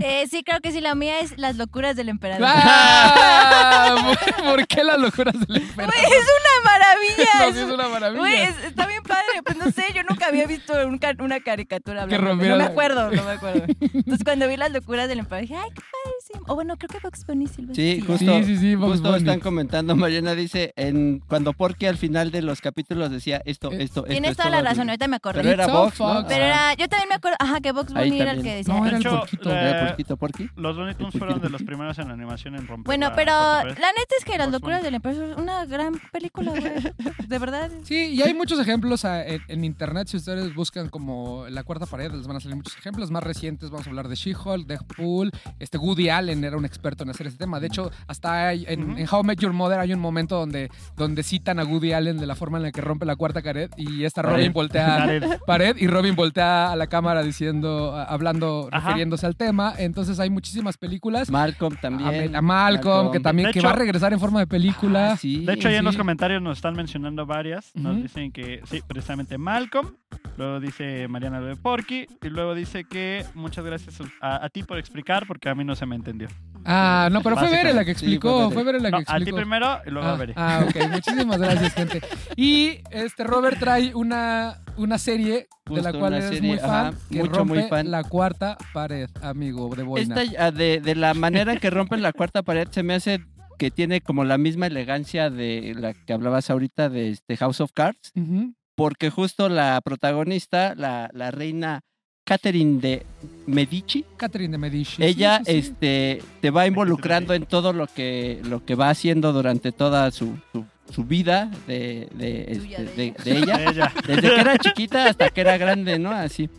Eh, 0.00 0.26
sí, 0.30 0.42
creo 0.44 0.60
que 0.60 0.72
sí. 0.72 0.80
La 0.80 0.94
mía 0.94 1.20
es 1.20 1.38
Las 1.38 1.56
locuras 1.56 1.96
del 1.96 2.08
emperador. 2.08 2.46
¡Ah! 2.50 3.96
¿Por- 4.36 4.44
¿Por 4.44 4.66
qué 4.66 4.84
las 4.84 4.98
locuras 4.98 5.34
del 5.46 5.56
emperador? 5.62 5.94
Es 5.96 6.24
una 6.24 6.70
maravilla. 6.70 7.60
Es 7.62 7.70
una 7.72 7.88
maravilla. 7.88 8.48
Es- 8.48 8.64
está 8.64 8.86
bien 8.86 9.02
padre. 9.02 9.42
Pues 9.44 9.56
no 9.56 9.70
sé, 9.70 9.84
yo 9.94 10.02
nunca 10.08 10.26
había 10.26 10.46
visto 10.46 10.72
un 10.86 10.98
una 11.20 11.40
caricatura 11.40 12.06
rompiera 12.06 12.56
No 12.56 12.58
me 12.58 12.64
acuerdo, 12.64 13.10
no 13.10 13.22
me 13.24 13.30
acuerdo. 13.32 13.64
Entonces 13.80 14.24
cuando 14.24 14.48
vi 14.48 14.56
las 14.56 14.72
locuras 14.72 15.08
del 15.08 15.20
emperador 15.20 15.42
dije, 15.48 15.56
ay, 15.56 15.70
qué 15.74 15.82
padrísimo. 16.28 16.52
O 16.52 16.54
bueno, 16.54 16.76
creo 16.76 16.88
que 16.88 17.00
Fox 17.00 17.24
Bunny 17.26 17.46
sí 17.46 17.62
lo 17.62 17.74
Sí, 17.74 18.00
justo, 18.00 18.38
Sí, 18.38 18.44
sí, 18.44 18.56
sí, 18.58 18.74
Bugs 18.74 18.92
justo 18.92 19.08
Bunny. 19.10 19.18
están 19.18 19.40
comentando, 19.40 19.96
Mariana 19.96 20.34
dice, 20.34 20.72
en 20.76 21.20
cuando 21.28 21.52
Porky 21.52 21.86
al 21.86 21.96
final 21.96 22.30
de 22.30 22.42
los 22.42 22.60
capítulos 22.60 23.10
decía 23.10 23.42
esto, 23.44 23.70
Eh, 23.72 23.82
esto, 23.82 24.00
esto. 24.00 24.04
Tienes 24.04 24.32
esto, 24.32 24.42
toda 24.44 24.50
la 24.50 24.58
esto. 24.58 24.68
razón, 24.70 24.88
ahorita 24.90 25.08
me 25.08 25.16
acordé. 25.16 25.40
Pero 25.42 25.50
era 25.50 25.66
Vox. 25.66 25.96
Pero 26.28 26.44
era, 26.44 26.74
yo 26.74 26.88
también 26.88 27.08
me 27.08 27.14
acuerdo, 27.16 27.36
ajá, 27.40 27.60
que 27.60 27.72
Box 27.72 27.92
Ahí 27.94 28.10
Bunny 28.10 28.20
era 28.22 28.32
el 28.32 28.42
que 28.42 28.54
decía. 28.56 28.74
No, 28.74 28.86
era 28.86 28.96
el 28.98 29.02
porquito. 29.04 29.48
la- 29.48 29.70
¿Era 29.70 29.86
Porquito, 29.88 30.16
Porky? 30.16 30.50
Los 30.56 30.76
Looney 30.76 30.94
Tunes 30.94 31.14
fueron 31.18 31.40
de 31.40 31.50
los 31.50 31.62
primeros 31.64 31.98
en 31.98 32.10
animación 32.10 32.54
en 32.56 32.66
romper. 32.66 32.86
Bueno, 32.86 33.08
la 33.10 33.14
pero 33.14 33.32
la 33.32 33.64
neta 33.92 34.14
es 34.18 34.24
que 34.24 34.36
Las 34.38 34.50
locuras 34.50 34.82
del 34.82 34.94
emperador 34.94 35.30
es 35.30 35.36
una 35.36 35.64
gran 35.66 35.94
película, 36.12 36.50
güey. 36.50 36.62
De 37.26 37.38
verdad. 37.38 37.70
Sí, 37.84 38.06
y 38.14 38.22
hay 38.22 38.34
muchos 38.34 38.58
ejemplos 38.60 39.04
ah, 39.04 39.24
en, 39.24 39.40
en 39.48 39.64
internet. 39.64 40.08
Si 40.08 40.16
ustedes 40.16 40.54
buscan 40.54 40.88
como 40.88 41.46
la 41.48 41.64
cuarta 41.64 41.86
pared, 41.86 42.12
les 42.12 42.26
van 42.26 42.36
a 42.36 42.40
salir 42.40 42.56
muchos 42.56 42.76
ejemplos 42.76 43.10
más 43.10 43.22
recientes. 43.22 43.70
Vamos 43.70 43.86
a 43.86 43.90
hablar 43.90 44.08
de 44.08 44.14
She-Hulk, 44.14 44.66
Deadpool. 44.66 45.32
Este 45.58 45.78
Woody 45.78 46.08
Allen 46.16 46.42
era 46.44 46.56
un 46.56 46.64
experto 46.64 47.04
en 47.04 47.10
hacer 47.10 47.26
este 47.26 47.38
tema. 47.38 47.60
De 47.60 47.66
hecho, 47.66 47.90
hasta 48.06 48.48
hay- 48.48 48.64
en, 48.68 49.06
How 49.10 49.20
I 49.22 49.26
Met 49.26 49.40
Your 49.40 49.52
Mother 49.52 49.78
hay 49.80 49.92
un 49.92 50.00
momento 50.00 50.36
donde, 50.38 50.70
donde 50.96 51.22
citan 51.22 51.58
a 51.58 51.64
Woody 51.64 51.92
Allen 51.92 52.18
de 52.18 52.26
la 52.26 52.34
forma 52.34 52.58
en 52.58 52.62
la 52.64 52.72
que 52.72 52.80
rompe 52.80 53.06
la 53.06 53.16
cuarta 53.16 53.42
pared 53.42 53.70
y 53.76 54.04
esta 54.04 54.22
Robin 54.22 54.52
Pared. 54.52 54.52
voltea 54.52 55.38
pared 55.46 55.76
y 55.78 55.86
Robin 55.86 56.14
voltea 56.16 56.72
a 56.72 56.76
la 56.76 56.86
cámara 56.86 57.22
diciendo, 57.22 57.94
hablando, 58.08 58.68
Ajá. 58.72 58.88
refiriéndose 58.88 59.26
al 59.26 59.36
tema. 59.36 59.74
Entonces 59.78 60.18
hay 60.20 60.30
muchísimas 60.30 60.76
películas. 60.76 61.30
Malcolm 61.30 61.76
también. 61.80 62.34
a 62.36 62.42
Malcolm, 62.42 63.12
que 63.12 63.20
también 63.20 63.50
que 63.52 63.60
va 63.60 63.70
a 63.70 63.74
regresar 63.74 64.12
en 64.12 64.20
forma 64.20 64.40
de 64.40 64.46
película. 64.46 65.12
Ah, 65.12 65.16
sí, 65.16 65.44
De 65.44 65.52
hecho, 65.54 65.68
ahí 65.68 65.74
en 65.76 65.84
los 65.84 65.96
comentarios 65.96 66.42
nos 66.42 66.58
están 66.58 66.74
mencionando 66.74 67.26
varias. 67.26 67.70
Nos 67.74 67.96
dicen 67.96 68.32
que 68.32 68.60
sí, 68.64 68.80
precisamente 68.86 69.38
Malcolm. 69.38 69.94
Luego 70.36 70.60
dice 70.60 71.08
Mariana 71.08 71.40
lo 71.40 71.46
de 71.46 71.56
Porky. 71.56 72.06
Y 72.22 72.28
luego 72.28 72.54
dice 72.54 72.84
que 72.84 73.24
muchas 73.34 73.64
gracias 73.64 73.98
a, 74.20 74.44
a 74.44 74.48
ti 74.50 74.62
por 74.62 74.78
explicar 74.78 75.26
porque 75.26 75.48
a 75.48 75.54
mí 75.54 75.64
no 75.64 75.74
se 75.74 75.86
me 75.86 75.96
entendió. 75.96 76.28
Ah, 76.64 77.08
no, 77.12 77.22
pero 77.22 77.36
fue 77.36 77.48
Bere 77.48 77.72
la 77.72 77.84
que 77.84 77.94
Sí, 77.94 78.04
explicó. 78.06 78.46
fue 78.46 78.54
fue 78.54 78.64
Bere 78.64 78.80
la 78.80 78.90
No, 78.90 78.98
que 78.98 79.02
a 79.04 79.06
ti 79.06 79.12
explicó. 79.14 79.36
primero 79.36 79.78
y 79.86 79.90
luego 79.90 80.08
a 80.08 80.12
Ah, 80.12 80.16
Bere. 80.16 80.32
ah, 80.36 80.64
ok. 80.68 80.90
Muchísimas 80.90 81.38
gracias, 81.38 81.74
gente. 81.74 82.00
Y 82.36 82.78
este 82.90 83.24
Robert 83.24 83.58
trae 83.58 83.94
una, 83.94 84.58
una 84.76 84.98
serie 84.98 85.46
de 85.70 85.82
la 85.82 85.92
cual 85.92 86.14
eres 86.14 86.30
serie, 86.30 86.48
muy 86.50 86.58
fan, 86.58 86.70
ajá, 86.88 86.92
que 87.10 87.18
mucho, 87.20 87.32
rompe 87.32 87.54
muy 87.54 87.62
fan. 87.68 87.90
la 87.90 88.02
cuarta 88.04 88.56
pared, 88.72 89.08
amigo 89.22 89.74
de 89.74 89.82
Boina. 89.84 90.20
Esta, 90.22 90.44
ah, 90.46 90.50
de, 90.50 90.80
de 90.80 90.94
la 90.96 91.14
manera 91.14 91.52
en 91.52 91.58
que 91.60 91.70
rompen 91.70 92.02
la 92.02 92.12
cuarta 92.12 92.42
pared 92.42 92.66
se 92.70 92.82
me 92.82 92.94
hace 92.94 93.24
que 93.58 93.70
tiene 93.70 94.00
como 94.02 94.24
la 94.24 94.36
misma 94.36 94.66
elegancia 94.66 95.30
de 95.30 95.74
la 95.78 95.94
que 95.94 96.12
hablabas 96.12 96.50
ahorita 96.50 96.88
de 96.90 97.10
este 97.12 97.36
House 97.38 97.60
of 97.62 97.70
Cards, 97.72 98.12
Ujú. 98.14 98.54
Porque 98.76 99.10
justo 99.10 99.48
la 99.48 99.80
protagonista, 99.82 100.74
la, 100.76 101.10
la 101.12 101.30
reina 101.32 101.80
Catherine 102.24 102.80
de 102.80 103.06
Medici, 103.46 104.04
Catherine 104.16 104.52
de 104.52 104.58
Medici. 104.58 105.02
ella 105.02 105.38
Sí, 105.44 105.44
sí, 105.44 105.52
sí. 105.62 105.68
este 105.68 106.22
te 106.40 106.50
va 106.50 106.66
involucrando 106.66 107.34
en 107.34 107.46
todo 107.46 107.72
lo 107.72 107.86
que 107.86 108.40
lo 108.44 108.64
que 108.64 108.74
va 108.74 108.90
haciendo 108.90 109.32
durante 109.32 109.70
toda 109.72 110.10
su, 110.10 110.36
su, 110.52 110.64
su 110.92 111.04
vida 111.04 111.50
de, 111.66 112.08
de, 112.14 112.46
este, 112.52 112.84
de 112.84 112.84
de- 112.84 113.14
de 113.24 113.38
ella. 113.38 113.70
Ella. 113.70 113.92
Desde 114.06 114.28
que 114.34 114.40
era 114.40 114.58
chiquita 114.58 115.06
hasta 115.06 115.30
que 115.30 115.40
era 115.40 115.56
grande, 115.56 115.98
¿no? 115.98 116.10
Así. 116.10 116.50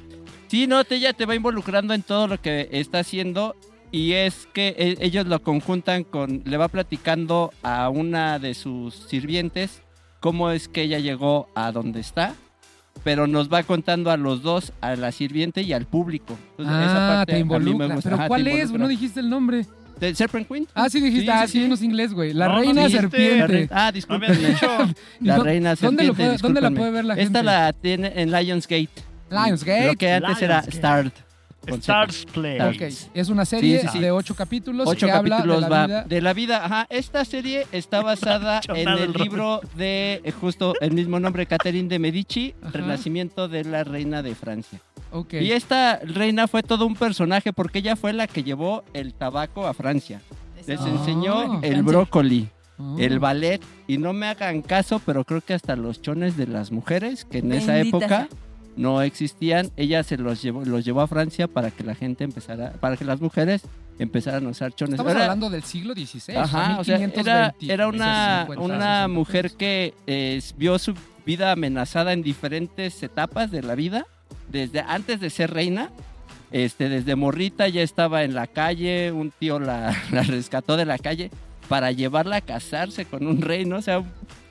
Sí, 0.48 0.68
no, 0.68 0.84
te- 0.86 0.96
ella 0.96 1.12
te 1.14 1.26
va 1.26 1.36
involucrando 1.36 1.94
en 1.94 2.02
todo 2.02 2.28
lo 2.28 2.42
que 2.42 2.70
está 2.72 3.00
haciendo 3.00 3.54
y 3.92 4.14
es 4.14 4.48
que 4.54 4.70
e- 4.78 4.98
ellos 5.06 5.28
lo 5.28 5.42
conjuntan 5.42 6.06
con, 6.06 6.44
le 6.46 6.56
va 6.58 6.70
platicando 6.70 7.52
a 7.62 7.90
una 7.90 8.40
de 8.40 8.54
sus 8.54 8.96
sirvientes 8.96 9.82
cómo 10.20 10.52
es 10.52 10.68
que 10.68 10.84
ella 10.84 11.00
llegó 11.00 11.50
a 11.56 11.72
donde 11.72 12.00
está, 12.00 12.34
pero 13.04 13.28
nos 13.28 13.52
va 13.52 13.64
contando 13.64 14.12
a 14.12 14.18
los 14.18 14.42
dos, 14.42 14.74
a 14.82 14.96
la 14.96 15.12
sirviente 15.12 15.62
y 15.62 15.74
al 15.74 15.86
público. 15.86 16.38
Entonces, 16.58 16.76
esa 16.88 17.06
Ah, 17.06 17.16
parte 17.18 17.34
te 17.34 17.40
a 17.40 17.44
mí 17.44 17.50
me 17.50 17.56
involucra. 17.56 17.88
gusta. 17.88 18.02
Pero 18.04 18.16
Ajá, 18.16 18.24
te 18.24 18.28
¿cuál 18.28 18.48
es? 18.48 18.72
No 18.72 18.88
dijiste 18.88 19.20
el 19.20 19.30
nombre. 19.30 19.66
¿De 20.00 20.14
Serpent 20.14 20.48
Queen? 20.48 20.68
Ah, 20.76 20.90
sí 20.90 21.00
dijiste. 21.02 21.26
Sí, 21.26 21.30
ah, 21.32 21.48
sí, 21.48 21.54
sí, 21.54 21.62
sí. 21.64 21.68
no 21.68 21.74
es 21.74 21.82
inglés, 21.82 22.14
güey. 22.14 22.32
La 22.34 22.48
No, 22.50 22.60
reina 22.60 22.88
serpiente. 22.90 23.68
Ah, 23.72 23.92
dicho. 23.92 24.08
La 25.22 25.38
¿Dó- 25.38 25.44
reina 25.44 25.74
¿Dónde, 25.76 26.04
lo 26.04 26.14
serpiente, 26.14 26.14
puede- 26.24 26.38
¿Dónde 26.38 26.62
la 26.62 26.70
puede 26.72 26.92
ver 26.92 27.06
la 27.06 27.16
gente? 27.16 27.26
Esta 27.28 27.42
la 27.44 27.74
tiene 27.74 28.14
en 28.16 28.32
Lionsgate. 28.32 28.90
Lionsgate. 29.32 29.88
Lo 29.88 29.96
que 29.96 30.12
antes 30.12 30.42
era. 30.42 30.62
Start. 30.64 31.14
Stars 31.76 32.26
Play. 32.34 32.60
Es 33.14 33.30
una 33.30 33.46
serie 33.46 33.80
Sí, 33.82 33.88
sí, 33.88 33.94
sí. 33.94 34.00
de 34.00 34.12
ocho 34.12 34.36
capítulos 34.36 34.88
Ocho 34.88 35.06
que 35.08 35.12
habla 35.12 35.38
capítulos 35.38 35.56
de 35.64 35.70
la 35.70 35.70
va 35.70 35.88
vida. 35.88 36.04
de 36.04 36.22
la 36.22 36.34
vida. 36.34 36.66
Ajá, 36.66 36.88
esta 36.90 37.26
serie 37.26 37.68
está 37.72 38.02
basada 38.04 38.62
en 38.70 38.88
el 38.88 39.12
libro 39.14 39.62
de 39.76 40.22
eh, 40.24 40.32
justo 40.32 40.74
el 40.82 40.92
mismo 40.92 41.20
nombre, 41.20 41.46
Catherine 41.46 41.90
de 41.90 42.00
Medici, 42.00 42.54
Ajá. 42.62 42.72
Renacimiento 42.72 43.48
de 43.48 43.64
la 43.64 43.84
Reina 43.84 44.22
de 44.24 44.36
Francia. 44.36 44.80
Y 45.32 45.52
esta 45.52 46.00
reina 46.04 46.48
fue 46.48 46.64
todo 46.64 46.86
un 46.86 46.96
personaje 46.96 47.54
porque 47.54 47.80
ella 47.80 47.96
fue 47.96 48.12
la 48.14 48.28
que 48.28 48.44
llevó 48.44 48.84
el 48.94 49.14
tabaco 49.14 49.66
a 49.66 49.74
Francia. 49.74 50.22
Les 50.68 50.82
enseñó 50.82 51.34
Ah. 51.40 51.60
el 51.64 51.72
Francia. 51.76 51.82
brócoli, 51.84 52.50
Oh. 52.80 52.98
el 53.00 53.18
ballet 53.18 53.60
y 53.88 53.98
no 53.98 54.14
me 54.14 54.28
hagan 54.28 54.62
caso, 54.62 55.02
pero 55.04 55.24
creo 55.24 55.42
que 55.42 55.54
hasta 55.56 55.76
los 55.76 56.02
chones 56.02 56.38
de 56.38 56.46
las 56.46 56.72
mujeres 56.72 57.26
que 57.26 57.40
en 57.40 57.52
esa 57.54 57.80
época. 57.80 58.28
No 58.78 59.02
existían. 59.02 59.70
Ella 59.76 60.04
se 60.04 60.18
los 60.18 60.42
llevó, 60.42 60.64
los 60.64 60.86
llevó 60.86 61.02
a 61.02 61.08
Francia 61.08 61.48
para 61.48 61.72
que 61.72 61.84
la 61.84 61.96
gente 61.96 62.24
empezara, 62.24 62.72
para 62.80 62.96
que 62.96 63.04
las 63.06 63.20
mujeres 63.20 63.64
empezaran 64.00 64.46
a 64.46 64.50
usar 64.50 64.74
chones. 64.74 64.94
Estamos 64.94 65.12
Era- 65.12 65.24
hablando 65.24 65.50
del 65.50 65.64
siglo 65.64 65.94
XVI. 65.94 66.36
Ajá, 66.38 66.78
o 66.80 66.84
sea, 66.84 66.96
era, 66.98 67.06
1520, 67.08 67.74
era 67.74 67.88
una, 67.88 68.42
50, 68.48 68.64
una 68.64 68.78
60. 68.78 69.08
mujer 69.10 69.52
que 69.58 69.94
eh, 70.06 70.42
vio 70.58 70.78
su 70.80 70.94
vida 71.26 71.52
amenazada 71.52 72.14
en 72.14 72.22
diferentes 72.24 73.02
etapas 73.04 73.52
de 73.52 73.64
la 73.64 73.76
vida, 73.76 74.06
desde 74.50 74.80
antes 74.82 75.20
de 75.20 75.30
ser 75.30 75.52
reina, 75.52 75.90
este, 76.52 76.88
desde 76.88 77.16
morrita 77.16 77.68
ya 77.68 77.82
estaba 77.82 78.24
en 78.24 78.34
la 78.34 78.48
calle, 78.48 79.12
un 79.12 79.32
tío 79.32 79.60
la, 79.60 79.94
la 80.12 80.22
rescató 80.24 80.78
de 80.78 80.86
la 80.86 80.98
calle 80.98 81.32
para 81.68 81.92
llevarla 81.92 82.38
a 82.38 82.42
casarse 82.42 83.04
con 83.06 83.28
un 83.28 83.42
rey, 83.42 83.66
¿no? 83.66 83.78
O 83.78 83.82
sea, 83.82 84.02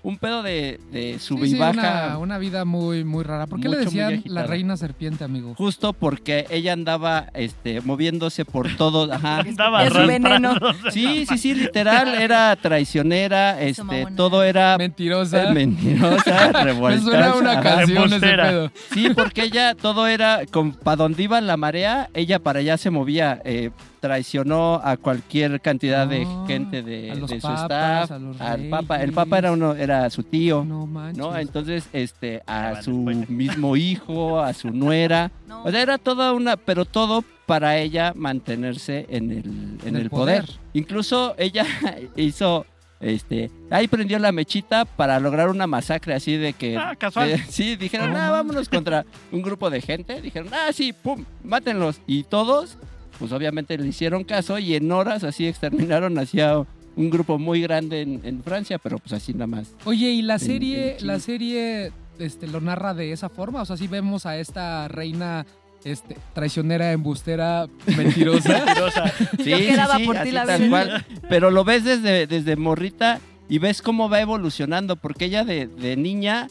un, 0.09 0.19
pedo 0.19 0.43
de, 0.43 0.81
de 0.93 1.19
sub 1.19 1.39
Sí, 1.41 1.47
y 1.47 1.51
sí, 1.51 1.59
baja. 1.59 1.73
una, 1.73 2.19
una 2.19 2.39
vida 2.39 2.65
muy, 2.65 3.05
muy 3.05 3.25
rara. 3.25 3.47
¿Por 3.47 3.61
qué 3.61 3.69
le 3.69 3.79
Mucho, 3.79 3.91
muy 3.91 4.01
decían 4.01 4.23
la 4.27 4.45
reina 4.45 4.77
serpiente, 4.77 5.25
amigo? 5.25 5.55
Justo 5.57 5.93
porque 5.93 6.47
ella 6.51 6.73
andaba 6.73 7.27
este, 7.35 7.81
moviéndose 7.81 8.45
por 8.45 8.75
todo, 8.77 9.13
ajá. 9.13 9.41
Andaba 9.41 9.85
Es 9.85 9.93
veneno. 10.07 10.55
Sí, 10.91 11.27
sí, 11.27 11.39
sí, 11.39 11.55
literal, 11.55 12.15
era 12.15 12.55
traicionera, 12.57 13.61
este, 13.61 14.07
todo 14.17 14.43
era 14.43 14.77
Mentirosa. 14.79 15.51
Eh, 15.51 15.53
mentirosa, 15.55 16.51
Me 16.53 16.65
revoltosa. 16.65 17.03
suena 17.05 17.35
una 17.35 17.53
ajá. 17.53 17.63
canción 17.63 18.13
ese 18.13 18.21
pedo. 18.21 18.71
Sí, 18.93 19.09
porque 19.15 19.43
ella 19.45 19.75
todo 19.75 20.07
era 20.07 20.43
para 20.83 20.97
donde 20.97 21.23
iba 21.23 21.41
la 21.41 21.57
marea, 21.57 22.09
ella 22.15 22.39
para 22.39 22.61
allá 22.61 22.77
se 22.79 22.91
movía, 22.91 23.41
eh, 23.45 23.71
traicionó 24.07 24.81
a 24.83 24.97
cualquier 24.97 25.61
cantidad 25.61 26.07
de 26.07 26.25
Ah, 26.27 26.45
gente 26.47 26.83
de, 26.83 27.11
a 27.11 27.15
los 27.17 27.29
de 27.31 27.41
su 27.41 27.47
papas, 27.47 27.63
staff, 27.63 28.11
a 28.13 28.19
los 28.19 28.41
al 28.41 28.69
papa, 28.69 29.03
el 29.03 29.13
papa 29.13 29.39
era 29.39 29.53
uno, 29.53 29.75
era 29.75 30.09
su 30.11 30.23
tío, 30.23 30.65
No 30.65 30.87
manches. 30.87 31.19
¿no? 31.19 31.37
Entonces, 31.37 31.89
este, 31.93 32.43
Ah, 32.47 32.69
a 32.69 32.71
vale, 32.73 32.83
su 32.85 32.93
spoiler. 32.93 33.31
mismo 33.31 33.77
hijo, 33.77 34.41
a 34.41 34.53
su 34.55 34.71
nuera, 34.71 35.31
No. 35.49 35.65
o 35.65 35.71
sea, 35.71 35.83
era 35.83 35.99
toda 35.99 36.33
una, 36.33 36.57
pero 36.57 36.85
todo 36.85 37.25
para 37.47 37.79
ella 37.79 38.13
mantenerse 38.17 39.07
en 39.09 39.31
el, 39.31 39.39
en 39.39 39.79
En 39.85 39.97
el 39.97 40.03
el 40.03 40.11
poder. 40.11 40.43
poder. 40.45 40.59
Incluso 40.73 41.35
ella 41.39 41.65
hizo, 42.17 42.65
este, 43.01 43.51
ahí 43.71 43.87
prendió 43.89 44.19
la 44.19 44.33
mechita 44.33 44.85
para 44.85 45.19
lograr 45.21 45.49
una 45.49 45.67
masacre 45.67 46.15
así 46.15 46.37
de 46.37 46.53
que... 46.53 46.77
Ah, 46.77 46.95
casual. 46.97 47.39
sí, 47.49 47.77
dijeron, 47.77 48.15
ah, 48.17 48.31
vámonos 48.31 48.69
contra 48.69 49.05
un 49.33 49.43
grupo 49.43 49.69
de 49.71 49.81
gente. 49.81 50.21
Dijeron, 50.21 50.49
ah, 50.53 50.73
sí, 50.73 50.93
pum, 50.93 51.25
mátenlos. 51.45 52.01
Y 52.07 52.23
todos, 52.25 52.79
pues 53.19 53.33
obviamente 53.33 53.77
le 53.79 53.87
hicieron 53.89 54.25
caso 54.25 54.59
y 54.59 54.75
en 54.75 54.91
horas 54.93 55.25
así 55.25 55.47
exterminaron 55.47 56.19
hacia 56.19 56.59
un 56.97 57.11
grupo 57.11 57.39
muy 57.39 57.61
grande 57.61 58.03
en, 58.03 58.21
en 58.25 58.43
Francia, 58.43 58.79
pero 58.79 58.99
pues 58.99 59.13
así 59.13 59.33
nada 59.33 59.47
más. 59.47 59.75
Oye, 59.85 60.11
¿y 60.11 60.23
la 60.23 60.35
En- 60.35 60.41
serie, 60.41 60.97
en 60.99 61.07
la 61.07 61.19
serie 61.21 61.93
este, 62.19 62.47
lo 62.47 62.61
narra 62.61 62.95
de 62.95 63.13
esa 63.13 63.29
forma? 63.29 63.63
O 63.63 63.65
sea, 63.67 63.77
si 63.77 63.87
vemos 63.87 64.25
a 64.27 64.39
esta 64.39 64.89
reina 64.89 65.45
este, 65.85 66.17
traicionera, 66.35 66.93
embustera, 66.93 67.67
mentirosa. 67.97 68.49
Mentirosa. 68.65 69.13
Sí, 69.39 69.51
Yo 69.51 69.59
sí, 69.59 69.67
quedaba 69.67 69.97
sí, 69.99 70.05
por 70.07 70.15
ti 70.17 70.21
así 70.23 70.33
la 70.33 70.47
tal 70.47 70.61
vida. 70.63 70.71
cual. 70.71 71.07
Pero 71.29 71.51
lo 71.51 71.65
ves 71.65 71.85
desde, 71.85 72.27
desde 72.27 72.57
morrita 72.57 73.21
y 73.49 73.59
ves 73.59 73.83
cómo 73.83 74.09
va 74.09 74.21
evolucionando, 74.21 74.97
porque 74.97 75.27
ella 75.27 75.45
de, 75.45 75.67
de 75.67 75.97
niña, 75.97 76.49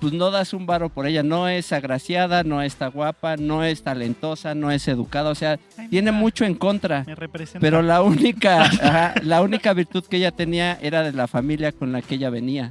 pues 0.00 0.12
no 0.12 0.30
das 0.30 0.52
un 0.52 0.66
varo 0.66 0.88
por 0.88 1.06
ella, 1.06 1.22
no 1.22 1.48
es 1.48 1.72
agraciada, 1.72 2.42
no 2.42 2.62
está 2.62 2.88
guapa, 2.88 3.36
no 3.36 3.64
es 3.64 3.82
talentosa, 3.82 4.54
no 4.54 4.70
es 4.70 4.88
educada, 4.88 5.30
o 5.30 5.34
sea, 5.34 5.58
Ay, 5.78 5.88
tiene 5.88 6.10
mira, 6.10 6.20
mucho 6.20 6.44
en 6.44 6.54
contra. 6.54 7.04
Me 7.06 7.14
representa. 7.14 7.60
Pero 7.60 7.82
la 7.82 8.02
única, 8.02 8.62
ajá, 8.64 9.14
la 9.22 9.42
única 9.42 9.72
virtud 9.72 10.04
que 10.04 10.16
ella 10.16 10.32
tenía 10.32 10.78
era 10.82 11.02
de 11.02 11.12
la 11.12 11.28
familia 11.28 11.72
con 11.72 11.92
la 11.92 12.02
que 12.02 12.16
ella 12.16 12.30
venía, 12.30 12.70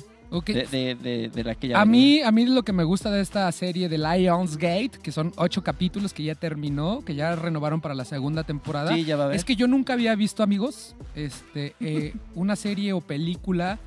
De, 0.54 0.66
de- 0.66 0.96
de- 0.96 1.30
de 1.30 1.44
la 1.44 1.56
que 1.56 1.74
A 1.76 1.86
mí, 1.86 2.22
a 2.22 2.32
mí 2.32 2.46
lo 2.46 2.64
que 2.64 2.74
me 2.74 2.84
gusta 2.84 3.12
de 3.12 3.22
esta 3.22 3.52
serie 3.52 3.88
de 3.88 3.98
Lions 3.98 4.58
Gate, 4.58 4.98
que 5.02 5.12
son 5.12 5.32
ocho 5.38 5.64
capítulos 5.64 6.14
que 6.14 6.24
ya 6.24 6.36
terminó, 6.36 7.04
que 7.06 7.14
ya 7.16 7.36
renovaron 7.36 7.80
para 7.82 7.94
la 7.94 8.04
segunda 8.06 8.44
temporada, 8.44 8.94
Sí, 8.96 9.04
ya 9.06 9.16
va 9.16 9.26
a 9.26 9.28
ver. 9.28 9.36
es 9.36 9.46
que 9.46 9.56
yo 9.56 9.68
nunca 9.68 9.94
había 9.94 10.16
visto, 10.16 10.42
amigos, 10.44 10.96
este, 11.16 11.76
eh, 11.80 12.14
una 12.36 12.56
serie 12.56 12.94
o 12.94 13.02
película 13.02 13.80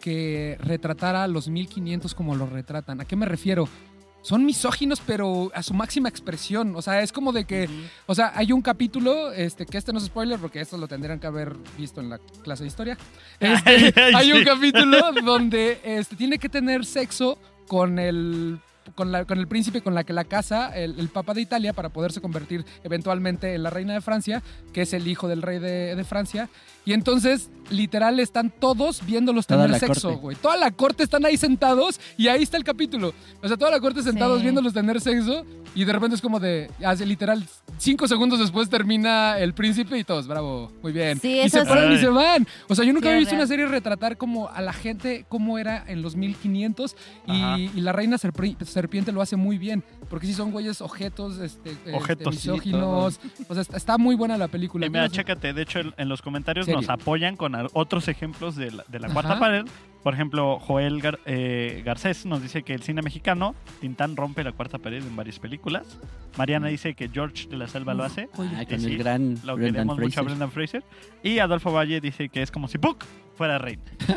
que 0.00 0.56
retratara 0.60 1.24
a 1.24 1.28
los 1.28 1.48
1500 1.48 2.14
como 2.14 2.34
lo 2.34 2.46
retratan. 2.46 3.00
¿A 3.02 3.04
qué 3.04 3.16
me 3.16 3.26
refiero? 3.26 3.68
Son 4.22 4.44
misóginos, 4.44 5.00
pero 5.06 5.50
a 5.54 5.62
su 5.62 5.72
máxima 5.74 6.08
expresión. 6.08 6.74
O 6.76 6.82
sea, 6.82 7.00
es 7.02 7.10
como 7.12 7.32
de 7.32 7.44
que 7.46 7.68
o 8.06 8.14
sea, 8.14 8.32
hay 8.34 8.52
un 8.52 8.60
capítulo, 8.62 9.32
este, 9.32 9.64
que 9.66 9.78
este 9.78 9.92
no 9.92 9.98
es 9.98 10.04
spoiler 10.04 10.38
porque 10.38 10.60
esto 10.60 10.76
lo 10.76 10.86
tendrían 10.88 11.18
que 11.18 11.26
haber 11.26 11.56
visto 11.78 12.00
en 12.00 12.10
la 12.10 12.18
clase 12.42 12.64
de 12.64 12.68
historia. 12.68 12.98
Este, 13.40 13.92
Ay, 14.00 14.14
hay 14.14 14.32
un 14.32 14.44
capítulo 14.44 14.98
donde 15.24 15.80
este, 15.84 16.16
tiene 16.16 16.38
que 16.38 16.48
tener 16.48 16.84
sexo 16.84 17.38
con 17.66 17.98
el, 17.98 18.58
con, 18.94 19.10
la- 19.12 19.24
con 19.24 19.38
el 19.38 19.48
príncipe 19.48 19.80
con 19.80 19.94
la 19.94 20.04
que 20.04 20.12
la 20.12 20.24
casa, 20.24 20.76
el, 20.76 20.98
el 20.98 21.08
papa 21.08 21.32
de 21.32 21.40
Italia, 21.40 21.72
para 21.72 21.88
poderse 21.88 22.20
convertir 22.20 22.64
eventualmente 22.84 23.54
en 23.54 23.62
la 23.62 23.70
reina 23.70 23.94
de 23.94 24.00
Francia, 24.02 24.42
que 24.74 24.82
es 24.82 24.92
el 24.92 25.06
hijo 25.08 25.28
del 25.28 25.40
rey 25.42 25.58
de, 25.60 25.94
de 25.96 26.04
Francia. 26.04 26.48
Y 26.84 26.92
entonces, 26.94 27.50
literal, 27.70 28.18
están 28.20 28.50
todos 28.50 29.04
viéndolos 29.04 29.46
Toda 29.46 29.64
tener 29.66 29.78
sexo, 29.80 30.16
güey. 30.16 30.36
Toda 30.36 30.56
la 30.56 30.70
corte 30.70 31.02
están 31.04 31.24
ahí 31.26 31.36
sentados 31.36 32.00
y 32.16 32.28
ahí 32.28 32.42
está 32.42 32.56
el 32.56 32.64
capítulo. 32.64 33.12
O 33.42 33.48
sea, 33.48 33.56
toda 33.56 33.70
la 33.70 33.80
corte 33.80 34.02
sentados 34.02 34.38
Sí. 34.38 34.42
viéndolos 34.44 34.72
tener 34.72 35.00
sexo 35.00 35.44
y 35.74 35.84
de 35.84 35.92
repente 35.92 36.16
es 36.16 36.22
como 36.22 36.40
de, 36.40 36.70
hace 36.84 37.04
literal, 37.06 37.44
cinco 37.78 38.08
segundos 38.08 38.38
después 38.40 38.68
termina 38.68 39.38
el 39.38 39.52
príncipe 39.54 39.98
y 39.98 40.04
todos, 40.04 40.26
bravo, 40.26 40.72
muy 40.82 40.90
bien. 40.92 41.20
Sí, 41.20 41.40
y 41.44 41.48
se 41.50 41.60
sí. 41.60 41.66
paran 41.68 41.92
y 41.92 41.98
se 41.98 42.08
van. 42.08 42.46
O 42.68 42.74
sea, 42.74 42.84
yo 42.84 42.92
nunca 42.92 43.04
Sí, 43.04 43.08
había 43.10 43.20
visto 43.20 43.34
una 43.34 43.46
serie 43.46 43.66
retratar 43.66 44.16
como 44.16 44.48
a 44.48 44.60
la 44.62 44.72
gente, 44.72 45.26
cómo 45.28 45.58
era 45.58 45.84
en 45.86 46.02
los 46.02 46.16
1500 46.16 46.96
Ajá. 47.28 47.58
y, 47.58 47.70
y 47.74 47.80
la 47.82 47.92
reina 47.92 48.16
serpiente 48.18 49.12
lo 49.12 49.22
hace 49.22 49.36
muy 49.36 49.58
bien. 49.58 49.84
Porque 50.08 50.26
sí 50.26 50.34
son 50.34 50.50
güeyes 50.50 50.80
objetos, 50.80 51.38
este, 51.38 51.70
este, 51.70 52.28
misóginos. 52.28 53.20
O 53.48 53.54
sea, 53.54 53.62
está, 53.76 53.96
muy 53.96 54.16
buena 54.16 54.36
la 54.36 54.48
película. 54.48 54.86
Y 54.86 54.90
mira, 54.90 55.08
chécate, 55.08 55.52
de 55.52 55.62
hecho 55.62 55.78
en- 55.96 56.08
los 56.08 56.20
comentarios. 56.20 56.66
Nos 56.72 56.88
apoyan 56.88 57.36
con 57.36 57.54
otros 57.72 58.08
ejemplos 58.08 58.56
de 58.56 58.70
la, 58.70 58.84
de 58.88 58.98
la 59.00 59.08
cuarta 59.08 59.38
pared. 59.38 59.64
Por 60.02 60.14
ejemplo, 60.14 60.58
Joel 60.58 61.02
Gar- 61.02 61.18
eh, 61.26 61.82
Garcés 61.84 62.24
nos 62.24 62.40
dice 62.40 62.62
que 62.62 62.72
el 62.72 62.82
cine 62.82 63.02
mexicano, 63.02 63.54
Tintán 63.82 64.16
rompe 64.16 64.42
la 64.42 64.52
cuarta 64.52 64.78
pared 64.78 65.02
en 65.02 65.14
varias 65.14 65.38
películas. 65.38 65.98
Mariana 66.38 66.68
dice 66.68 66.94
que 66.94 67.10
George 67.10 67.48
de 67.48 67.58
la 67.58 67.68
Selva 67.68 67.92
lo 67.92 68.02
hace. 68.04 68.30
Ah, 68.32 68.64
con 68.66 68.80
sí, 68.80 68.86
el 68.86 68.96
gran 68.96 69.34
Lo 69.44 69.56
Brendan 69.56 69.72
queremos 69.74 69.98
mucho 69.98 70.20
a. 70.20 70.22
Brendan 70.22 70.50
Fraser. 70.50 70.82
Y 71.22 71.38
Adolfo 71.38 71.70
Valle 71.70 72.00
dice 72.00 72.30
que 72.30 72.40
es 72.40 72.50
como 72.50 72.66
si 72.66 72.78
Puck 72.78 73.04
fuera 73.40 73.56
reina. 73.56 73.82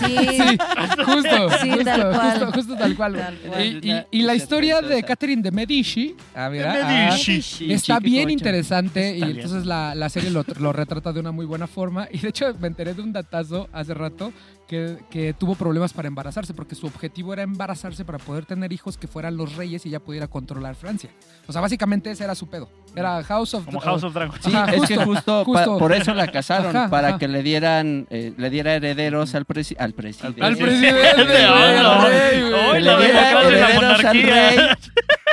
Sí, 0.00 0.16
Sí, 0.16 0.58
justo, 1.04 1.50
Sí, 1.60 1.70
justo, 1.70 1.84
tal 1.84 2.00
cual. 2.12 2.30
justo, 2.30 2.52
justo 2.52 2.76
tal 2.76 2.96
cual. 2.96 3.12
güey. 3.14 3.24
Tal 3.24 3.36
cual. 3.48 3.64
Y, 3.84 3.90
y- 3.90 4.06
y 4.20 4.22
la 4.22 4.34
historia 4.34 4.80
de 4.80 5.02
Catherine 5.02 5.42
de 5.42 5.50
Medici, 5.50 6.14
a 6.34 6.48
ver, 6.48 6.62
De 6.72 6.82
ah, 6.82 7.08
Medici. 7.10 7.42
Sí, 7.42 7.72
Está 7.72 7.98
bien 8.00 8.30
interesante 8.30 9.10
Es 9.10 9.18
y 9.18 9.22
entonces 9.22 9.66
la, 9.66 9.94
la 9.94 10.08
serie 10.08 10.30
lo, 10.30 10.44
lo 10.60 10.72
retrata 10.72 11.12
de 11.12 11.20
una 11.20 11.32
muy 11.32 11.46
buena 11.46 11.66
forma. 11.66 12.08
Y 12.12 12.18
de 12.18 12.28
hecho 12.28 12.46
me 12.60 12.68
enteré 12.68 12.94
de 12.94 13.02
un 13.02 13.12
datazo 13.12 13.68
hace 13.72 13.94
rato 13.94 14.32
que, 14.68 14.98
que 15.10 15.32
tuvo 15.32 15.54
problemas 15.54 15.92
para 15.92 16.08
embarazarse 16.08 16.54
porque 16.54 16.74
su 16.74 16.86
objetivo 16.86 17.32
era 17.32 17.42
embarazarse 17.42 18.04
para 18.04 18.18
poder 18.18 18.44
tener 18.46 18.72
hijos 18.72 18.98
que 18.98 19.06
fueran 19.08 19.36
los 19.36 19.56
reyes 19.56 19.84
y 19.86 19.90
ya 19.90 20.00
pudiera 20.00 20.26
controlar 20.28 20.74
Francia. 20.74 21.10
O 21.46 21.52
sea, 21.52 21.60
básicamente 21.60 22.10
ese 22.10 22.24
era 22.24 22.34
su 22.34 22.48
pedo. 22.48 22.68
Era 22.98 23.22
House 23.24 23.54
of... 23.54 23.64
Como 23.64 23.80
House 23.80 24.02
of 24.04 24.12
Dragons. 24.14 24.40
Sí, 24.42 24.54
Ajá, 24.54 24.72
es 24.74 24.82
que 24.82 24.96
justo, 24.96 25.44
pa- 25.44 25.64
justo. 25.64 25.78
por 25.78 25.92
eso 25.92 26.14
la 26.14 26.26
casaron, 26.28 26.76
Ajá, 26.76 26.90
para 26.90 27.08
ajá. 27.08 27.18
que 27.18 27.28
le 27.28 27.42
dieran, 27.42 28.06
eh, 28.10 28.32
le 28.36 28.50
diera 28.50 28.74
herederos 28.74 29.34
al, 29.34 29.46
presi- 29.46 29.76
al 29.78 29.92
presidente. 29.92 30.42
Al 30.42 30.56
presidente, 30.56 30.98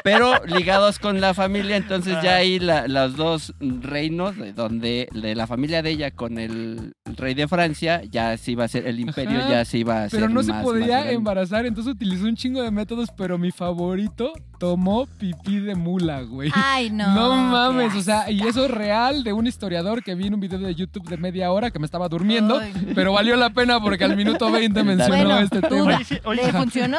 pero 0.03 0.45
ligados 0.45 0.99
con 0.99 1.19
la 1.19 1.33
familia, 1.33 1.77
entonces 1.77 2.15
ya 2.21 2.33
Ah. 2.33 2.37
ahí 2.37 2.59
la- 2.59 2.87
los 2.87 3.15
dos 3.15 3.53
reinos, 3.59 4.37
de 4.37 4.53
donde 4.53 5.07
de 5.11 5.33
la 5.35 5.47
familia 5.47 5.81
de 5.81 5.89
ella 5.89 6.11
con 6.11 6.37
el 6.37 6.93
rey 7.17 7.33
de 7.33 7.47
Francia, 7.47 8.03
ya 8.11 8.37
se 8.37 8.51
iba 8.51 8.65
a 8.65 8.67
ser 8.67 8.85
el 8.85 8.99
imperio, 8.99 9.39
Ajá. 9.39 9.49
ya 9.49 9.65
se 9.65 9.79
iba 9.79 10.01
a 10.01 10.03
hacer 10.05 10.19
Pero 10.19 10.31
no 10.31 10.43
se 10.43 10.49
más- 10.51 10.57
más 10.57 10.63
podía 10.65 11.09
embarazar, 11.11 11.65
entonces 11.65 11.93
utilizó 11.93 12.25
un 12.25 12.35
chingo 12.35 12.61
de 12.61 12.69
métodos, 12.69 13.09
pero 13.17 13.39
mi 13.39 13.51
favorito 13.51 14.31
tomó 14.59 15.07
pipí 15.17 15.59
de 15.59 15.73
mula, 15.75 16.21
güey. 16.21 16.51
Ay, 16.53 16.89
no. 16.91 17.13
No 17.15 17.29
mames, 17.55 17.95
o 17.95 18.01
sea, 18.01 18.29
y 18.29 18.41
eso 18.41 18.65
es 18.65 18.71
real 18.71 19.23
de 19.23 19.33
un 19.33 19.47
historiador 19.47 20.03
que 20.03 20.15
vi 20.15 20.27
en 20.27 20.33
un 20.33 20.39
video 20.39 20.59
de 20.59 20.75
YouTube 20.75 21.07
de 21.09 21.17
media 21.17 21.51
hora 21.51 21.71
que 21.71 21.79
me 21.79 21.85
estaba 21.85 22.07
durmiendo, 22.07 22.59
Ay. 22.59 22.73
pero 22.93 23.13
valió 23.13 23.35
la 23.35 23.49
pena 23.51 23.79
porque 23.79 24.03
al 24.03 24.15
minuto 24.15 24.51
20 24.51 24.83
mencionó 24.83 25.15
Bueno, 25.15 25.39
este 25.39 25.61
tema. 25.61 25.95
Oye, 25.95 26.03
sí, 26.03 26.17
oye, 26.25 26.45
¿Le 26.45 26.53
funcionó? 26.53 26.97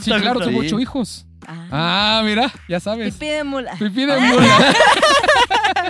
Sí, 0.00 0.10
claro, 0.20 0.40
tuvo 0.40 0.60
ocho 0.60 0.78
hijos. 0.80 1.26
Ah. 1.46 1.68
Ah, 1.70 2.22
mira, 2.24 2.50
ya 2.68 2.80
sabes. 2.80 3.14
pide 3.16 3.44
mula. 3.44 3.72
Pipí 3.78 4.04
de 4.04 4.18
mula. 4.20 4.74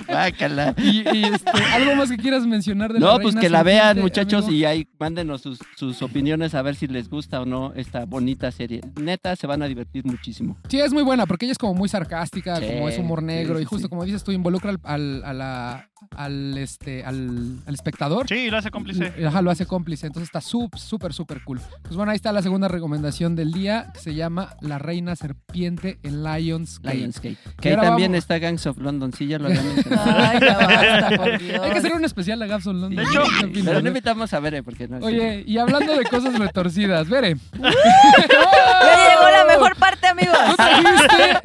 Guácala. 0.07 0.75
Y, 0.77 1.01
y, 1.16 1.25
este, 1.25 1.51
algo 1.73 1.95
más 1.97 2.11
que 2.11 2.16
quieras 2.16 2.47
mencionar 2.47 2.92
de 2.92 3.01
la 3.01 3.07
No, 3.07 3.12
pues 3.14 3.27
reina 3.35 3.40
que 3.40 3.49
la 3.51 3.62
vean, 3.62 4.01
muchachos, 4.01 4.45
amigo? 4.45 4.59
y 4.59 4.64
ahí 4.64 4.88
mándenos 4.99 5.40
sus, 5.42 5.59
sus 5.77 6.03
opiniones 6.03 6.55
a 6.55 6.62
ver 6.62 6.77
si 6.77 6.87
les 6.87 7.09
gusta 7.09 7.40
o 7.40 7.47
no 7.47 7.73
esta 7.75 8.05
bonita 8.05 8.51
serie. 8.51 8.81
Neta, 9.01 9.35
se 9.37 9.47
van 9.47 9.62
a 9.62 9.66
divertir 9.66 10.05
muchísimo. 10.05 10.57
Sí, 10.69 10.81
es 10.81 10.92
muy 10.92 11.03
buena 11.03 11.27
porque 11.27 11.47
ella 11.47 11.53
es 11.53 11.59
como 11.59 11.75
muy 11.75 11.88
sarcástica, 11.88 12.57
Sí, 12.57 12.66
como 12.66 12.88
es 12.88 12.99
humor 12.99 13.23
negro 13.23 13.57
sí, 13.57 13.62
y 13.62 13.64
justo 13.64 13.87
sí. 13.87 13.88
como 13.90 14.05
dices 14.05 14.23
tú, 14.25 14.33
involucra 14.33 14.71
al, 14.71 14.81
al- 14.85 15.25
a, 15.25 15.33
la, 15.33 15.88
al, 16.17 16.57
este, 16.59 17.05
al, 17.05 17.59
al 17.67 17.75
espectador. 17.75 18.27
Sí, 18.29 18.51
lo 18.51 18.59
hace 18.59 18.71
cómplice. 18.71 19.13
Ajá, 19.27 19.43
lo 19.43 19.51
hace 19.51 19.67
cómplice. 19.67 20.07
Entonces 20.07 20.29
está 20.29 20.41
súper, 20.41 20.81
súper, 20.81 21.13
súper 21.13 21.43
cool. 21.45 21.61
Pues 21.83 21.97
bueno, 21.97 22.11
ahí 22.13 22.17
está 22.17 22.33
la 22.33 22.43
segunda 22.43 22.69
recomendación 22.69 23.37
del 23.37 23.53
día, 23.53 23.91
que 23.95 24.01
se 24.01 24.15
llama 24.15 24.55
La 24.61 24.79
Reina 24.79 25.17
Serpiente 25.17 25.99
en 26.03 26.23
Lions. 26.23 26.81
Lionsgate. 26.83 27.39
Que 27.61 27.71
ahí 27.71 27.77
también 27.77 28.13
vamos. 28.13 28.19
está 28.25 28.39
Gangs 28.39 28.67
of 28.67 28.79
London, 28.79 29.13
sí, 29.13 29.27
ya 29.27 29.39
lo 29.39 29.47
había 29.49 29.63
mencionado. 29.75 30.11
Ay, 30.17 30.41
ya 30.41 30.57
basta, 30.59 31.17
por 31.17 31.39
Dios. 31.39 31.61
Hay 31.63 31.71
que 31.73 31.79
hacer 31.79 31.93
un 31.95 32.05
especial 32.05 32.39
de 32.39 32.47
Gaps 32.47 32.67
on 32.67 32.81
London. 32.81 33.05
De 33.05 33.11
hecho, 33.11 33.23
¿Qué 33.41 33.47
opinas, 33.47 33.65
Pero 33.67 33.79
no 33.79 33.83
no? 33.83 33.89
invitamos 33.89 34.33
a 34.33 34.41
Bere 34.41 34.63
porque 34.63 34.89
no. 34.89 34.99
Oye, 34.99 35.45
y 35.47 35.59
hablando 35.59 35.97
de 35.97 36.05
cosas 36.05 36.39
retorcidas, 36.39 37.09
Vere. 37.09 37.37
Ya 37.53 39.11
llegó 39.11 39.31
la 39.31 39.45
mejor 39.49 39.77
parte, 39.77 40.07
amigos. 40.07 40.37
Trajiste 40.57 41.41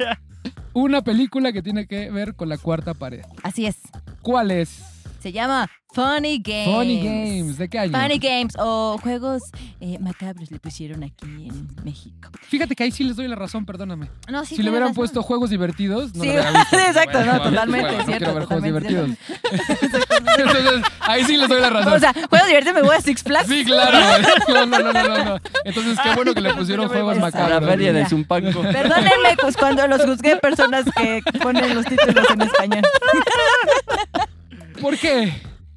una 0.74 1.02
película 1.02 1.52
que 1.52 1.62
tiene 1.62 1.86
que 1.86 2.10
ver 2.10 2.34
con 2.34 2.48
la 2.48 2.58
cuarta 2.58 2.94
pared. 2.94 3.24
Así 3.42 3.66
es. 3.66 3.76
¿Cuál 4.22 4.50
es? 4.50 4.91
Se 5.22 5.30
llama 5.30 5.70
Funny 5.94 6.42
Games. 6.44 6.64
Funny 6.74 7.00
Games. 7.02 7.58
¿De 7.58 7.68
qué 7.68 7.78
año? 7.78 7.92
Funny 7.96 8.18
Games 8.18 8.54
o 8.58 8.98
juegos 9.00 9.42
eh, 9.80 9.98
macabros 10.00 10.50
le 10.50 10.58
pusieron 10.58 11.04
aquí 11.04 11.46
en 11.48 11.68
México. 11.84 12.30
Fíjate 12.48 12.74
que 12.74 12.82
ahí 12.84 12.90
sí 12.90 13.04
les 13.04 13.14
doy 13.14 13.28
la 13.28 13.36
razón, 13.36 13.64
perdóname. 13.64 14.08
No, 14.28 14.44
sí 14.44 14.56
si 14.56 14.62
le 14.62 14.70
hubieran 14.70 14.88
razón. 14.88 14.96
puesto 14.96 15.22
juegos 15.22 15.50
divertidos, 15.50 16.14
no 16.14 16.22
Sí, 16.24 16.28
lo 16.28 16.32
hubiera 16.34 16.50
visto. 16.50 16.76
exacto, 16.88 17.20
no, 17.20 17.26
Bueno, 17.26 17.42
totalmente, 17.44 17.86
bueno, 17.86 17.98
no 17.98 18.04
cierto, 18.04 18.18
quiero 18.24 18.34
ver 18.34 18.44
juegos 18.46 18.64
divertidos. 18.64 19.10
Entonces, 20.38 20.82
ahí 21.00 21.24
sí 21.24 21.36
les 21.36 21.48
doy 21.48 21.60
la 21.60 21.70
razón. 21.70 21.92
O 21.92 21.98
sea, 22.00 22.12
juegos 22.12 22.48
divertidos 22.48 22.74
me 22.74 22.82
voy 22.82 22.96
a 22.96 23.00
Six 23.00 23.22
Flags. 23.22 23.48
Sí, 23.48 23.64
claro. 23.64 23.98
No, 24.48 24.66
no, 24.66 24.78
no, 24.78 24.92
no, 24.92 25.08
no, 25.08 25.24
no. 25.24 25.36
Entonces, 25.64 25.98
qué 26.02 26.14
bueno 26.16 26.34
que 26.34 26.40
le 26.40 26.54
pusieron 26.54 26.88
juegos 26.88 27.12
A 27.12 27.20
la 27.20 27.20
macabros. 27.20 27.70
feria 27.70 27.92
de. 27.92 28.06
Zumpango. 28.06 28.62
Perdónenme, 28.62 29.36
pues 29.40 29.56
cuando 29.56 29.86
los 29.86 30.02
juzgué 30.04 30.36
personas 30.38 30.84
que 30.96 31.20
ponen 31.40 31.74
los 31.76 31.84
títulos 31.84 32.26
en 32.30 32.40
español. 32.42 32.82
¿Por 34.82 34.98
qué? 34.98 35.32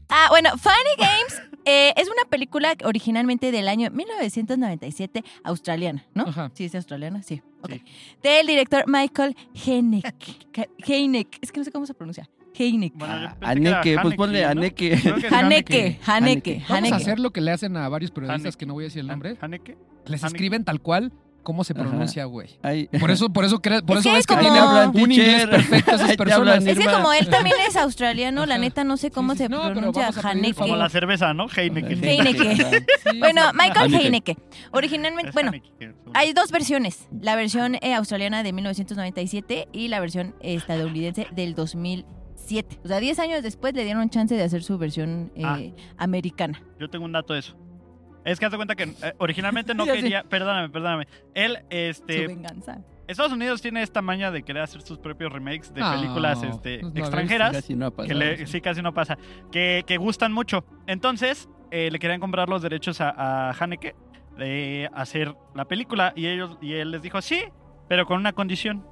Ah, 0.09 0.27
bueno, 0.31 0.49
Funny 0.57 0.95
Games 0.97 1.41
eh, 1.63 1.93
es 1.95 2.07
una 2.07 2.27
película 2.27 2.73
originalmente 2.83 3.51
del 3.51 3.67
año 3.67 3.91
1997 3.91 5.23
australiana, 5.43 6.03
¿no? 6.15 6.23
Ajá. 6.23 6.49
Sí, 6.55 6.65
es 6.65 6.73
australiana, 6.73 7.21
sí. 7.21 7.43
ok. 7.61 7.73
Sí. 7.73 7.83
Del 8.23 8.47
director 8.47 8.85
Michael 8.87 9.35
Heineck. 9.53 10.11
Heineck. 10.87 11.37
Es 11.39 11.51
que 11.51 11.59
no 11.59 11.63
sé 11.63 11.71
cómo 11.71 11.85
se 11.85 11.93
pronuncia. 11.93 12.27
Heineck. 12.57 12.95
Bueno, 12.95 13.35
pues 14.01 14.15
ponle 14.15 14.41
¿no? 14.41 14.49
Haneke, 14.49 14.97
Haneke, 15.29 15.99
Haneke. 16.03 16.63
Vamos 16.67 16.91
a 16.91 16.95
hacer 16.95 17.19
lo 17.19 17.31
que 17.31 17.41
le 17.41 17.51
hacen 17.51 17.77
a 17.77 17.87
varios 17.89 18.09
periodistas 18.09 18.41
Haneke. 18.55 18.57
que 18.57 18.65
no 18.65 18.73
voy 18.73 18.85
a 18.85 18.87
decir 18.87 19.01
el 19.01 19.07
nombre. 19.07 19.37
¿Haneke? 19.39 19.77
Les 20.07 20.23
Haneke. 20.23 20.35
escriben 20.35 20.63
tal 20.65 20.81
cual 20.81 21.13
cómo 21.45 21.63
se 21.63 21.73
pronuncia, 21.73 22.25
güey. 22.25 22.57
Por 22.99 23.09
eso, 23.11 23.29
por 23.29 23.45
eso, 23.45 23.61
cre- 23.61 23.85
por 23.85 23.95
Es 23.97 24.01
eso 24.05 24.09
que 24.09 24.15
ves 24.17 24.27
que 24.27 24.35
como- 24.35 24.49
hablan 24.49 24.89
un 24.89 25.11
inglés 25.11 25.47
perfecto 25.47 25.95
esas 25.95 26.07
te 26.11 26.17
personas. 26.17 26.55
hablan 26.55 26.67
Es 26.67 26.77
que 26.77 26.83
Irma. 26.83 26.93
como 26.97 27.13
él 27.13 27.29
también 27.29 27.55
es 27.65 27.77
australiano, 27.77 28.45
la 28.45 28.57
neta 28.57 28.83
no 28.83 28.97
sé 28.97 29.11
cómo 29.11 29.31
Sí, 29.33 29.37
sí. 29.37 29.43
se 29.45 29.49
No, 29.49 29.61
pero 29.61 29.73
pronuncia 29.75 30.01
vamos 30.01 30.17
a 30.17 30.21
pedir 30.21 30.31
Haneke. 30.45 30.59
Como 30.59 30.75
la 30.75 30.89
cerveza, 30.89 31.33
¿no? 31.33 31.45
Heineken. 31.55 32.03
Heineke. 32.03 32.55
Sí, 33.09 33.19
Bueno, 33.19 33.41
sí. 33.51 33.57
Michael 33.57 33.85
Haneke. 33.93 34.03
Heineke. 34.03 34.37
Originalmente, 34.71 35.31
bueno, 35.31 35.51
hay 36.13 36.33
dos 36.33 36.51
versiones. 36.51 37.07
La 37.21 37.35
versión 37.37 37.75
eh, 37.75 37.93
australiana 37.93 38.43
de 38.43 38.51
1997 38.51 39.67
y 39.71 39.87
la 39.87 39.99
versión 40.01 40.35
estadounidense 40.41 41.27
del 41.35 41.55
2007. 41.55 42.79
O 42.83 42.87
sea, 42.87 42.99
10 42.99 43.19
años 43.19 43.43
después 43.43 43.73
le 43.73 43.83
dieron 43.83 44.09
chance 44.09 44.35
de 44.35 44.43
hacer 44.43 44.63
su 44.63 44.77
versión 44.77 45.31
eh, 45.35 45.43
Ah. 45.45 45.59
americana. 45.97 46.61
Yo 46.79 46.89
tengo 46.89 47.05
un 47.05 47.11
dato 47.11 47.33
de 47.33 47.39
eso. 47.39 47.55
Es 48.25 48.39
que 48.39 48.45
haz 48.47 48.51
de 48.51 48.57
cuenta 48.57 48.75
que 48.75 48.83
eh, 48.83 49.13
originalmente 49.19 49.73
no 49.73 49.85
quería. 49.85 50.23
Perdóname, 50.23 50.69
perdóname. 50.69 51.07
Él, 51.33 51.57
Su 51.61 51.65
este. 51.69 52.27
venganza. 52.27 52.79
Estados 53.07 53.31
Unidos 53.31 53.61
tiene 53.61 53.83
esta 53.83 54.01
maña 54.01 54.31
de 54.31 54.41
querer 54.41 54.63
hacer 54.63 54.81
sus 54.81 54.97
propios 54.97 55.31
remakes 55.31 55.71
de 55.73 55.79
No, 55.81 55.91
películas 55.93 56.41
este, 56.41 56.79
pues 56.79 56.93
no, 56.95 56.99
extranjeras. 57.01 57.51
Casi 57.51 57.75
no 57.75 57.85
ha 57.85 57.91
pasado. 57.91 58.07
que 58.07 58.15
le- 58.15 58.47
sí, 58.47 58.61
casi 58.61 58.81
no 58.81 58.93
pasa. 58.95 59.17
Que, 59.51 59.83
que 59.85 59.97
gustan 59.97 60.33
mucho. 60.33 60.65
Entonces, 60.87 61.47
eh, 61.69 61.89
le 61.91 61.99
querían 61.99 62.19
comprar 62.19 62.49
los 62.49 62.63
derechos 62.63 63.01
a, 63.01 63.11
a 63.11 63.51
Haneke 63.51 63.95
de 64.39 64.89
hacer 64.93 65.35
la 65.53 65.65
película. 65.65 66.13
Y 66.15 66.25
ellos 66.25 66.57
y 66.61 66.73
él 66.73 66.89
les 66.89 67.03
dijo, 67.03 67.21
sí, 67.21 67.43
pero 67.87 68.07
con 68.07 68.17
una 68.17 68.33
condición, 68.33 68.83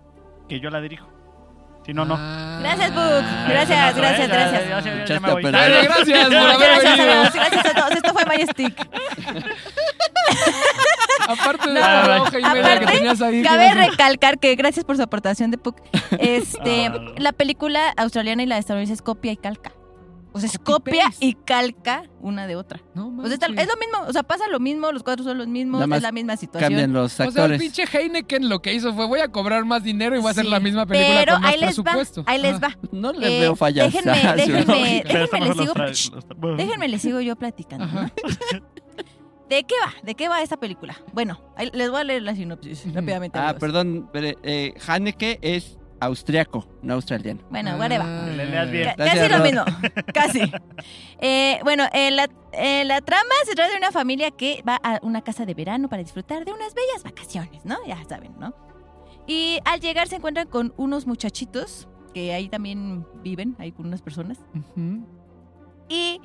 que 0.47 0.59
yo 0.59 0.69
la 0.69 0.79
dirijo. 0.79 1.07
Si 1.85 1.93
no, 1.93 2.05
no. 2.05 2.15
Ah. 2.17 2.59
Gracias, 2.61 2.93
Book. 2.95 3.23
Gracias, 3.49 3.89
Eso, 3.91 3.97
gracias, 3.97 4.27
gracias. 4.29 5.21
me 5.21 5.31
voy. 5.33 5.43
Dale, 5.43 5.83
gracias 5.83 6.25
por 6.27 6.35
haber 6.37 6.81
Gracias 6.81 6.99
a 6.99 7.05
todos, 7.05 7.33
gracias 7.33 7.65
a 7.65 7.73
todos. 7.73 7.91
Esto 7.91 8.13
fue 8.13 8.25
Majestic. 8.25 8.87
Aparte 11.27 11.67
de 11.69 11.73
No, 11.75 11.79
la 11.81 12.21
hoja 12.21 12.39
y 12.39 12.43
media 12.43 12.79
que 12.79 12.85
tenías 12.85 13.21
ahí. 13.21 13.43
Cabe 13.43 13.67
que 13.69 13.73
recalcar 13.75 14.39
que 14.39 14.55
gracias 14.55 14.85
por 14.85 14.95
su 14.97 15.03
aportación 15.03 15.51
de 15.51 15.57
Puck. 15.57 15.77
Este, 16.19 16.87
Ah. 16.87 16.99
la 17.17 17.31
película 17.33 17.93
australiana 17.97 18.43
y 18.43 18.45
la 18.45 18.57
estadounidense 18.57 18.93
es 18.93 19.01
copia 19.01 19.31
y 19.31 19.37
calca. 19.37 19.71
O 20.35 20.39
sea, 20.39 20.49
es 20.49 20.57
copia 20.57 21.13
y 21.19 21.35
calca 21.35 22.03
una 22.19 22.47
de 22.47 22.55
otra. 22.55 22.81
No 22.95 23.07
O 23.23 23.27
sea, 23.27 23.35
es, 23.35 23.41
lo 23.47 23.53
mismo, 23.53 23.99
o 24.07 24.11
sea, 24.11 24.23
pasa 24.23 24.47
lo 24.47 24.59
mismo, 24.59 24.91
los 24.91 25.03
cuadros 25.03 25.25
son 25.27 25.37
los 25.37 25.47
mismos, 25.47 25.79
Nada 25.79 25.87
más 25.87 25.97
es 25.97 26.03
la 26.03 26.11
misma 26.11 26.35
situación. 26.37 26.69
Cambian 26.71 26.91
los 26.91 27.13
O 27.13 27.15
sea, 27.15 27.25
el 27.25 27.29
actores. 27.29 27.59
pinche 27.61 27.83
Heineken 27.85 28.49
lo 28.49 28.59
que 28.61 28.73
hizo 28.73 28.93
fue 28.95 29.05
voy 29.05 29.19
a 29.19 29.27
cobrar 29.27 29.63
más 29.65 29.83
dinero 29.83 30.15
y 30.15 30.19
voy 30.19 30.29
a 30.29 30.31
hacer 30.31 30.45
Sí, 30.45 30.49
la 30.49 30.59
misma 30.59 30.85
película 30.87 31.19
Pero 31.19 31.33
con 31.33 31.41
más 31.43 31.51
ahí 31.53 31.59
les 31.59 31.69
va, 31.79 31.83
presupuesto. 31.83 32.23
ahí 32.25 32.41
les 32.41 32.61
va. 32.61 32.77
no 32.91 33.13
le 33.13 33.37
Eh, 33.37 33.39
veo 33.41 33.55
fallas. 33.55 33.93
déjenme, 33.93 34.33
déjenme. 34.35 35.03
Pero 35.07 35.19
déjenme, 35.27 35.45
les 35.45 35.57
sigo, 35.57 36.55
déjenme, 36.57 36.87
les 36.87 37.01
sigo 37.01 37.21
yo 37.21 37.35
platicando. 37.35 37.85
¿De 39.49 39.63
qué 39.65 39.75
va? 39.85 39.93
¿De 40.01 40.15
qué 40.15 40.29
va 40.29 40.41
esta 40.41 40.57
película? 40.57 40.95
Bueno, 41.13 41.39
les 41.73 41.89
voy 41.91 41.99
a 41.99 42.03
leer 42.03 42.23
la 42.23 42.33
sinopsis 42.35 42.91
rápidamente. 42.93 43.37
Ah, 43.37 43.49
amigos. 43.49 43.59
perdón. 43.59 44.09
Bere, 44.11 44.37
Eh, 44.41 44.73
Haneke 44.87 45.37
es 45.41 45.77
austriaco, 46.05 46.67
no 46.81 46.93
australiano. 46.95 47.41
Bueno, 47.49 47.75
whatever. 47.77 48.01
Ah, 48.07 48.27
Le 48.27 48.45
leas 48.45 48.71
bien. 48.71 48.89
Gracias, 48.97 49.19
Casi 49.19 49.31
lo 49.31 49.37
Rod. 49.37 49.43
mismo, 49.45 49.63
casi. 50.13 50.51
Eh, 51.19 51.59
bueno, 51.63 51.85
eh, 51.93 52.11
la, 52.11 52.29
eh, 52.53 52.83
la 52.85 53.01
trama 53.01 53.33
se 53.45 53.55
trata 53.55 53.71
de 53.71 53.77
una 53.77 53.91
familia 53.91 54.31
que 54.31 54.63
va 54.67 54.79
a 54.83 54.99
una 55.03 55.21
casa 55.21 55.45
de 55.45 55.53
verano 55.53 55.89
para 55.89 56.03
disfrutar 56.03 56.45
de 56.45 56.51
unas 56.51 56.73
bellas 56.73 57.03
vacaciones, 57.03 57.65
¿no? 57.65 57.77
Ya 57.87 57.97
saben, 58.07 58.33
¿no? 58.39 58.53
Y 59.27 59.59
al 59.65 59.79
llegar 59.79 60.07
se 60.07 60.17
encuentran 60.17 60.47
con 60.47 60.73
unos 60.77 61.07
muchachitos 61.07 61.87
que 62.13 62.33
ahí 62.33 62.49
también 62.49 63.05
viven, 63.23 63.55
ahí 63.57 63.71
con 63.71 63.87
unas 63.87 64.01
personas. 64.01 64.37
Y 65.89 66.19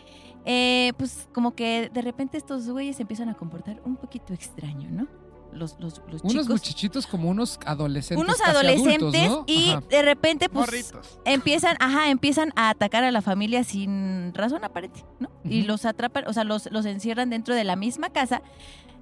eh, 0.44 0.92
pues 0.98 1.28
como 1.32 1.54
que 1.54 1.90
de 1.92 2.02
repente 2.02 2.36
estos 2.36 2.68
güeyes 2.68 2.96
se 2.96 3.02
empiezan 3.02 3.28
a 3.28 3.34
comportar 3.34 3.80
un 3.84 3.96
poquito 3.96 4.32
extraño, 4.32 4.88
¿no? 4.90 5.06
Los, 5.52 5.76
los, 5.80 6.02
los 6.10 6.20
Unos 6.22 6.32
chicos. 6.32 6.48
muchachitos 6.48 7.06
como 7.06 7.28
unos 7.30 7.58
adolescentes. 7.64 8.22
Unos 8.24 8.36
casi 8.38 8.50
adolescentes 8.50 9.22
adultos, 9.28 9.28
¿no? 9.28 9.44
y 9.46 9.70
Ajá. 9.70 9.82
de 9.88 10.02
repente 10.02 10.48
pues 10.48 10.66
Morritos. 10.66 11.18
empiezan, 11.24 11.76
ajá, 11.80 12.10
empiezan 12.10 12.52
a 12.54 12.70
atacar 12.70 13.02
a 13.02 13.10
la 13.10 13.22
familia 13.22 13.64
sin 13.64 14.32
razón 14.34 14.62
aparente, 14.64 15.04
¿no? 15.20 15.30
Y 15.44 15.62
los 15.62 15.84
atrapan, 15.84 16.24
o 16.28 16.32
sea, 16.32 16.44
los, 16.44 16.70
los 16.70 16.84
encierran 16.86 17.30
dentro 17.30 17.54
de 17.54 17.64
la 17.64 17.76
misma 17.76 18.10
casa, 18.10 18.42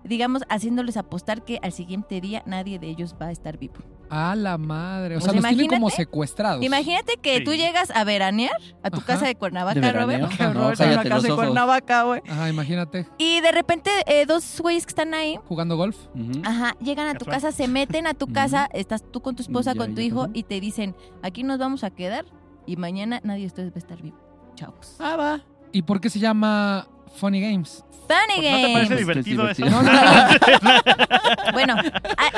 digamos, 0.04 0.42
haciéndoles 0.48 0.96
apostar 0.96 1.44
que 1.44 1.58
al 1.62 1.72
siguiente 1.72 2.20
día 2.20 2.42
nadie 2.46 2.78
de 2.78 2.88
ellos 2.88 3.16
va 3.20 3.26
a 3.26 3.32
estar 3.32 3.58
vivo. 3.58 3.74
A 4.10 4.34
la 4.36 4.56
madre. 4.58 5.16
O 5.16 5.18
Pues 5.18 5.24
sea, 5.24 5.32
los 5.34 5.44
tienen 5.44 5.66
como 5.68 5.88
imagínate- 5.88 5.96
secuestrados. 5.96 6.64
Imagínate 6.64 7.16
que 7.20 7.38
Sí. 7.38 7.44
tú 7.44 7.54
llegas 7.54 7.90
a 7.90 8.04
veranear 8.04 8.52
a 8.82 8.90
tu 8.90 8.98
Ajá. 8.98 9.06
casa 9.06 9.26
de 9.26 9.34
Cuernavaca, 9.34 9.80
¿De 9.80 9.92
Robert. 9.92 10.28
Qué 10.36 10.46
horror, 10.46 10.74
una 10.78 10.96
casa 11.02 11.08
los 11.08 11.22
de. 11.24 11.34
Cuernavaca, 11.34 12.02
güey. 12.04 12.22
Ajá, 12.28 12.48
imagínate. 12.48 13.06
Y 13.18 13.40
de 13.40 13.52
repente, 13.52 13.90
eh, 14.06 14.26
dos 14.26 14.60
güeyes 14.60 14.86
que 14.86 14.90
están 14.90 15.14
ahí, 15.14 15.38
Jugando 15.48 15.76
golf. 15.76 15.96
Ajá, 16.44 16.74
llegan 16.80 17.08
a 17.08 17.12
tu 17.14 17.24
Casual. 17.26 17.36
casa, 17.42 17.52
se 17.52 17.68
meten 17.68 18.06
a 18.06 18.14
tu 18.14 18.26
casa, 18.28 18.68
estás 18.72 19.02
tú 19.10 19.20
con 19.20 19.34
tu 19.36 19.42
esposa, 19.42 19.72
Ya, 19.72 19.78
con 19.78 19.94
tu 19.94 20.00
hijo, 20.00 20.28
y 20.32 20.42
te 20.44 20.60
dicen, 20.60 20.94
aquí 21.22 21.42
nos 21.42 21.58
vamos 21.58 21.84
a 21.84 21.90
quedar 21.90 22.24
y 22.66 22.76
mañana 22.76 23.20
nadie 23.24 23.42
de 23.42 23.46
ustedes 23.48 23.70
va 23.70 23.76
a 23.76 23.78
estar 23.78 24.02
vivo. 24.02 24.18
Chavos. 24.54 24.96
Ah, 24.98 25.16
va. 25.16 25.40
¿Y 25.72 25.82
por 25.82 26.00
qué 26.00 26.08
se 26.10 26.18
llama 26.18 26.88
Funny 27.14 27.40
Games? 27.40 27.82
Funny 28.08 28.48
¿No 28.50 28.56
te 28.58 28.72
parece 28.72 28.94
Games. 28.94 28.98
Divertido 28.98 29.48
es 29.48 29.58
eso? 29.58 29.66
divertido. 29.66 29.82
No, 29.82 29.82
no, 29.82 29.92
no. 29.92 31.52
Bueno, 31.52 31.74
ah, 32.18 32.30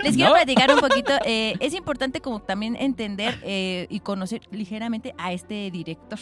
les 0.00 0.14
quiero 0.14 0.30
¿No? 0.30 0.36
platicar 0.36 0.70
un 0.72 0.80
poquito. 0.80 1.12
eh, 1.24 1.54
es 1.60 1.74
importante 1.74 2.20
como 2.20 2.40
también 2.40 2.76
entender 2.78 3.40
eh, 3.42 3.86
y 3.90 4.00
conocer 4.00 4.42
ligeramente 4.50 5.14
a 5.18 5.32
este 5.32 5.70
director, 5.70 6.18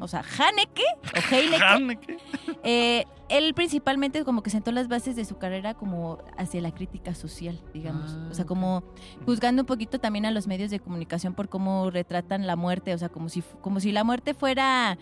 O 0.00 0.08
sea, 0.08 0.24
Haneke 0.38 0.82
o 1.02 1.34
Heineke, 1.34 1.62
Haneke. 1.64 2.16
eh, 2.64 3.04
él 3.28 3.54
principalmente 3.54 4.24
como 4.24 4.42
que 4.42 4.50
sentó 4.50 4.72
las 4.72 4.88
bases 4.88 5.14
de 5.16 5.24
su 5.24 5.38
carrera 5.38 5.74
como 5.74 6.18
hacia 6.36 6.60
la 6.60 6.72
crítica 6.72 7.14
social, 7.14 7.60
digamos. 7.72 8.10
Ah, 8.12 8.28
o 8.30 8.34
sea, 8.34 8.42
ok. 8.44 8.48
como 8.48 8.82
juzgando 9.24 9.62
un 9.62 9.66
poquito 9.66 10.00
también 10.00 10.26
a 10.26 10.30
los 10.32 10.46
medios 10.46 10.70
de 10.70 10.80
comunicación 10.80 11.34
por 11.34 11.48
cómo 11.48 11.90
retratan 11.90 12.46
la 12.46 12.56
muerte, 12.56 12.92
o 12.94 12.98
sea, 12.98 13.08
como 13.08 13.28
si, 13.28 13.42
como 13.60 13.78
si 13.80 13.92
la 13.92 14.02
muerte 14.02 14.34
fuera 14.34 14.98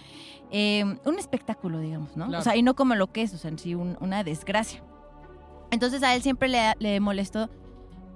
eh, 0.51 0.85
un 1.05 1.19
espectáculo, 1.19 1.81
digamos, 1.81 2.17
¿no? 2.17 2.27
Claro. 2.27 2.41
O 2.41 2.45
sea, 2.45 2.57
y 2.57 2.63
no 2.63 2.75
como 2.75 2.95
lo 2.97 3.11
que 3.13 3.23
es, 3.23 3.33
o 3.33 3.39
sea, 3.39 3.51
en 3.51 3.59
sí 3.59 3.75
un- 3.75 3.97
una 4.01 4.25
desgracia. 4.25 4.83
Entonces 5.71 6.03
a 6.03 6.15
él 6.15 6.23
siempre 6.23 6.49
le, 6.49 6.75
le 6.79 7.01
molestó 7.01 7.49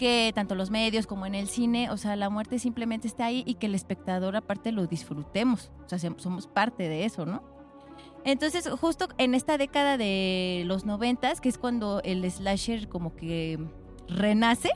que 0.00 0.32
tanto 0.34 0.54
los 0.54 0.70
medios 0.70 1.06
como 1.06 1.26
en 1.26 1.34
el 1.34 1.46
cine, 1.46 1.90
o 1.90 1.98
sea, 1.98 2.16
la 2.16 2.30
muerte 2.30 2.58
simplemente 2.58 3.06
está 3.06 3.26
ahí 3.26 3.42
y 3.46 3.54
que 3.56 3.66
el 3.66 3.74
espectador 3.74 4.34
aparte 4.34 4.72
lo 4.72 4.86
disfrutemos, 4.86 5.70
o 5.84 5.88
sea, 5.90 5.98
se- 5.98 6.14
somos 6.16 6.46
parte 6.46 6.88
de 6.88 7.04
eso, 7.04 7.26
¿no? 7.26 7.42
Entonces, 8.24 8.66
justo 8.80 9.08
en 9.18 9.34
esta 9.34 9.58
década 9.58 9.98
de 9.98 10.62
los 10.64 10.86
noventas, 10.86 11.42
que 11.42 11.50
es 11.50 11.58
cuando 11.58 12.00
el 12.02 12.24
slasher 12.30 12.88
como 12.88 13.14
que 13.14 13.58
renace, 14.08 14.70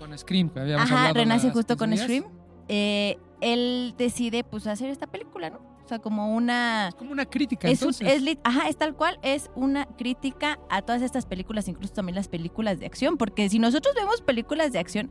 Con 0.00 0.16
Scream, 0.18 0.50
que 0.50 0.58
habíamos 0.58 0.86
Ajá, 0.90 0.98
hablado 1.08 1.14
renace 1.14 1.50
justo 1.50 1.76
con 1.76 1.90
15 1.90 2.06
días. 2.08 2.24
Scream. 2.24 2.38
Eh, 2.68 3.18
él 3.40 3.94
decide 3.96 4.42
pues 4.42 4.66
hacer 4.66 4.90
esta 4.90 5.06
película, 5.06 5.50
¿no? 5.50 5.60
Sea, 5.92 5.98
como 5.98 6.34
una... 6.34 6.88
Es 6.88 6.94
como 6.94 7.12
una 7.12 7.26
crítica, 7.26 7.68
Es, 7.68 7.82
un- 7.82 7.88
entonces. 7.90 8.22
es 8.26 8.38
ajá, 8.44 8.66
es 8.70 8.78
tal 8.78 8.94
cual, 8.94 9.18
es 9.22 9.50
una 9.54 9.84
crítica 9.84 10.58
a 10.70 10.80
todas 10.80 11.02
estas 11.02 11.26
películas, 11.26 11.68
incluso 11.68 11.92
también 11.92 12.16
las 12.16 12.28
películas 12.28 12.80
de 12.80 12.86
acción, 12.86 13.18
porque 13.18 13.50
si 13.50 13.58
nosotros 13.58 13.94
vemos 13.94 14.22
películas 14.22 14.72
de 14.72 14.78
acción, 14.78 15.10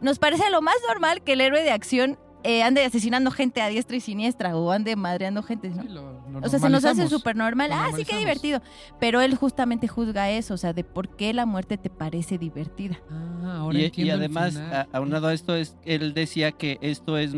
nos 0.00 0.20
parece 0.20 0.48
lo 0.50 0.62
más 0.62 0.76
normal 0.86 1.22
que 1.24 1.32
el 1.32 1.40
héroe 1.40 1.62
de 1.64 1.72
acción 1.72 2.20
eh, 2.44 2.62
ande 2.62 2.84
asesinando 2.84 3.32
gente 3.32 3.62
a 3.62 3.68
diestra 3.68 3.96
y 3.96 4.00
siniestra 4.00 4.56
o 4.56 4.70
ande 4.70 4.94
madreando 4.94 5.42
gente, 5.42 5.70
¿no? 5.70 5.82
Sí, 5.82 5.88
lo- 5.88 6.20
lo 6.28 6.38
O 6.40 6.48
sea, 6.48 6.58
se 6.60 6.68
nos 6.70 6.84
hace 6.84 7.08
súper 7.08 7.34
normal. 7.36 7.70
Ah, 7.72 7.90
sí, 7.96 8.04
qué 8.04 8.16
divertido. 8.18 8.60
Pero 9.00 9.20
él 9.20 9.34
justamente 9.36 9.86
juzga 9.88 10.30
eso, 10.30 10.54
o 10.54 10.56
sea, 10.56 10.72
de 10.72 10.82
por 10.84 11.08
qué 11.16 11.32
la 11.34 11.46
muerte 11.46 11.78
te 11.78 11.88
parece 11.90 12.38
divertida. 12.38 13.00
Ah, 13.10 13.56
ahora 13.58 13.78
Y, 13.78 13.92
y 13.94 14.10
además, 14.10 14.54
final. 14.54 14.72
a- 14.74 14.88
aunado 14.96 15.26
a 15.28 15.34
esto, 15.34 15.54
es, 15.56 15.76
él 15.84 16.14
decía 16.14 16.52
que 16.52 16.78
esto 16.80 17.16
es 17.18 17.32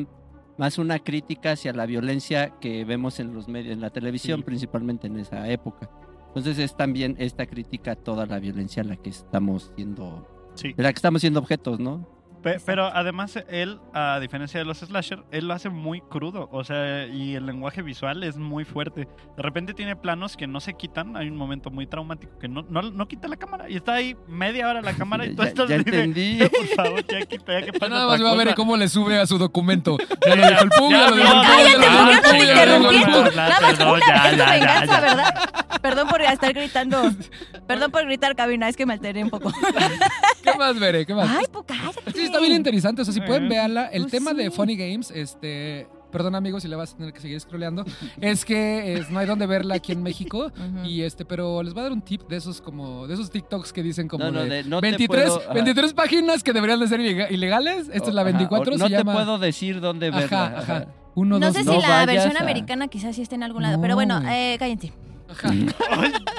más 0.59 0.78
una 0.78 0.98
crítica 0.98 1.52
hacia 1.52 1.72
la 1.72 1.86
violencia 1.86 2.55
que 2.61 2.84
vemos 2.84 3.18
en 3.20 3.34
los 3.34 3.48
medios, 3.48 3.72
en 3.72 3.80
la 3.80 3.90
televisión, 3.90 4.40
Sí. 4.40 4.44
principalmente 4.44 5.07
en 5.07 5.18
esa 5.18 5.48
época. 5.50 5.90
Entonces 6.28 6.59
es 6.59 6.76
también 6.76 7.16
esta 7.18 7.46
crítica 7.46 7.92
a 7.92 7.96
toda 7.96 8.26
la 8.26 8.38
violencia 8.38 8.82
a 8.82 8.86
la 8.86 8.96
que 8.96 9.11
estamos 9.11 9.72
siendo, 9.76 10.26
Sí. 10.55 10.72
de 10.72 10.82
la 10.82 10.92
que 10.92 10.96
estamos 10.98 11.20
siendo 11.20 11.40
objetos, 11.40 11.80
¿no? 11.80 12.09
Pe- 12.45 12.61
pero 12.64 12.86
además 12.95 13.36
él, 13.49 13.80
a 13.95 14.20
diferencia 14.20 14.61
de 14.61 14.66
los 14.66 14.78
slasher, 14.78 15.24
él 15.32 15.49
lo 15.49 15.55
hace 15.55 15.70
muy 15.70 16.01
crudo, 16.03 16.49
o 16.53 16.62
sea, 16.62 17.07
y 17.07 17.34
el 17.34 17.47
lenguaje 17.47 17.80
visual 17.82 18.22
es 18.22 18.36
muy 18.36 18.64
fuerte. 18.64 19.09
De 19.36 19.42
repente 19.42 19.74
tiene 19.74 19.97
planos 19.97 20.36
que 20.36 20.47
no 20.47 20.61
se 20.61 20.74
quitan, 20.74 21.16
hay 21.16 21.28
un 21.28 21.36
momento 21.36 21.70
muy 21.70 21.86
traumático 21.86 22.38
que 22.38 22.47
no, 22.47 22.62
no, 22.68 22.82
no 22.82 23.09
quita 23.09 23.26
la 23.28 23.36
cámara 23.36 23.68
y 23.70 23.76
está 23.76 23.95
ahí 23.95 24.14
media 24.28 24.68
hora 24.68 24.82
la 24.82 24.92
cámara 24.92 25.24
y 25.26 25.34
tú 25.34 25.42
ya, 25.42 25.49
estás 25.49 25.68
ya 25.68 25.76
así 25.76 25.84
de, 25.84 26.03
entendí. 26.03 26.38
por 26.49 26.66
favor, 26.84 27.05
ya 27.07 27.24
quita, 27.26 27.53
ya 27.53 27.61
que 27.66 27.72
Ya 27.72 27.78
pase 27.78 27.90
nada 27.90 28.07
más 28.07 28.22
va 28.22 28.30
a 28.30 28.34
ver 28.36 28.47
cosa". 28.49 28.57
cómo 28.57 28.76
le 28.76 28.88
sube 28.88 29.18
a 29.18 29.26
su 29.26 29.38
documento. 29.38 29.97
Ya 30.26 30.36
lo 30.36 30.47
dijo 30.47 30.62
el 30.64 30.70
ya 30.90 31.11
lo 31.11 31.16
dijo 31.16 31.32
el 31.32 31.38
pug, 31.40 31.42
Cállate, 31.42 32.28
¿por 32.28 32.47
qué 32.47 32.78
no 32.78 33.24
te. 33.24 33.34
Ya, 33.34 33.49
Nada 33.49 33.61
más 33.61 33.80
una 33.80 34.53
venganza. 34.53 35.01
¿verdad? 35.01 35.63
Perdón 35.83 36.09
por 36.09 36.20
estar 36.22 36.53
gritando. 36.55 37.11
Perdón 37.66 37.91
por 37.91 38.05
gritar, 38.05 38.35
cabina, 38.37 38.68
es 38.68 38.77
que 38.77 38.87
me 38.87 38.93
alteré 38.95 39.22
un 39.25 39.31
poco. 39.31 39.53
¿Qué 40.43 40.55
más 40.59 40.79
veré? 40.79 41.07
¿Qué 41.07 41.14
más? 41.14 41.29
Ay, 41.31 41.47
pues 41.51 41.64
cállate. 41.66 42.12
Sí, 42.12 42.22
está 42.25 42.39
bien 42.41 42.53
interesante. 42.53 43.03
O 43.03 43.05
sea, 43.05 43.14
si 43.14 43.20
pueden 43.20 43.49
verla. 43.49 43.87
El 43.87 44.03
Pues 44.03 44.12
tema 44.12 44.33
de 44.35 44.45
sí. 44.45 44.51
Funny 44.51 44.77
Games, 44.77 45.11
este. 45.11 45.87
Perdón, 46.12 46.37
amigos, 46.37 46.62
si 46.62 46.68
le 46.68 46.77
vas 46.77 46.93
a 46.95 46.97
tener 46.97 47.12
que 47.12 47.20
seguir 47.20 47.41
scrolleando. 47.41 47.85
es 48.20 48.45
que 48.45 48.95
es- 48.95 49.11
no 49.11 49.18
hay 49.18 49.27
dónde 49.27 49.47
verla 49.47 49.75
aquí 49.75 49.91
en 49.91 50.01
México. 50.03 50.47
Ujú. 50.57 50.85
Y 50.87 51.03
este, 51.03 51.25
pero 51.25 51.61
les 51.62 51.75
voy 51.75 51.81
a 51.81 51.85
dar 51.85 51.93
un 51.93 52.03
tip 52.03 52.22
de 52.29 52.37
esos 52.37 52.61
como. 52.61 53.09
De 53.09 53.14
esos 53.14 53.31
TikToks 53.31 53.72
que 53.72 53.83
dicen 53.83 54.07
como 54.07 54.25
No, 54.25 54.31
no, 54.31 54.43
de. 54.45 54.49
de- 54.49 54.64
no 54.64 54.81
te 54.81 54.89
23, 54.91 55.25
puedo- 55.31 55.43
ajá. 55.45 55.55
23 55.55 55.93
páginas 55.95 56.43
que 56.45 56.53
deberían 56.53 56.79
de 56.79 56.87
ser 56.89 57.01
ilega- 57.01 57.31
ilegales. 57.31 57.89
Esta 57.93 58.09
es 58.11 58.14
la 58.14 58.20
Ajá, 58.22 58.31
24, 58.31 58.75
o 58.75 58.79
se 58.79 58.83
No 58.85 58.89
llama. 58.89 59.12
te 59.12 59.16
puedo 59.18 59.39
decir 59.39 59.81
dónde 59.81 60.09
Ajá, 60.09 60.18
verla. 60.20 60.45
ajá. 60.45 60.59
ajá. 60.77 60.87
Uno, 61.16 61.39
No 61.39 61.47
dos, 61.47 61.55
sé 61.57 61.61
si 61.62 61.66
no 61.68 61.81
la 61.81 62.07
versión 62.07 62.37
a- 62.37 62.41
americana 62.41 62.89
quizás 62.89 63.14
sí 63.16 63.22
esté 63.22 63.35
en 63.37 63.45
algún 63.45 63.62
lado, 63.62 63.77
No, 63.77 63.83
pero 63.83 63.95
bueno, 63.95 64.20
eh, 64.29 64.57
cállense. 64.59 64.93
Ajá. 65.29 65.51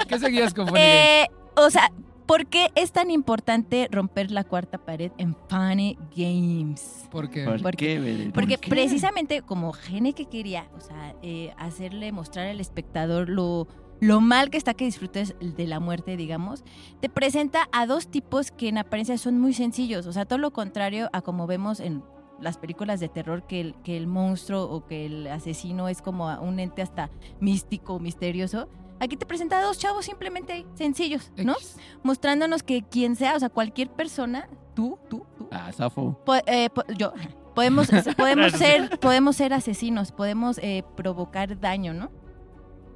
¿Qué 0.08 0.18
seguías 0.18 0.54
con 0.54 0.68
Funny 0.68 0.80
Games? 0.80 0.94
Eh, 0.94 1.26
o 1.56 1.70
sea, 1.70 1.90
¿por 2.26 2.46
qué 2.46 2.70
es 2.74 2.92
tan 2.92 3.10
importante 3.10 3.88
romper 3.90 4.30
la 4.30 4.44
cuarta 4.44 4.78
pared 4.78 5.10
en 5.18 5.36
Funny 5.48 5.98
Games? 6.16 7.06
Porque. 7.10 7.44
¿Por 7.44 7.62
Porque- 7.62 7.76
qué, 7.86 7.98
Belén? 8.00 8.32
Porque 8.32 8.58
qué? 8.58 8.68
precisamente 8.70 9.42
como 9.42 9.72
Gene 9.72 10.12
que 10.12 10.26
quería, 10.26 10.68
o 10.76 10.80
sea, 10.80 11.14
eh, 11.22 11.52
hacerle 11.58 12.12
mostrar 12.12 12.46
al 12.48 12.60
espectador 12.60 13.28
lo, 13.28 13.66
lo 14.00 14.20
mal 14.20 14.50
que 14.50 14.58
está 14.58 14.74
que 14.74 14.84
disfrutes 14.84 15.34
de 15.40 15.66
la 15.66 15.80
muerte, 15.80 16.16
digamos, 16.16 16.64
te 17.00 17.08
presenta 17.08 17.68
a 17.72 17.86
dos 17.86 18.08
tipos 18.08 18.50
que 18.50 18.68
en 18.68 18.78
apariencia 18.78 19.16
son 19.18 19.40
muy 19.40 19.52
sencillos, 19.54 20.06
o 20.06 20.12
sea, 20.12 20.26
todo 20.26 20.38
lo 20.38 20.52
contrario 20.52 21.08
a 21.12 21.22
como 21.22 21.46
vemos 21.46 21.80
en 21.80 22.02
las 22.40 22.58
películas 22.58 23.00
de 23.00 23.08
terror 23.08 23.46
que 23.46 23.60
el, 23.60 23.74
que 23.82 23.96
el 23.96 24.06
monstruo 24.06 24.64
o 24.64 24.86
que 24.86 25.06
el 25.06 25.26
asesino 25.26 25.88
es 25.88 26.02
como 26.02 26.26
un 26.40 26.58
ente 26.60 26.82
hasta 26.82 27.10
místico, 27.40 27.98
misterioso. 27.98 28.68
Aquí 29.00 29.16
te 29.16 29.26
presenta 29.26 29.58
a 29.58 29.62
dos 29.62 29.78
chavos 29.78 30.04
simplemente 30.06 30.52
ahí, 30.54 30.66
sencillos, 30.74 31.30
¿no? 31.36 31.52
X. 31.52 31.76
Mostrándonos 32.02 32.62
que 32.62 32.82
quien 32.82 33.14
sea, 33.16 33.36
o 33.36 33.40
sea, 33.40 33.48
cualquier 33.50 33.90
persona, 33.90 34.48
tú, 34.74 34.98
tú, 35.10 35.24
tú, 35.38 35.48
Ah, 35.50 35.70
zafo. 35.72 36.18
Po- 36.24 36.34
eh, 36.46 36.70
po- 36.70 36.84
yo 36.96 37.12
podemos 37.54 37.88
podemos 38.16 38.52
ser 38.58 38.98
podemos 39.00 39.36
ser 39.36 39.54
asesinos 39.54 40.12
podemos 40.12 40.58
eh, 40.58 40.82
provocar 40.94 41.58
daño 41.58 41.94
no 41.94 42.10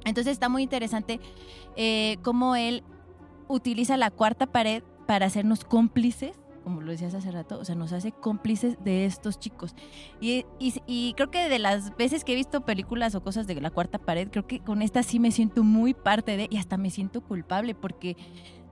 entonces 0.05 0.33
está 0.33 0.49
muy 0.49 0.61
interesante 0.61 1.19
eh, 1.75 2.17
cómo 2.21 2.55
él 2.55 2.83
utiliza 3.47 3.97
la 3.97 4.11
cuarta 4.11 4.45
pared 4.45 4.83
para 5.07 5.25
hacernos 5.25 5.63
cómplices 5.65 6.39
como 6.63 6.81
lo 6.81 6.91
decías 6.91 7.13
hace 7.13 7.31
rato, 7.31 7.59
o 7.59 7.65
sea, 7.65 7.75
nos 7.75 7.91
hace 7.93 8.11
cómplices 8.11 8.77
de 8.83 9.05
estos 9.05 9.39
chicos. 9.39 9.75
Y, 10.19 10.45
y- 10.59 10.73
y 10.87 11.13
creo 11.15 11.31
que 11.31 11.49
de 11.49 11.59
las 11.59 11.95
veces 11.97 12.23
que 12.23 12.33
he 12.33 12.35
visto 12.35 12.61
películas 12.61 13.15
o 13.15 13.21
cosas 13.23 13.47
de 13.47 13.59
la 13.59 13.69
cuarta 13.71 13.97
pared, 13.97 14.29
creo 14.31 14.45
que 14.47 14.59
con 14.59 14.81
esta 14.81 15.03
sí 15.03 15.19
me 15.19 15.31
siento 15.31 15.63
muy 15.63 15.93
parte 15.93 16.37
de, 16.37 16.47
y 16.49 16.57
hasta 16.57 16.77
me 16.77 16.89
siento 16.89 17.21
culpable, 17.21 17.73
porque 17.75 18.15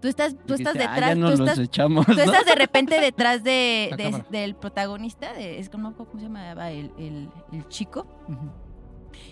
tú 0.02 0.08
estás, 0.08 0.36
tú 0.46 0.54
estás 0.54 0.74
Dijiste, 0.76 0.84
ah, 0.92 0.94
detrás, 0.96 1.18
ya 1.18 1.36
tú 1.36 1.44
estás 1.44 1.60
echamos. 1.60 2.06
Tú 2.06 2.14
¿no? 2.14 2.20
estás 2.24 2.46
de 2.46 2.56
repente 2.56 3.00
detrás 3.02 3.44
de, 3.44 3.90
de- 3.98 4.24
del 4.30 4.56
protagonista, 4.56 5.34
de, 5.34 5.60
es 5.60 5.70
acuerdo 5.90 6.12
cómo 6.12 6.20
se 6.20 6.28
llamaba 6.28 6.72
el, 6.72 6.92
el- 6.98 7.30
el 7.52 7.68
chico, 7.70 8.06
Ujú. 8.28 8.50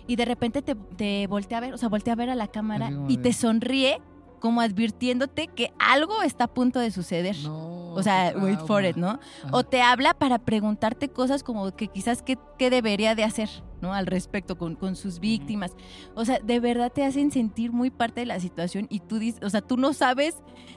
y 0.08 0.16
de 0.16 0.26
repente 0.26 0.62
te, 0.62 0.76
te 0.76 1.28
voltea 1.28 1.60
a 1.60 1.62
ver, 1.62 1.74
o 1.74 1.78
sea, 1.78 1.90
voltea 1.90 2.14
a 2.14 2.16
ver 2.18 2.30
a 2.30 2.36
la 2.36 2.48
cámara 2.48 2.88
como 2.90 3.10
y 3.10 3.18
de- 3.18 3.24
te 3.24 3.34
sonríe 3.34 4.02
como 4.40 4.62
advirtiéndote 4.62 5.48
que 5.48 5.72
algo 5.80 6.22
está 6.24 6.46
a 6.46 6.48
punto 6.48 6.80
de 6.80 6.92
suceder. 6.92 7.36
No, 7.44 7.92
O 7.94 8.04
sea, 8.04 8.34
wait 8.38 8.60
for 8.60 8.86
it, 8.86 8.96
¿no? 8.96 9.10
Ajá. 9.10 9.50
O 9.52 9.64
te 9.64 9.82
habla 9.82 10.14
para 10.14 10.38
preguntarte 10.40 11.10
cosas 11.10 11.44
como 11.44 11.72
que 11.76 11.88
quizás 11.88 12.22
qué, 12.22 12.38
qué 12.60 12.70
debería 12.70 13.16
de 13.16 13.24
hacer, 13.24 13.50
¿no? 13.82 13.94
Al 13.94 14.06
respecto 14.06 14.58
con, 14.58 14.76
con 14.76 14.96
sus 14.96 15.20
víctimas. 15.20 15.72
O 16.14 16.24
sea, 16.24 16.40
de 16.40 16.60
verdad 16.60 16.92
te 16.92 17.04
hacen 17.04 17.32
sentir 17.32 17.72
muy 17.72 17.90
parte 17.90 18.20
de 18.22 18.28
la 18.28 18.40
situación 18.40 18.86
y 18.90 19.00
tú 19.00 19.18
dices, 19.18 19.42
o 19.44 19.50
sea, 19.50 19.62
tú 19.62 19.78
no 19.78 19.94
sabes 19.94 20.36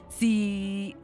si, 0.08 0.96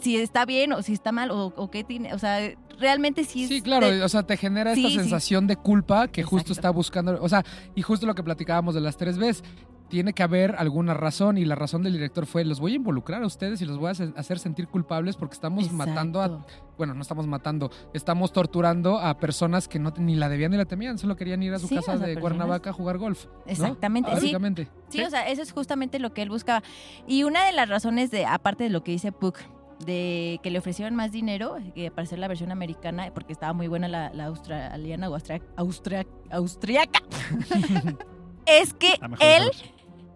si 0.00 0.16
está 0.16 0.44
bien 0.44 0.72
o 0.72 0.82
si 0.82 0.92
está 0.92 1.12
mal 1.12 1.30
o, 1.30 1.52
o 1.56 1.70
qué 1.70 1.84
tiene, 1.84 2.14
o 2.14 2.18
sea, 2.18 2.38
realmente 2.78 3.24
sí 3.24 3.42
es... 3.44 3.48
Sí, 3.48 3.60
claro, 3.62 3.90
de- 3.90 4.02
o 4.02 4.08
sea, 4.08 4.22
te 4.22 4.36
genera 4.36 4.72
esta 4.72 4.88
Sí, 4.88 4.94
sí. 4.94 5.00
sensación 5.00 5.46
de 5.46 5.56
culpa 5.56 6.08
que 6.08 6.22
justo 6.22 6.52
está 6.52 6.70
buscando, 6.70 7.18
o 7.22 7.28
sea, 7.28 7.44
y 7.74 7.82
justo 7.82 8.06
lo 8.06 8.14
que 8.14 8.22
platicábamos 8.22 8.74
de 8.74 8.80
las 8.80 8.96
tres 8.96 9.18
veces, 9.18 9.42
tiene 9.88 10.12
que 10.12 10.22
haber 10.22 10.54
alguna 10.56 10.92
razón 10.94 11.38
y 11.38 11.44
la 11.44 11.54
razón 11.54 11.82
del 11.82 11.94
director 11.94 12.26
fue, 12.26 12.44
los 12.44 12.60
voy 12.60 12.72
a 12.72 12.76
involucrar 12.76 13.22
a 13.22 13.26
ustedes 13.26 13.62
y 13.62 13.64
los 13.64 13.78
voy 13.78 13.88
a 13.88 13.90
hacer- 13.92 14.38
sentir 14.38 14.68
culpables 14.68 15.16
porque 15.16 15.32
estamos 15.34 15.72
matando 15.72 16.20
a, 16.20 16.44
bueno, 16.76 16.92
no 16.94 17.00
estamos 17.02 17.26
matando, 17.26 17.70
estamos 17.94 18.32
torturando 18.32 18.98
a 18.98 19.18
personas 19.18 19.66
que 19.66 19.78
no 19.78 19.92
ni 19.96 20.14
la 20.14 20.28
debían 20.28 20.50
ni 20.50 20.56
la 20.58 20.66
temían, 20.66 20.98
solo 20.98 21.16
querían 21.16 21.42
ir 21.42 21.54
a 21.54 21.58
su 21.58 21.68
Sí, 21.68 21.76
casa 21.76 21.94
o 21.94 21.98
sea, 21.98 22.06
de 22.06 22.16
Cuernavaca 22.20 22.70
a 22.70 22.72
jugar 22.72 22.98
golf. 22.98 23.26
¿no? 23.26 23.32
Exactamente, 23.46 24.10
sí. 24.10 24.16
Básicamente. 24.16 24.68
Sí, 24.88 25.02
o 25.02 25.10
sea, 25.10 25.26
eso 25.28 25.42
es 25.42 25.52
justamente 25.52 25.98
lo 25.98 26.12
que 26.12 26.22
él 26.22 26.28
buscaba. 26.28 26.62
Y 27.06 27.22
una 27.24 27.44
de 27.46 27.52
las 27.52 27.68
razones 27.68 28.10
de, 28.10 28.26
aparte 28.26 28.64
de 28.64 28.70
lo 28.70 28.84
que 28.84 28.92
dice 28.92 29.10
Puck, 29.12 29.38
de 29.86 30.40
que 30.42 30.50
le 30.50 30.58
ofrecieron 30.58 30.94
más 30.96 31.12
dinero 31.12 31.56
que 31.74 31.90
para 31.92 32.02
hacer 32.02 32.18
la 32.18 32.26
versión 32.28 32.50
americana, 32.50 33.10
porque 33.14 33.32
estaba 33.32 33.52
muy 33.52 33.68
buena 33.68 33.86
la, 33.88 34.10
la 34.12 34.26
australiana 34.26 35.08
o 35.08 35.14
austria- 35.14 35.40
austria- 35.56 36.06
austriaca, 36.30 37.00
es 38.46 38.74
que 38.74 38.94
él. 39.20 39.50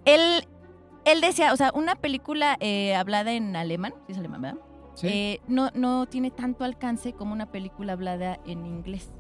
Él, 0.04 0.46
él 1.04 1.20
decía, 1.20 1.52
o 1.52 1.56
sea, 1.56 1.70
una 1.74 1.94
película 1.96 2.56
eh, 2.60 2.94
hablada 2.94 3.32
en 3.32 3.56
alemán, 3.56 3.94
es 4.08 4.18
alemán, 4.18 4.42
¿verdad? 4.42 4.58
Sí. 4.94 5.08
Eh, 5.08 5.40
no, 5.48 5.70
no 5.74 6.06
tiene 6.06 6.30
tanto 6.30 6.64
alcance 6.64 7.12
como 7.12 7.32
una 7.32 7.46
película 7.46 7.94
hablada 7.94 8.38
en 8.46 8.66
inglés. 8.66 9.10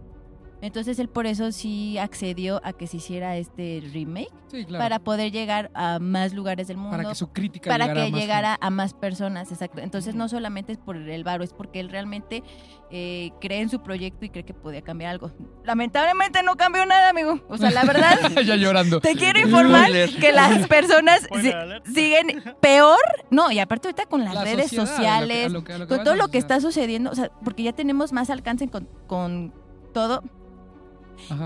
Entonces 0.62 0.98
él 1.00 1.08
por 1.08 1.26
eso 1.26 1.50
sí 1.52 1.98
accedió 1.98 2.60
a 2.64 2.72
que 2.72 2.86
se 2.86 2.98
hiciera 2.98 3.36
este 3.36 3.82
remake 3.92 4.30
sí, 4.48 4.64
claro. 4.64 4.82
para 4.82 4.98
poder 5.00 5.32
llegar 5.32 5.72
a 5.74 5.98
más 5.98 6.32
lugares 6.34 6.68
del 6.68 6.76
mundo, 6.76 6.96
Para 6.96 7.08
que 7.08 7.14
su 7.16 7.32
crítica 7.32 7.68
para 7.68 7.86
llegara 7.86 8.00
a 8.02 8.04
que 8.06 8.10
más 8.12 8.20
llegara 8.20 8.58
a 8.60 8.70
más 8.70 8.94
personas, 8.94 9.50
exacto. 9.50 9.80
Entonces 9.80 10.14
no 10.14 10.28
solamente 10.28 10.70
es 10.72 10.78
por 10.78 10.96
el 10.96 11.24
varo, 11.24 11.42
es 11.42 11.52
porque 11.52 11.80
él 11.80 11.88
realmente 11.88 12.44
eh, 12.92 13.32
cree 13.40 13.60
en 13.60 13.70
su 13.70 13.82
proyecto 13.82 14.24
y 14.24 14.30
cree 14.30 14.44
que 14.44 14.54
podía 14.54 14.82
cambiar 14.82 15.10
algo. 15.10 15.32
Lamentablemente 15.64 16.42
no 16.44 16.54
cambió 16.56 16.86
nada, 16.86 17.08
amigo. 17.10 17.40
O 17.48 17.58
sea, 17.58 17.70
la 17.72 17.84
verdad, 17.84 18.16
ya 18.46 18.54
llorando. 18.54 19.00
te 19.00 19.16
quiero 19.16 19.40
informar 19.40 19.90
que 20.20 20.30
las 20.32 20.68
personas 20.68 21.26
si- 21.40 21.92
siguen 21.92 22.40
peor. 22.60 23.00
No, 23.30 23.50
y 23.50 23.58
aparte 23.58 23.88
ahorita 23.88 24.06
con 24.06 24.24
las 24.24 24.34
La 24.34 24.44
redes 24.44 24.70
sociedad, 24.70 25.16
a 25.16 25.20
lo 25.22 25.26
que- 25.28 25.34
sociales, 25.34 25.46
a 25.46 25.48
lo 25.48 25.64
que- 25.64 25.72
a 25.72 25.78
lo 25.78 25.86
que 25.88 25.94
con 25.96 26.04
todo 26.04 26.14
lo 26.14 26.28
que 26.28 26.38
está 26.38 26.60
sucediendo, 26.60 27.10
o 27.10 27.14
sea, 27.16 27.30
porque 27.42 27.64
ya 27.64 27.72
tenemos 27.72 28.12
más 28.12 28.30
alcance 28.30 28.68
con, 28.68 28.88
con 29.08 29.52
todo. 29.92 30.22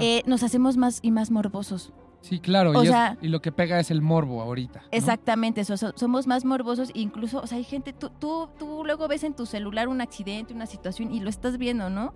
Eh, 0.00 0.22
nos 0.26 0.42
hacemos 0.42 0.76
más 0.76 1.00
y 1.02 1.10
más 1.10 1.30
morbosos. 1.30 1.92
Sí, 2.22 2.40
claro. 2.40 2.70
o 2.70 2.82
y, 2.82 2.86
es- 2.86 2.92
sea- 2.92 3.16
y 3.22 3.28
lo 3.28 3.40
que 3.40 3.52
pega 3.52 3.78
es 3.78 3.90
el 3.92 4.02
morbo 4.02 4.42
ahorita. 4.42 4.80
¿no? 4.80 4.88
Exactamente, 4.90 5.64
so- 5.64 5.76
so- 5.76 5.92
somos 5.94 6.26
más 6.26 6.44
morbosos, 6.44 6.90
incluso, 6.94 7.40
o 7.40 7.46
sea, 7.46 7.58
hay 7.58 7.64
gente, 7.64 7.92
tú, 7.92 8.10
tú, 8.18 8.48
tú 8.58 8.82
luego 8.84 9.06
ves 9.06 9.22
en 9.22 9.34
tu 9.34 9.46
celular 9.46 9.86
un 9.86 10.00
accidente, 10.00 10.52
una 10.52 10.66
situación 10.66 11.12
y 11.14 11.20
lo 11.20 11.28
estás 11.28 11.56
viendo, 11.56 11.88
¿no? 11.88 12.14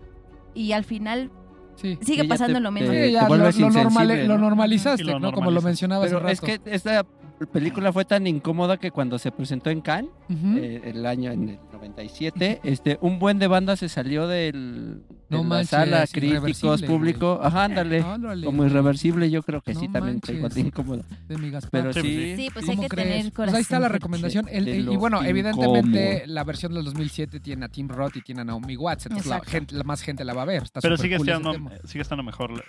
Y 0.53 0.73
al 0.73 0.83
final 0.85 1.31
Sí. 1.77 1.97
sigue 2.03 2.25
pasando 2.25 2.55
te- 2.55 2.61
lo 2.61 2.73
mismo. 2.73 2.91
te- 2.91 3.07
Sí, 3.07 3.13
ya 3.13 3.29
lo, 3.29 3.37
normali- 3.37 3.63
insensible, 3.63 4.25
lo 4.27 4.35
¿no? 4.37 4.41
normalizaste, 4.49 5.05
lo 5.05 5.13
¿no? 5.21 5.31
Como 5.33 5.51
lo 5.51 5.61
normalizas. 5.61 5.65
mencionaba 5.65 6.05
hace 6.07 6.15
Pero 6.15 6.27
rato. 6.27 6.33
es 6.33 6.41
que 6.41 6.61
esta 6.65 7.07
película 7.53 7.93
fue 7.93 8.05
tan 8.05 8.27
incómoda 8.27 8.77
que 8.79 8.91
cuando 8.91 9.17
se 9.19 9.31
presentó 9.31 9.71
en 9.71 9.81
Cannes, 9.81 10.11
eh, 10.29 10.81
el 10.87 11.07
año 11.07 11.31
en 11.31 11.51
el 11.51 11.59
97, 11.73 12.61
este, 12.65 12.99
un 13.01 13.19
buen 13.21 13.39
de 13.39 13.47
banda 13.47 13.77
se 13.77 13.89
salió 13.89 14.27
del, 14.27 15.03
No 15.31 15.41
en 15.43 15.49
manches, 15.49 15.73
la 15.73 15.79
sala, 15.79 16.07
críticos, 16.11 16.83
público. 16.83 17.41
Ajá, 17.43 17.65
ándale. 17.65 18.01
Ándale, 18.01 18.45
Como 18.45 18.59
güey. 18.59 18.71
irreversible, 18.71 19.31
yo 19.31 19.43
creo 19.43 19.61
que 19.63 19.75
No 19.75 19.81
sí, 19.81 19.89
también 19.89 20.21
manches. 20.43 20.57
incómodo. 20.65 21.03
De 21.29 21.39
mi. 21.39 21.51
Pero 21.71 21.93
Sí, 21.93 22.01
sí. 22.03 22.37
Sí, 22.37 22.51
pues 22.53 22.69
hay 22.69 22.77
¿Cómo 22.77 22.83
que 22.83 22.89
crees? 22.89 23.09
tener 23.09 23.23
Pues 23.23 23.35
corazón. 23.35 23.57
ahí 23.57 23.63
está 23.63 23.79
la 23.81 23.89
recomendación. 23.89 24.47
El- 24.51 24.69
y 24.69 24.97
bueno, 24.97 25.23
evidentemente 25.23 26.15
incómodo. 26.17 26.35
la 26.35 26.45
versión 26.45 26.75
del 26.75 26.85
2007 26.85 27.41
tiene 27.41 27.65
a 27.65 27.69
Tim 27.69 27.89
Roth 27.89 28.17
y 28.17 28.23
tiene 28.23 28.41
a 28.41 28.45
Naomi 28.45 28.77
Watts. 28.77 29.07
Entonces 29.07 29.29
la, 29.31 29.41
gente, 29.41 29.75
la 29.75 29.85
más 29.85 30.03
gente 30.03 30.25
la 30.25 30.35
va 30.35 30.43
a 30.43 30.47
ver. 30.47 30.65
Está 30.65 30.81
Pero 30.81 30.97
sigue 30.97 31.17
cool 31.17 31.29
estando, 31.29 31.53
tema. 31.53 31.71
sigue 31.85 32.03
estando 32.03 32.23
mejor 32.25 32.65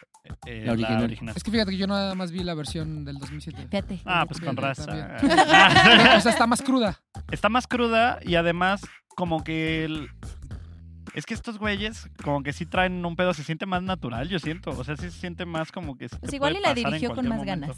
eh, 0.45 0.59
La 0.59 0.66
la, 0.68 0.72
original. 0.74 1.03
original. 1.03 1.34
Es 1.36 1.43
que 1.43 1.51
fíjate 1.51 1.72
que 1.72 1.78
yo 1.78 1.88
nada 1.88 2.14
más 2.16 2.32
vi 2.32 2.43
la 2.43 2.53
versión 2.53 3.05
del 3.05 3.18
2007. 3.18 3.68
Fíjate. 3.70 3.99
Ah, 4.05 4.26
pues 4.28 4.39
con 4.39 4.55
raza. 4.55 4.84
o 6.18 6.22
sea, 6.22 6.32
está 6.32 6.45
más 6.47 6.62
cruda. 6.62 6.99
Está 7.32 7.49
más 7.49 7.66
cruda 7.68 8.20
y 8.24 8.36
además 8.36 8.82
como 9.16 9.43
que... 9.43 9.86
el- 9.86 10.09
Es 11.14 11.26
que 11.26 11.34
estos 11.34 11.57
güeyes 11.57 12.09
como 12.24 12.41
que 12.43 12.53
sí 12.53 12.66
traen 12.66 13.05
un 13.05 13.16
pedo, 13.16 13.34
se 13.34 13.43
siente 13.43 13.66
más 13.66 13.84
natural, 13.84 14.30
yo 14.30 14.39
siento. 14.39 14.72
O 14.72 14.84
sea, 14.84 14.95
sí 14.97 15.09
se 15.12 15.20
siente 15.20 15.45
más 15.45 15.72
como 15.72 15.97
que... 15.97 16.07
Pues 16.09 16.34
igual 16.34 16.55
y 16.55 16.62
la 16.62 16.74
dirigió 16.74 17.14
con 17.14 17.28
más 17.28 17.39
momento. 17.39 17.68
ganas. 17.68 17.78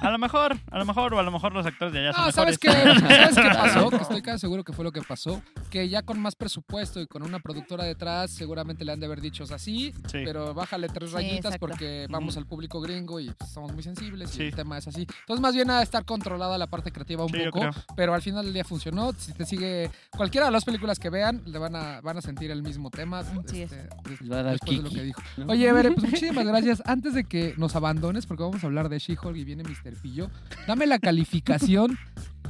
A 0.00 0.10
lo 0.10 0.18
mejor, 0.18 0.56
a 0.70 0.78
lo 0.78 0.84
mejor, 0.84 1.14
o 1.14 1.18
a 1.18 1.22
lo 1.22 1.30
mejor 1.30 1.52
los 1.52 1.66
actores 1.66 1.92
de 1.92 2.00
allá 2.00 2.12
son 2.12 2.24
No, 2.26 2.32
¿sabes 2.32 2.58
mejores. 2.62 3.02
qué? 3.02 3.08
¿Sabes 3.08 3.36
qué 3.36 3.48
pasó? 3.58 3.90
Que 3.90 3.96
estoy 3.96 4.22
casi 4.22 4.38
seguro 4.40 4.64
que 4.64 4.72
fue 4.72 4.84
lo 4.84 4.92
que 4.92 5.02
pasó. 5.02 5.42
Que 5.70 5.88
ya 5.88 6.02
con 6.02 6.18
más 6.20 6.34
presupuesto 6.34 7.00
y 7.00 7.06
con 7.06 7.22
una 7.22 7.38
productora 7.40 7.84
detrás, 7.84 8.30
seguramente 8.30 8.84
le 8.84 8.92
han 8.92 9.00
de 9.00 9.06
haber 9.06 9.20
dicho, 9.20 9.44
o 9.44 9.46
sea, 9.46 9.58
sí, 9.58 9.92
Sí. 10.06 10.22
pero 10.24 10.54
bájale 10.54 10.88
tres 10.88 11.10
Sí, 11.10 11.16
rayitas 11.16 11.54
exacto. 11.54 11.66
porque 11.66 12.06
vamos 12.10 12.36
al 12.36 12.46
público 12.46 12.80
gringo 12.80 13.20
y 13.20 13.30
pues, 13.30 13.50
somos 13.50 13.72
muy 13.72 13.82
sensibles 13.82 14.30
Sí. 14.30 14.44
y 14.44 14.46
el 14.46 14.54
tema 14.54 14.78
es 14.78 14.88
así. 14.88 15.06
Entonces, 15.20 15.40
más 15.40 15.54
bien 15.54 15.70
a 15.70 15.82
estar 15.82 16.04
controlada 16.04 16.56
la 16.58 16.66
parte 16.66 16.90
creativa 16.92 17.24
un 17.24 17.32
poco, 17.32 17.70
pero 17.96 18.14
al 18.14 18.22
final 18.22 18.44
del 18.44 18.54
día 18.54 18.64
funcionó. 18.64 19.12
Si 19.12 19.32
te 19.32 19.44
sigue 19.44 19.90
cualquiera 20.16 20.46
de 20.46 20.52
las 20.52 20.64
películas 20.64 20.98
que 20.98 21.10
vean, 21.10 21.42
le 21.46 21.58
van 21.58 21.76
a, 21.76 22.00
van 22.00 22.16
a 22.18 22.22
sentir 22.22 22.50
el 22.50 22.61
mismo 22.62 22.90
tema. 22.90 23.20
Este, 23.20 23.66
des- 23.66 24.20
Les 24.20 24.30
va 24.30 24.38
a 24.38 24.42
dar 24.42 24.52
después 24.52 24.76
de 24.78 24.82
lo 24.84 24.90
que 24.90 25.02
dijo. 25.02 25.22
¿no? 25.38 25.46
Oye, 25.46 25.72
Bere, 25.72 25.90
pues 25.92 26.02
muchísimas 26.10 26.46
gracias. 26.46 26.82
Antes 26.86 27.14
de 27.14 27.24
que 27.24 27.54
nos 27.58 27.76
abandones, 27.76 28.26
porque 28.26 28.42
vamos 28.42 28.62
a 28.62 28.66
hablar 28.66 28.88
de 28.88 28.98
She-Hulk 28.98 29.36
y 29.36 29.44
viene 29.44 29.62
Mr. 29.64 29.94
Pillo, 30.00 30.30
dame 30.66 30.86
la 30.86 30.98
calificación 30.98 31.98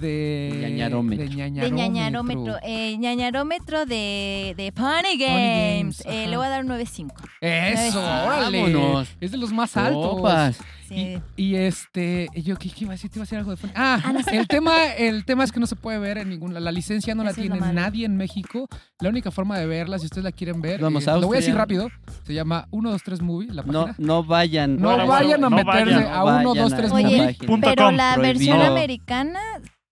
de... 0.01 0.59
Ñañarómetro. 0.63 1.25
De 1.25 1.31
De 1.31 1.71
ñañarómetro. 1.71 2.57
Eh, 2.63 2.97
ñañarómetro 2.99 3.87
de, 3.87 4.55
de 4.57 4.73
Funny 4.75 5.17
Games, 5.19 6.03
Games. 6.03 6.03
Eh, 6.07 6.27
le 6.29 6.37
voy 6.37 6.47
a 6.47 6.51
dar 6.51 6.65
un 6.65 6.71
9.5. 6.71 7.13
Eso, 7.41 8.01
Vámonos. 8.01 8.95
órale. 8.95 9.09
Es 9.21 9.31
de 9.31 9.37
los 9.39 9.53
más 9.53 9.77
altos. 9.77 10.07
Opas. 10.19 10.59
Sí. 10.89 11.19
Y, 11.37 11.43
y 11.53 11.55
este, 11.57 12.29
yo 12.35 12.57
¿qué, 12.57 12.69
qué 12.69 12.85
iba 12.85 12.91
a 12.93 12.97
decir? 12.97 13.11
Te 13.11 13.19
iba 13.19 13.23
a 13.23 13.25
decir 13.25 13.39
algo 13.39 13.51
de 13.53 13.57
Funny- 13.57 13.73
Ah, 13.75 13.99
Ah, 14.05 14.13
no 14.13 14.23
sé. 14.23 14.37
el 14.37 14.47
tema, 14.47 14.93
el 14.93 15.25
tema 15.25 15.43
es 15.45 15.51
que 15.53 15.59
no 15.59 15.67
se 15.67 15.75
puede 15.75 15.99
ver 15.99 16.19
en 16.19 16.29
ningún 16.29 16.53
la 16.53 16.71
licencia 16.73 17.15
no 17.15 17.25
la 17.25 17.31
Eso 17.31 17.41
es 17.41 17.49
lo 17.49 17.55
tiene 17.57 17.73
nadie 17.73 18.05
en 18.05 18.17
México. 18.19 18.69
La 19.01 19.09
única 19.09 19.31
forma 19.31 19.59
de 19.59 19.67
verla, 19.67 19.99
si 19.99 20.05
ustedes 20.07 20.25
la 20.25 20.33
quieren 20.33 20.61
ver, 20.61 20.81
Vamos 20.81 21.07
eh, 21.07 21.11
a 21.11 21.17
lo 21.17 21.27
voy 21.29 21.37
a 21.39 21.41
decir 21.41 21.55
rápido. 21.55 21.89
Se 22.25 22.35
llama 22.35 22.67
123 22.73 23.23
Movie, 23.23 23.49
la 23.53 23.63
No, 23.63 23.87
página. 23.87 23.95
no 24.07 24.23
vayan. 24.25 24.77
No, 24.77 25.07
vayan 25.07 25.45
a 25.45 25.51
meterse 25.51 25.95
no 25.95 26.25
vayan 26.25 26.43
123 26.43 26.91
a 26.91 26.95
Oye, 26.95 27.07
esa 27.07 27.13
Movie. 27.17 27.27
página. 27.33 27.47
Punto 27.47 27.69
Pero 27.71 27.91
la 27.93 28.17
versión 28.19 28.57
prohibido. 28.59 28.77
americana. 28.77 29.41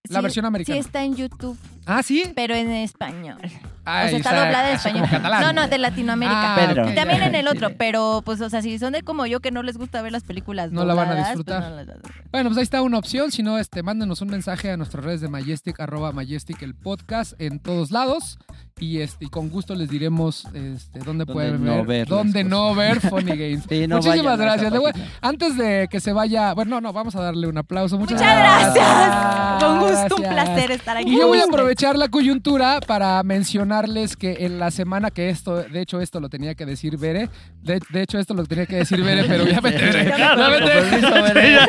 La 0.08 0.18
sí- 0.20 0.22
versión 0.22 0.44
americana. 0.46 0.74
Sí 0.74 0.80
está 0.80 1.04
en 1.04 1.14
YouTube, 1.14 1.58
Ah, 1.86 2.02
sí. 2.02 2.24
pero 2.34 2.54
en 2.54 2.70
español. 2.70 3.38
Ah, 3.84 4.02
o 4.04 4.08
sea, 4.08 4.18
está 4.18 4.30
doblada 4.44 4.68
en 4.70 4.76
español. 4.76 5.08
No, 5.40 5.52
no, 5.52 5.68
de 5.68 5.78
Latinoamérica. 5.78 6.54
Ah, 6.54 6.56
Pedro. 6.68 6.84
ok, 6.84 6.90
Y 6.90 6.94
también 6.94 7.22
en 7.22 7.34
el 7.34 7.48
otro, 7.48 7.70
pero 7.76 8.22
pues, 8.24 8.40
o 8.40 8.48
sea, 8.50 8.62
si 8.62 8.78
son 8.78 8.92
de 8.92 9.02
como 9.02 9.26
yo 9.26 9.40
que 9.40 9.50
no 9.50 9.62
les 9.62 9.76
gusta 9.78 10.02
ver 10.02 10.12
las 10.12 10.22
películas 10.22 10.70
No 10.70 10.84
la 10.84 10.94
van 10.94 11.06
a 11.08 11.10
dobladas, 11.10 11.28
disfrutar. 11.28 11.60
pues, 11.62 11.70
no 11.70 11.76
las- 11.94 12.30
Bueno, 12.30 12.48
pues 12.50 12.58
ahí 12.58 12.62
está 12.62 12.82
una 12.82 12.98
opción. 12.98 13.30
Si 13.32 13.42
no, 13.42 13.58
este, 13.58 13.82
mándenos 13.82 14.20
un 14.20 14.28
mensaje 14.28 14.70
a 14.70 14.76
nuestras 14.76 15.04
redes 15.04 15.20
de 15.20 15.28
Majestic, 15.28 15.80
arroba 15.80 16.12
Majestic 16.12 16.62
el 16.62 16.74
podcast 16.74 17.32
en 17.40 17.58
todos 17.58 17.90
lados. 17.90 18.38
Y 18.78 19.00
este, 19.02 19.26
y 19.26 19.28
con 19.28 19.50
gusto 19.50 19.74
les 19.74 19.90
diremos 19.90 20.46
este, 20.54 21.00
dónde, 21.00 21.24
Dónde 21.24 21.26
pueden 21.26 21.62
no 21.64 21.84
ver, 21.84 22.08
dónde 22.08 22.44
no 22.44 22.74
ver 22.74 22.98
Funny 23.10 23.36
Games. 23.36 23.64
Sí, 23.68 23.86
no 23.86 23.96
Muchísimas 23.96 24.38
gracias. 24.38 24.70
Voy- 24.72 24.92
antes 25.20 25.56
de 25.58 25.86
que 25.90 26.00
se 26.00 26.14
vaya, 26.14 26.54
bueno, 26.54 26.76
no, 26.76 26.80
no, 26.80 26.92
vamos 26.94 27.14
a 27.14 27.20
darle 27.20 27.46
un 27.46 27.58
aplauso. 27.58 27.98
Muchas, 27.98 28.18
Muchas 28.18 28.38
gracias. 28.38 29.62
Con 29.62 29.80
gusto, 29.80 30.16
un 30.16 30.22
placer 30.22 30.70
estar 30.70 30.96
aquí. 30.96 31.10
Y 31.14 31.18
yo 31.18 31.26
voy 31.28 31.40
a 31.40 31.44
aprovechar 31.44 31.96
la 31.98 32.08
coyuntura 32.08 32.80
para 32.86 33.22
mencionarles 33.70 34.16
que 34.16 34.44
en 34.46 34.58
la 34.58 34.70
semana 34.70 35.10
que 35.10 35.28
esto, 35.28 35.62
de 35.62 35.80
hecho 35.80 36.00
esto 36.00 36.18
lo 36.20 36.28
tenía 36.28 36.54
que 36.54 36.66
decir 36.66 36.96
Bere, 36.98 37.28
de, 37.62 37.80
de 37.90 38.02
hecho 38.02 38.18
esto 38.18 38.34
lo 38.34 38.44
tenía 38.44 38.66
que 38.66 38.76
decir 38.76 39.02
Bere, 39.02 39.24
pero 39.24 39.46
ya 39.46 39.60
Bere. 39.60 40.12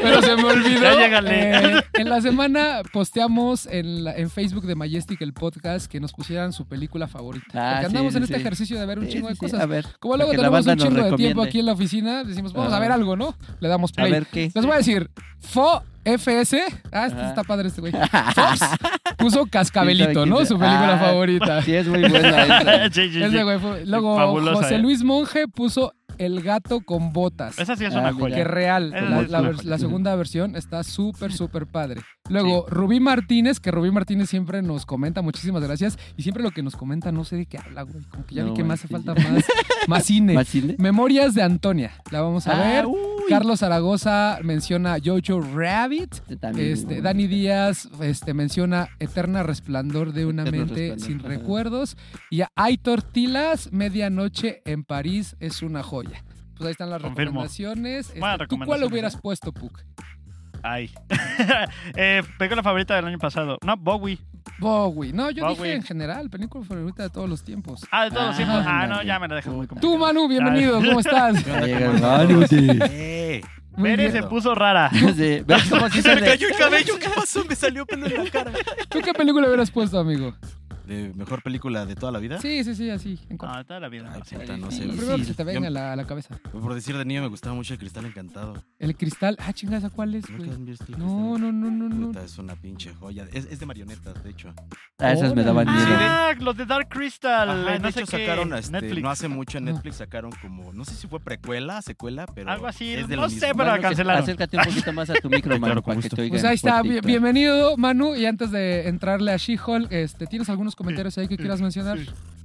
pero 0.01 0.21
se 0.21 0.35
me 0.35 0.43
olvidó. 0.43 0.99
Eh, 1.31 1.81
en 1.93 2.09
la 2.09 2.21
semana 2.21 2.81
posteamos 2.91 3.67
en, 3.67 4.03
la- 4.03 4.15
en 4.17 4.29
Facebook 4.29 4.65
de 4.65 4.75
Majestic 4.75 5.21
el 5.21 5.33
podcast 5.33 5.89
que 5.89 5.99
nos 5.99 6.11
pusieran 6.13 6.53
su 6.53 6.65
película 6.67 7.07
favorita. 7.07 7.45
Ah, 7.53 7.71
Porque 7.73 7.85
andamos 7.87 8.13
sí, 8.13 8.17
en 8.17 8.23
este 8.23 8.37
ejercicio 8.37 8.79
de 8.79 8.85
ver 8.85 8.99
un 8.99 9.05
Sí, 9.05 9.11
chingo 9.13 9.27
de 9.29 9.35
cosas. 9.35 9.59
A 9.61 9.65
ver. 9.65 9.85
Como 9.99 10.17
luego 10.17 10.31
tenemos 10.31 10.65
un 10.65 10.77
chingo 10.77 11.03
de 11.03 11.15
tiempo 11.17 11.41
aquí 11.43 11.59
en 11.59 11.65
la 11.67 11.73
oficina, 11.73 12.23
decimos, 12.23 12.53
vamos 12.53 12.73
a 12.73 12.77
Ah. 12.77 12.79
ver 12.79 12.91
algo, 12.91 13.15
¿no? 13.15 13.35
Le 13.59 13.67
damos 13.69 13.91
A 13.91 13.93
play. 14.01 14.11
ver 14.11 14.25
qué. 14.27 14.51
Les 14.53 14.65
voy 14.65 14.73
a 14.73 14.77
decir, 14.77 15.09
Fo 15.39 15.83
FS, 16.03 16.61
ah, 16.91 17.05
este 17.07 17.21
está 17.25 17.43
padre 17.43 17.67
este 17.67 17.81
güey. 17.81 17.93
Fox 18.35 18.59
puso 19.17 19.45
Cascabelito, 19.45 20.25
¿no? 20.25 20.37
Su 20.45 20.57
película. 20.57 20.95
Ah, 20.95 20.99
favorita. 20.99 21.61
Sí, 21.61 21.73
es 21.73 21.87
muy 21.87 22.01
buena 22.09 22.43
esa. 22.43 22.89
Sí, 22.91 23.01
sí, 23.09 23.13
sí. 23.13 23.23
Ese 23.23 23.43
güey 23.43 23.59
fue- 23.59 23.85
Luego 23.85 24.15
Fabulosa, 24.15 24.55
José 24.63 24.75
eh. 24.75 24.79
Luis 24.79 25.03
Monje 25.03 25.47
puso 25.47 25.93
El 26.17 26.41
gato 26.43 26.81
con 26.81 27.13
botas. 27.13 27.57
Esa 27.57 27.75
sí 27.75 27.85
es 27.85 27.93
Ah, 27.95 27.99
una 27.99 28.11
mira. 28.11 28.21
joya. 28.23 28.35
Que 28.35 28.43
real, 28.43 28.91
la, 29.29 29.77
segunda 29.77 30.13
versión 30.15 30.55
está 30.55 30.83
súper, 30.83 31.31
súper 31.33 31.65
padre. 31.67 32.01
Luego, 32.29 32.65
Rubí 32.69 32.99
Martínez, 32.99 33.59
que 33.59 33.71
Rubí 33.71 33.91
Martínez 33.91 34.29
siempre 34.29 34.61
nos 34.61 34.85
comenta, 34.85 35.21
muchísimas 35.21 35.63
gracias. 35.63 35.97
Y 36.17 36.23
siempre 36.23 36.43
lo 36.43 36.51
que 36.51 36.61
nos 36.63 36.75
comenta, 36.75 37.11
no 37.11 37.23
sé 37.23 37.37
de 37.37 37.45
qué 37.45 37.57
habla, 37.57 37.83
güey. 37.83 38.03
Como 38.09 38.25
que 38.25 38.35
ya 38.35 38.43
vi 38.43 38.49
No, 38.51 38.55
que 38.55 38.63
me 38.63 38.73
hace 38.75 38.87
sí. 38.87 38.93
falta 38.93 39.13
más, 39.15 39.45
más 39.87 40.05
cine. 40.05 40.33
¿Más 40.35 40.47
cine? 40.47 40.75
Memorias 40.77 41.33
de 41.33 41.41
Antonia, 41.43 41.91
la 42.11 42.21
vamos 42.21 42.45
a 42.47 42.51
Ah, 42.51 42.71
ver. 42.71 42.85
uy. 42.85 42.95
Carlos 43.31 43.59
Zaragoza 43.59 44.39
menciona 44.43 44.97
Jojo 45.03 45.41
Rabbit. 45.41 46.15
También. 46.39 46.73
Este, 46.73 47.01
Dani 47.01 47.27
Díaz 47.27 47.89
este, 48.01 48.33
menciona 48.33 48.89
Eterna 48.99 49.43
Resplandor 49.43 50.13
de 50.13 50.25
una 50.25 50.43
Eterno 50.43 50.65
mente 50.65 50.89
Resplandor, 50.91 51.07
sin 51.07 51.19
recuerdos. 51.19 51.97
Y 52.29 52.41
a 52.41 52.51
Aitor 52.55 53.01
Tilas, 53.01 53.71
Medianoche 53.71 54.61
en 54.65 54.83
París 54.83 55.35
es 55.39 55.61
una 55.61 55.83
joya. 55.83 56.23
Pues 56.55 56.67
ahí 56.67 56.71
están 56.71 56.89
las 56.89 57.01
Confirmo. 57.01 57.41
recomendaciones. 57.41 58.11
Este, 58.13 58.47
¿Tú 58.47 58.59
cuál 58.65 58.83
hubieras 58.83 59.15
¿eh? 59.15 59.19
puesto, 59.21 59.51
Puck? 59.51 59.81
Ay. 60.63 60.91
eh, 61.95 62.21
película 62.37 62.61
favorita 62.61 62.95
del 62.95 63.05
año 63.05 63.17
pasado. 63.17 63.57
No, 63.65 63.77
Bowie. 63.77 64.19
Bowie. 64.59 65.13
No, 65.13 65.31
yo 65.31 65.43
Bowie. 65.43 65.55
dije 65.57 65.73
en 65.75 65.83
general, 65.83 66.29
película 66.29 66.63
favorita 66.65 67.03
de 67.03 67.09
todos 67.09 67.29
los 67.29 67.43
tiempos. 67.43 67.85
Ah, 67.91 68.05
de 68.05 68.11
todos 68.11 68.25
los 68.27 68.33
Ah, 68.33 68.37
tiempos. 68.37 68.63
Ah, 68.67 68.87
no, 68.87 69.03
ya 69.03 69.19
me 69.19 69.27
la 69.27 69.35
dejas 69.35 69.53
muy 69.53 69.65
Tú, 69.67 69.75
complicada. 69.75 69.97
Manu, 70.13 70.27
bienvenido. 70.27 70.79
¿Cómo 70.81 70.99
estás? 70.99 71.35
Bien. 74.03 74.11
se 74.11 74.23
puso 74.23 74.53
rara. 74.53 74.89
Sí, 74.91 75.41
¿Ves 75.45 75.63
cómo 75.69 75.89
sí 75.89 76.01
Se 76.01 76.09
se 76.09 76.15
me 76.15 76.21
le- 76.21 76.27
cayó 76.27 76.47
el 76.47 76.55
cabello, 76.55 76.93
¿qué 76.99 77.09
pasó? 77.15 77.43
Me 77.45 77.55
salió 77.55 77.85
pelo 77.85 78.05
en 78.05 78.23
la 78.25 78.29
cara. 78.29 78.51
¿Tú 78.89 78.99
qué 79.01 79.13
película 79.13 79.47
hubieras 79.47 79.71
puesto, 79.71 79.97
amigo? 79.99 80.33
¿De 80.91 81.13
mejor 81.15 81.41
película 81.41 81.85
de 81.85 81.95
toda 81.95 82.11
la 82.11 82.19
vida? 82.19 82.39
Sí, 82.41 82.63
sí, 82.65 82.75
sí, 82.75 82.89
así. 82.89 83.17
En 83.29 83.37
corto. 83.37 83.55
No, 83.55 83.65
toda 83.65 83.79
la 83.79 83.87
vida. 83.89 84.11
Ay, 84.13 84.19
no 84.19 84.25
sé. 84.25 84.35
puta, 84.39 84.57
no 84.57 84.71
sé. 84.71 84.85
Lo 84.85 84.93
primero 84.93 85.17
que 85.17 85.23
se 85.25 85.33
te 85.33 85.43
venga 85.43 85.67
a 85.67 85.71
la, 85.71 85.93
a 85.93 85.95
la 85.95 86.05
cabeza. 86.05 86.37
Por 86.51 86.73
decir 86.73 86.97
de 86.97 87.05
niño 87.05 87.21
me 87.21 87.27
gustaba 87.29 87.55
mucho 87.55 87.73
el 87.73 87.79
cristal 87.79 88.05
encantado. 88.05 88.61
El 88.77 88.95
cristal. 88.97 89.37
Ah, 89.39 89.53
chingada, 89.53 89.89
¿cuál 89.89 90.15
es, 90.15 90.29
¿Nunca 90.29 90.43
güey? 90.45 90.55
han 90.55 90.65
visto 90.65 90.85
el 90.89 90.99
No, 90.99 91.37
no, 91.37 91.51
no, 91.51 91.71
no, 91.71 91.87
no. 91.89 92.07
Puta, 92.07 92.23
es 92.23 92.37
una 92.37 92.55
pinche 92.55 92.93
joya. 92.93 93.25
Es, 93.31 93.45
es 93.45 93.59
de 93.59 93.65
marionetas, 93.65 94.21
de 94.23 94.29
hecho. 94.31 94.53
Ah, 94.99 95.13
esas 95.13 95.33
me 95.33 95.43
daban 95.43 95.65
miedo. 95.65 95.87
Ah, 95.91 96.33
los 96.39 96.57
de 96.57 96.65
Dark 96.65 96.89
Crystal. 96.89 97.49
Ajá, 97.49 97.75
eh, 97.75 97.79
no 97.79 97.85
de 97.87 97.91
sé 97.93 98.01
hecho 98.01 98.11
qué. 98.17 98.25
sacaron, 98.25 98.53
este, 98.53 98.71
Netflix. 98.73 99.01
no 99.03 99.09
hace 99.09 99.27
mucho 99.29 99.57
en 99.59 99.67
Ah. 99.69 99.71
Netflix 99.71 99.95
sacaron 99.95 100.31
como, 100.41 100.73
no 100.73 100.83
sé 100.85 100.95
si 100.95 101.07
fue 101.07 101.19
precuela, 101.21 101.81
secuela, 101.81 102.25
pero 102.35 102.51
Algo 102.51 102.67
así, 102.67 102.93
es 102.93 103.07
de 103.07 103.15
no 103.15 103.23
lo 103.23 103.29
sé, 103.29 103.35
mismo. 103.47 103.53
pero 103.59 103.71
la 103.71 103.79
cancelaron. 103.79 104.23
Acércate 104.23 104.57
un 104.57 104.63
poquito 104.65 104.91
más 104.93 105.09
a 105.09 105.13
tu 105.13 105.29
micro, 105.29 105.57
Manu, 105.59 105.81
para 105.81 106.01
que 106.01 106.09
te 106.09 106.21
oigan 106.21 106.31
Pues 106.31 106.43
ahí 106.43 106.55
está, 106.55 106.81
bienvenido 106.81 107.77
Manu. 107.77 108.15
Y 108.15 108.25
antes 108.25 108.51
de 108.51 108.87
entrarle 108.89 109.31
a 109.31 109.37
She-Hulk, 109.37 109.91
este, 109.91 110.27
¿tienes 110.27 110.49
algunos 110.49 110.75
comentarios 110.81 111.17
ahí 111.17 111.27
que 111.27 111.37
quieras 111.37 111.61
mencionar? 111.61 111.97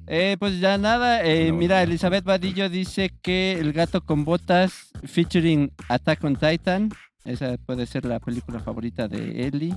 Eh, 0.09 0.37
pues 0.39 0.61
ya 0.61 0.79
nada, 0.79 1.25
eh, 1.25 1.51
No, 1.51 1.57
mira. 1.59 1.83
Elizabeth 1.83 2.25
Vadillo 2.25 2.69
dice 2.69 3.11
que 3.23 3.59
El 3.59 3.73
gato 3.73 4.01
con 4.03 4.25
botas 4.25 4.91
featuring 5.05 5.73
Attack 5.89 6.23
on 6.23 6.37
Titan, 6.37 6.91
esa 7.25 7.57
puede 7.67 7.87
ser 7.87 8.05
la 8.05 8.21
película 8.21 8.61
favorita 8.61 9.09
de 9.09 9.47
Ellie. 9.49 9.75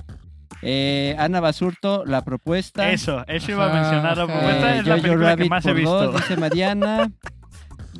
Eh, 0.62 1.16
Ana 1.18 1.40
Basurto, 1.40 2.04
La 2.04 2.22
propuesta. 2.22 2.90
Eso, 2.92 3.24
eso 3.26 3.50
iba 3.52 3.70
a 3.70 3.74
mencionar. 3.80 4.16
La 4.18 4.26
propuesta 4.26 4.76
Eh, 4.76 4.78
es 4.80 4.86
la 4.86 4.96
película 4.96 5.18
que 5.18 5.24
Rabbit 5.36 5.50
más 5.50 5.66
he 5.66 5.72
por 5.74 5.82
dos, 5.84 6.02
visto. 6.12 6.18
dice 6.28 6.36
Mariana. 6.40 7.10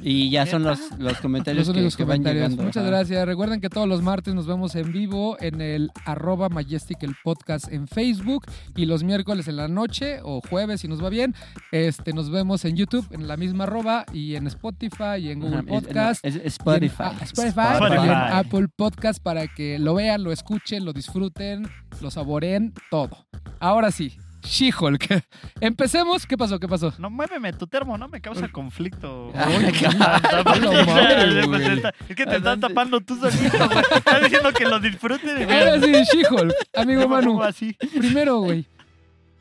Y 0.03 0.31
ya 0.31 0.47
son 0.47 0.63
los, 0.63 0.79
los 0.99 1.19
comentarios 1.19 1.67
Los 1.67 1.75
que, 1.75 1.81
únicos 1.81 1.97
que 1.97 2.05
van 2.05 2.23
llegando. 2.25 2.63
Muchas 2.63 2.83
ajá. 2.83 2.91
gracias. 2.91 3.27
Recuerden 3.27 3.61
que 3.61 3.69
todos 3.69 3.87
los 3.89 4.03
martes 4.03 4.35
nos 4.35 4.47
vemos 4.47 4.75
en 4.75 4.93
vivo 4.93 5.37
en 5.41 5.61
el 5.61 5.91
arroba 6.05 6.49
Majestic 6.49 7.03
el 7.03 7.15
podcast 7.23 7.71
en 7.73 7.87
Facebook 7.87 8.45
y 8.77 8.87
los 8.87 9.05
miércoles 9.05 9.49
en 9.49 9.57
la 9.57 9.69
noche 9.69 10.21
o 10.23 10.41
jueves 10.49 10.81
si 10.81 10.89
nos 10.89 11.03
va 11.05 11.09
bien. 11.11 11.35
Este, 11.73 12.13
nos 12.13 12.31
vemos 12.31 12.65
en 12.65 12.77
YouTube 12.77 13.07
en 13.11 13.29
la 13.29 13.37
misma 13.37 13.65
arroba 13.65 14.05
y 14.13 14.37
en 14.37 14.47
Spotify 14.47 15.19
y 15.21 15.31
en 15.31 15.41
Google 15.41 15.59
Ajá, 15.59 15.67
Podcast. 15.67 16.25
es- 16.25 16.37
en- 16.37 16.43
ah, 16.43 16.47
Spotify, 16.47 17.05
Spotify. 17.23 17.61
y 17.93 18.05
en 18.07 18.11
Apple 18.11 18.67
Podcast 18.75 19.23
para 19.23 19.47
que 19.49 19.79
lo 19.79 19.95
vean, 19.95 20.23
lo 20.25 20.33
escuchen, 20.33 20.85
lo 20.85 20.93
disfruten, 20.93 21.69
lo 22.01 22.11
saboreen, 22.11 22.73
todo. 22.91 23.27
Ahora 23.59 23.91
sí, 23.91 24.17
She-Hulk. 24.43 25.25
Empecemos. 25.61 26.27
¿Qué 26.27 26.37
pasó? 26.37 26.59
¿Qué 26.59 26.69
pasó? 26.69 26.93
No, 26.99 27.11
muéveme 27.11 27.53
tu 27.53 27.67
termo, 27.67 27.97
no 27.99 28.09
me 28.09 28.21
causa 28.21 28.49
conflicto. 28.49 29.33
Madre, 29.35 31.47
güey. 31.47 31.83
Es 32.09 32.17
que 32.17 32.27
te 32.27 32.37
estás 32.37 32.61
tapando 32.61 33.01
tú 33.01 33.17
solito, 33.17 33.69
güey. 33.69 33.85
Estás 33.97 34.23
diciendo 34.23 34.53
que 34.53 34.65
lo 34.65 34.81
disfrutes. 34.81 35.49
Ahora 35.49 35.81
sí, 35.81 35.93
She-Hulk. 36.13 36.55
Amigo 36.75 37.09
Manu. 37.09 37.43
así. 37.43 37.77
Primero, 37.99 38.41
güey. 38.41 38.67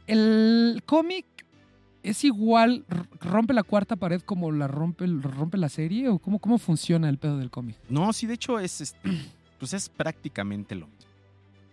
El 0.08 0.82
cómic 0.86 1.26
es 2.02 2.24
igual, 2.24 2.86
rompe 3.20 3.54
la 3.54 3.64
cuarta 3.64 3.96
pared 3.96 4.22
como 4.22 4.52
la 4.52 4.68
rompe, 4.68 5.06
rompe 5.06 5.58
la 5.58 5.70
serie 5.70 6.10
o 6.10 6.18
cómo, 6.20 6.40
cómo 6.40 6.58
funciona 6.58 7.10
el 7.10 7.18
pedo 7.18 7.38
del 7.38 7.52
cómic. 7.52 7.76
No, 7.90 8.12
sí, 8.14 8.26
de 8.26 8.36
hecho 8.36 8.60
es 8.60 8.82
este, 8.82 9.00
pues 9.60 9.74
es 9.74 9.90
prácticamente 9.90 10.76
lo 10.76 10.88
mismo. 10.88 11.10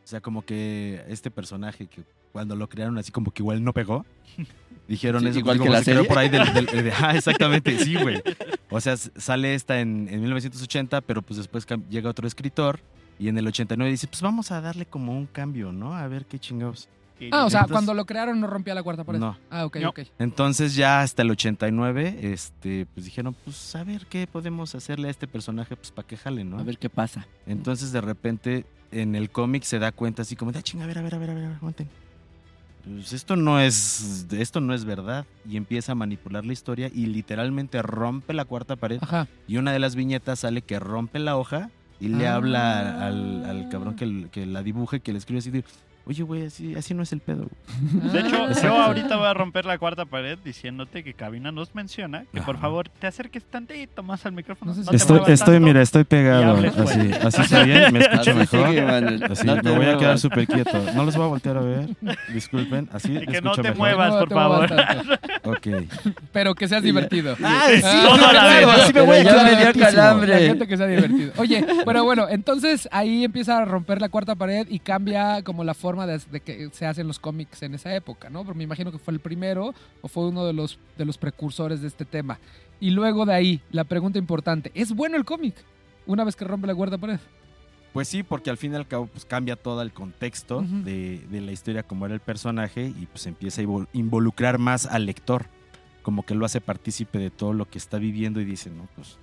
O 0.05 0.09
sea, 0.09 0.21
como 0.21 0.45
que 0.45 1.03
este 1.09 1.31
personaje 1.31 1.87
que 1.87 2.03
cuando 2.33 2.57
lo 2.57 2.69
crearon 2.69 2.99
así 2.99 3.13
como 3.13 3.31
que 3.31 3.43
igual 3.43 3.63
no 3.65 3.73
pegó. 3.73 4.05
Dijeron 4.89 5.23
Sí, 5.23 5.29
eso 5.29 5.39
igual 5.41 5.59
como 5.59 5.71
que 5.71 5.77
la 5.77 5.83
se 5.83 5.91
creó 5.93 5.97
serie. 6.05 6.09
por 6.09 6.19
ahí 6.19 6.29
del, 6.29 6.53
del- 6.55 6.67
de- 6.85 6.93
ah, 6.93 7.17
exactamente, 7.17 7.77
sí, 7.85 7.97
güey. 7.97 8.23
O 8.71 8.81
sea, 8.81 8.97
sale 8.97 9.55
esta 9.55 9.81
en, 9.81 10.09
en 10.09 10.21
1980, 10.21 11.01
pero 11.01 11.23
pues 11.23 11.39
después 11.39 11.67
llega 11.91 12.09
otro 12.11 12.27
escritor 12.29 12.79
y 13.19 13.29
en 13.29 13.37
el 13.39 13.47
89 13.49 13.91
dice, 13.91 14.07
pues 14.07 14.23
vamos 14.23 14.53
a 14.53 14.61
darle 14.61 14.87
como 14.87 15.17
un 15.17 15.27
cambio, 15.27 15.73
¿no? 15.73 15.95
A 15.97 16.07
ver 16.07 16.25
qué 16.27 16.39
chingados. 16.39 16.89
Ah, 17.33 17.47
o 17.47 17.51
sea, 17.51 17.61
Entonces- 17.61 17.73
cuando 17.73 17.95
lo 17.95 18.05
crearon 18.05 18.39
no 18.41 18.47
rompía 18.47 18.75
la 18.75 18.83
cuarta 18.83 19.03
pared. 19.03 19.19
No. 19.19 19.37
Ah, 19.51 19.65
ok, 19.65 19.77
No. 19.79 19.89
ok. 19.89 20.01
Entonces 20.21 20.77
ya 20.77 21.01
hasta 21.01 21.23
el 21.23 21.31
89, 21.33 22.19
este, 22.21 22.87
pues 22.95 23.07
dijeron, 23.07 23.35
pues 23.45 23.75
a 23.75 23.83
ver 23.83 24.07
qué 24.07 24.27
podemos 24.29 24.75
hacerle 24.77 25.09
a 25.09 25.11
este 25.11 25.27
personaje, 25.27 25.75
pues 25.77 25.91
para 25.91 26.07
que 26.07 26.17
jale, 26.19 26.45
¿no? 26.45 26.59
A 26.59 26.63
ver 26.63 26.79
qué 26.79 26.91
pasa. 26.91 27.27
Entonces 27.47 27.91
de 27.91 28.03
repente 28.03 28.67
en 28.93 29.17
el 29.17 29.31
cómic 29.31 29.63
se 29.65 29.79
da 29.81 29.91
cuenta 29.93 30.23
así 30.23 30.37
como, 30.37 30.53
de, 30.53 30.59
"Ah, 30.59 30.63
chinga, 30.63 30.85
a 30.85 30.87
ver, 30.87 30.99
a 30.99 31.03
ver, 31.03 31.15
a 31.15 31.19
ver, 31.19 31.31
a 31.31 31.35
ver, 31.35 31.45
a 31.45 31.49
ver, 31.49 31.57
aguanten". 31.57 31.89
Pues 32.87 33.13
esto 33.13 33.35
no 33.37 33.59
es, 33.61 34.27
esto 34.31 34.61
no 34.61 34.73
es 34.73 34.85
verdad 34.85 35.27
y 35.49 35.57
empieza 35.57 35.93
a 35.93 35.95
manipular 35.97 36.45
la 36.47 36.53
historia 36.53 36.89
y 36.95 37.07
literalmente 37.07 37.83
rompe 37.83 38.33
la 38.33 38.45
cuarta 38.45 38.77
pared 38.77 38.99
Ajá. 39.03 39.27
y 39.49 39.57
una 39.57 39.73
de 39.73 39.81
las 39.81 39.97
viñetas 39.97 40.41
sale 40.41 40.63
que 40.63 40.79
rompe 40.79 41.19
la 41.19 41.37
hoja 41.37 41.71
y 41.99 42.09
le 42.09 42.29
Ah. 42.29 42.37
habla 42.37 43.05
al, 43.07 43.45
al 43.45 43.69
cabrón 43.71 43.97
que, 43.97 44.29
que 44.31 44.47
la 44.47 44.63
dibuje, 44.63 45.01
que 45.01 45.13
le 45.13 45.19
escribe 45.19 45.41
así 45.41 45.51
oye 46.07 46.23
güey, 46.23 46.47
así, 46.47 46.75
así 46.75 46.95
no 46.95 47.03
es 47.03 47.13
el 47.13 47.21
pedo. 47.21 47.47
De 48.13 48.21
hecho, 48.21 48.37
Ah. 48.49 48.53
yo 48.63 48.77
ahorita 48.83 49.17
voy 49.17 49.27
a 49.27 49.35
romper 49.35 49.65
la 49.67 49.77
cuarta 49.79 50.05
pared 50.05 50.39
diciéndote 50.45 51.03
que 51.05 51.15
Cabina 51.15 51.51
nos 51.53 51.75
menciona 51.75 52.25
que 52.33 52.41
por 52.41 52.55
Ajá. 52.57 52.63
favor 52.63 52.89
te 52.89 53.07
acerques 53.07 53.45
tantito 53.45 54.03
más 54.03 54.25
al 54.27 54.33
micrófono. 54.33 54.71
No 54.71 54.75
sé 54.77 54.85
si- 54.85 54.91
te 54.91 54.97
Estoy, 54.97 55.19
estoy, 55.27 55.37
tanto. 55.55 55.61
mira, 55.67 55.83
estoy 55.83 56.03
Y 56.03 56.05
pegado. 56.05 56.51
hables 56.57 56.77
Así, 56.79 57.11
así 57.13 57.43
está 57.43 57.63
bien, 57.65 57.93
me 57.93 57.99
escucho 58.01 58.35
mejor. 58.35 58.69
sigue. 58.69 58.81
Así, 59.31 59.47
No 59.47 59.57
me 59.57 59.77
voy 59.77 59.87
a 59.87 59.99
quedar 59.99 60.19
súper 60.19 60.47
quieto. 60.47 60.81
No 60.95 61.05
los 61.05 61.17
voy 61.17 61.25
a 61.27 61.29
voltear 61.29 61.57
a 61.57 61.61
ver. 61.61 61.89
Disculpen. 62.33 62.89
Así 62.93 63.13
Y 63.17 63.27
que 63.27 63.41
no 63.41 63.53
te 63.53 63.63
mejor. 63.63 63.77
muevas. 63.79 64.13
No 64.13 64.19
por 64.21 64.29
te 64.29 64.35
favor. 64.35 64.71
Ok. 65.45 65.67
Pero 66.33 66.55
que 66.55 66.69
seas 66.69 66.83
divertido. 66.83 67.37
Ah, 67.43 67.67
sí, 67.69 67.83
así 67.85 68.93
me 68.93 69.01
voy 69.01 69.17
a 69.19 69.23
ya 69.23 69.31
quedar 69.31 69.45
me 69.45 69.51
dio 69.51 69.59
quietísimo. 69.73 69.87
calambre. 69.87 70.29
La 70.29 70.39
gente 70.39 70.67
que 70.67 70.77
sea 70.77 70.87
divertido. 70.87 71.33
Oye, 71.39 71.67
pero 71.85 72.05
bueno, 72.05 72.27
entonces 72.29 72.89
ahí 72.93 73.25
empieza 73.25 73.59
a 73.59 73.65
romper 73.65 74.01
la 74.01 74.09
cuarta 74.09 74.35
pared 74.35 74.67
y 74.69 74.79
cambia 74.79 75.43
como 75.43 75.65
la 75.65 75.75
forma 75.75 75.96
de, 76.05 76.19
de 76.33 76.41
que 76.41 76.69
se 76.73 76.85
hacen 76.85 77.07
los 77.07 77.21
cómics 77.21 77.63
en 77.63 77.75
esa 77.75 77.95
época, 77.95 78.29
¿no? 78.29 78.43
Pero 78.43 78.57
me 78.57 78.65
imagino 78.65 78.91
que 78.91 78.99
fue 78.99 79.15
el 79.15 79.21
primero 79.21 79.73
o 80.03 80.09
fue 80.09 80.27
uno 80.27 80.45
de 80.45 80.53
los, 80.53 80.81
de 80.99 81.05
los 81.05 81.17
precursores 81.17 81.81
de 81.81 81.87
este 81.87 82.05
tema. 82.05 82.41
Y 82.81 82.91
luego 82.91 83.25
de 83.25 83.35
ahí, 83.35 83.63
la 83.71 83.85
pregunta 83.85 84.19
importante, 84.19 84.73
¿es 84.75 84.93
bueno 84.93 85.17
el 85.17 85.25
cómic? 85.25 85.55
Una 86.07 86.25
vez 86.25 86.35
que 86.35 86.45
rompe 86.45 86.67
la 86.67 86.75
cuarta 86.75 86.99
pared. 86.99 87.21
Pues 87.93 88.09
sí, 88.09 88.23
porque 88.23 88.51
al 88.51 88.59
fin 88.59 88.73
y 88.73 88.77
al 88.77 88.87
cabo 88.87 89.07
pues, 89.07 89.25
cambia 89.25 89.57
todo 89.57 89.81
el 89.81 89.93
contexto 89.93 90.61
de, 90.61 91.19
de 91.31 91.41
la 91.41 91.53
historia 91.53 91.83
como 91.85 92.05
era 92.05 92.15
el 92.15 92.21
personaje 92.21 92.89
y 92.89 93.07
pues 93.07 93.27
empieza 93.27 93.63
a 93.63 93.65
invol- 93.65 93.89
involucrar 93.95 94.59
más 94.59 94.85
al 94.85 95.07
lector. 95.07 95.47
Como 96.03 96.25
que 96.25 96.35
lo 96.35 96.45
hace 96.45 96.61
partícipe 96.61 97.19
de 97.19 97.31
todo 97.31 97.53
lo 97.55 97.65
que 97.65 97.79
está 97.79 97.99
viviendo 97.99 98.41
y 98.41 98.45
dice, 98.45 98.71
no, 98.71 98.87
pues 98.95 99.17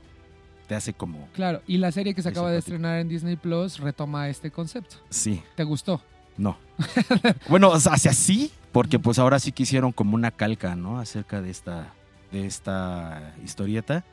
te 0.67 0.75
hace 0.75 0.93
como... 0.93 1.27
Claro, 1.33 1.61
y 1.67 1.77
la 1.77 1.91
serie 1.91 2.13
que 2.15 2.21
se 2.21 2.29
acaba 2.29 2.49
de 2.51 2.57
estrenar 2.57 2.99
en 2.99 3.07
Disney 3.07 3.35
Plus 3.35 3.79
retoma 3.79 4.27
este 4.27 4.49
concepto. 4.49 4.95
Sí, 5.09 5.43
¿Te 5.55 5.63
gustó? 5.63 6.01
No. 6.37 6.57
bueno, 7.49 7.69
o 7.69 7.79
sea, 7.79 7.93
hacia 7.93 8.13
sí, 8.13 8.51
porque 8.71 8.99
pues 8.99 9.19
ahora 9.19 9.39
sí 9.39 9.51
que 9.51 9.63
hicieron 9.63 9.91
como 9.91 10.15
una 10.15 10.31
calca, 10.31 10.75
¿no? 10.75 10.99
Acerca 10.99 11.41
de 11.41 11.51
esta, 11.51 11.93
de 12.31 12.45
esta 12.45 13.33
historieta. 13.43 14.03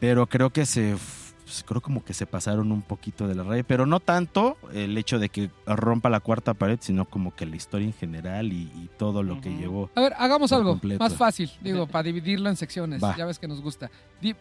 Pero 0.00 0.26
creo 0.26 0.50
que 0.50 0.66
se... 0.66 0.96
pues, 1.44 1.64
creo 1.64 1.80
como 1.80 2.04
que 2.04 2.14
se 2.14 2.26
pasaron 2.26 2.72
un 2.72 2.82
poquito 2.82 3.28
de 3.28 3.34
la 3.34 3.44
raya, 3.44 3.62
pero 3.62 3.86
no 3.86 4.00
tanto 4.00 4.56
el 4.72 4.96
hecho 4.98 5.18
de 5.18 5.28
que 5.28 5.50
rompa 5.66 6.10
la 6.10 6.20
cuarta 6.20 6.54
pared, 6.54 6.78
sino 6.80 7.04
como 7.04 7.34
que 7.34 7.46
la 7.46 7.54
historia 7.54 7.86
en 7.86 7.92
general 7.92 8.52
y, 8.52 8.62
y 8.74 8.90
todo 8.98 9.22
lo 9.22 9.40
que 9.40 9.50
llevó. 9.50 9.90
A 9.94 10.00
ver, 10.00 10.14
hagamos 10.18 10.50
algo 10.52 10.70
completo. 10.70 11.04
más 11.04 11.14
fácil, 11.14 11.50
digo, 11.60 11.86
para 11.88 12.02
dividirlo 12.02 12.48
en 12.48 12.56
secciones. 12.56 13.02
Va. 13.02 13.16
Ya 13.16 13.26
ves 13.26 13.38
que 13.38 13.46
nos 13.46 13.60
gusta. 13.60 13.90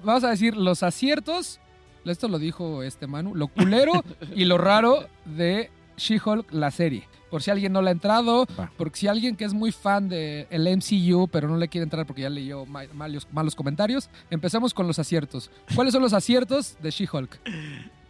Vamos 0.03 0.23
a 0.23 0.29
decir 0.29 0.55
los 0.55 0.81
aciertos, 0.81 1.59
esto 2.05 2.27
lo 2.27 2.39
dijo 2.39 2.81
este 2.81 3.05
Manu, 3.05 3.35
lo 3.35 3.47
culero 3.47 4.03
y 4.35 4.45
lo 4.45 4.57
raro 4.57 5.07
de 5.25 5.69
She-Hulk, 5.97 6.51
la 6.53 6.71
serie. 6.71 7.07
Por 7.29 7.41
si 7.41 7.49
alguien 7.49 7.71
no 7.71 7.81
la 7.81 7.89
ha 7.89 7.93
entrado, 7.93 8.45
Va. 8.59 8.69
porque 8.77 8.99
si 8.99 9.07
alguien 9.07 9.35
que 9.37 9.45
es 9.45 9.53
muy 9.53 9.71
fan 9.71 10.09
del 10.09 10.47
el 10.49 10.67
MCU, 10.77 11.29
pero 11.31 11.47
no 11.47 11.55
le 11.57 11.69
quiere 11.69 11.83
entrar 11.83 12.05
porque 12.05 12.23
ya 12.23 12.29
leyó 12.29 12.65
ma- 12.65 12.83
malos, 12.93 13.25
malos 13.31 13.55
comentarios, 13.55 14.09
empecemos 14.29 14.73
con 14.73 14.85
los 14.85 14.99
aciertos. 14.99 15.49
¿Cuáles 15.73 15.93
son 15.93 16.01
los 16.01 16.11
aciertos 16.13 16.75
de 16.81 16.91
She-Hulk? 16.91 17.39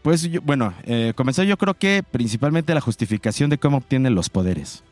Pues 0.01 0.23
yo, 0.23 0.41
bueno, 0.41 0.73
eh, 0.85 1.13
comenzó 1.15 1.43
yo 1.43 1.57
creo 1.57 1.75
que 1.75 2.01
principalmente 2.09 2.73
la 2.73 2.81
justificación 2.81 3.51
de 3.51 3.59
cómo 3.59 3.77
obtienen 3.77 4.15
los 4.15 4.29
poderes. 4.29 4.83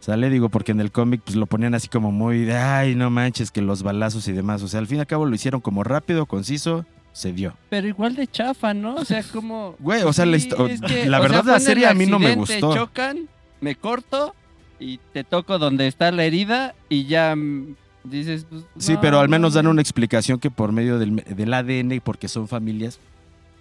¿Sale? 0.00 0.28
Digo, 0.30 0.48
porque 0.48 0.72
en 0.72 0.80
el 0.80 0.90
cómic 0.90 1.22
pues 1.24 1.36
lo 1.36 1.46
ponían 1.46 1.74
así 1.74 1.86
como 1.88 2.10
muy 2.10 2.40
de, 2.44 2.56
ay, 2.56 2.94
no 2.96 3.08
manches, 3.08 3.50
que 3.52 3.62
los 3.62 3.82
balazos 3.84 4.26
y 4.28 4.32
demás. 4.32 4.60
O 4.62 4.68
sea, 4.68 4.80
al 4.80 4.88
fin 4.88 4.96
y 4.98 5.00
al 5.00 5.06
cabo 5.06 5.26
lo 5.26 5.34
hicieron 5.34 5.60
como 5.60 5.84
rápido, 5.84 6.26
conciso, 6.26 6.84
se 7.12 7.32
dio. 7.32 7.54
Pero 7.68 7.86
igual 7.88 8.14
de 8.16 8.26
chafa, 8.26 8.72
¿no? 8.74 8.94
O 8.96 9.04
sea, 9.04 9.22
como... 9.22 9.76
Güey, 9.80 10.02
o 10.02 10.12
sea, 10.12 10.24
la, 10.26 10.38
Sí, 10.38 10.48
histo- 10.48 10.68
es 10.68 10.80
que, 10.80 11.06
la 11.06 11.18
o 11.18 11.22
verdad 11.22 11.36
sea, 11.36 11.42
fue 11.44 11.52
la 11.52 11.60
serie 11.60 11.86
a 11.86 11.94
mí 11.94 12.06
no 12.06 12.18
me 12.18 12.34
gustó. 12.34 12.74
chocan, 12.74 13.28
me 13.60 13.74
corto 13.76 14.34
y 14.80 14.98
te 15.12 15.22
toco 15.24 15.58
donde 15.58 15.86
está 15.86 16.10
la 16.10 16.24
herida 16.24 16.74
y 16.88 17.04
ya 17.04 17.36
mm, 17.36 17.74
dices... 18.04 18.46
pues, 18.48 18.64
Sí, 18.78 18.94
no, 18.94 19.00
pero 19.00 19.20
al 19.20 19.28
menos 19.28 19.52
no, 19.52 19.56
dan 19.56 19.66
una 19.68 19.80
explicación 19.82 20.38
que 20.38 20.50
por 20.50 20.72
medio 20.72 20.98
del, 20.98 21.16
del 21.16 21.54
ADN, 21.54 22.00
porque 22.02 22.28
son 22.28 22.48
familias, 22.48 22.98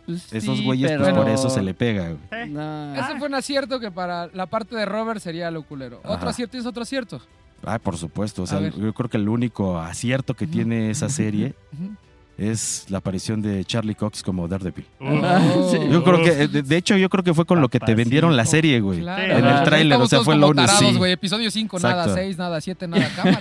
pues 0.06 0.32
esos 0.34 0.58
sí, 0.58 0.66
güeyes, 0.66 0.92
pues 0.98 1.02
pero- 1.10 1.16
por 1.22 1.30
eso 1.30 1.50
se 1.50 1.62
le 1.62 1.74
pega, 1.74 2.06
güey. 2.10 2.20
Eh, 2.44 2.46
No. 2.48 2.96
Ese 2.96 3.18
fue 3.20 3.28
un 3.28 3.36
acierto 3.36 3.80
que 3.80 3.92
para 3.92 4.28
la 4.34 4.46
parte 4.48 4.76
de 4.76 4.86
Robert 4.86 5.20
sería 5.22 5.52
lo 5.52 5.64
culero. 5.64 5.98
Otro 6.00 6.14
Ajá. 6.14 6.30
acierto 6.30 6.58
es 6.58 6.66
otro 6.66 6.84
acierto. 6.84 7.22
Ah, 7.64 7.78
por 7.78 7.96
supuesto. 7.98 8.42
O 8.42 8.48
sea, 8.48 8.60
yo 8.62 8.94
creo 8.94 9.10
que 9.10 9.18
el 9.18 9.30
único 9.30 9.78
acierto 9.78 10.34
que 10.34 10.48
tiene 10.48 10.90
esa 10.90 11.10
serie. 11.10 11.54
Es 12.38 12.86
la 12.90 12.98
aparición 13.00 13.42
de 13.42 13.64
Charlie 13.66 13.96
Cox 13.96 14.24
como 14.24 14.48
Daredevil. 14.48 14.86
Ah, 15.02 15.40
sí. 15.72 15.78
Yo 15.92 16.04
creo 16.04 16.24
que, 16.24 16.48
de, 16.48 16.78
hecho, 16.78 16.98
yo 16.98 17.10
creo 17.10 17.24
que 17.24 17.34
fue 17.34 17.46
con 17.46 17.62
lo 17.62 17.70
que 17.70 17.80
te 17.80 17.94
vendieron 17.96 18.36
la 18.36 18.46
serie, 18.46 18.80
güey. 18.82 19.00
Claro. 19.02 19.38
En 19.38 19.46
el 19.46 19.64
tráiler, 19.64 20.00
o 20.00 20.08
sea, 20.08 20.22
fue 20.22 20.36
lo 20.36 20.50
único, 20.50 20.68
sí. 20.68 20.98
Episodio 21.06 21.52
5, 21.52 21.80
nada, 21.80 21.94
Exacto. 22.04 22.16
6, 22.16 22.38
nada, 22.38 22.62
7, 22.62 22.88
nada, 22.88 23.10
cámara. 23.16 23.40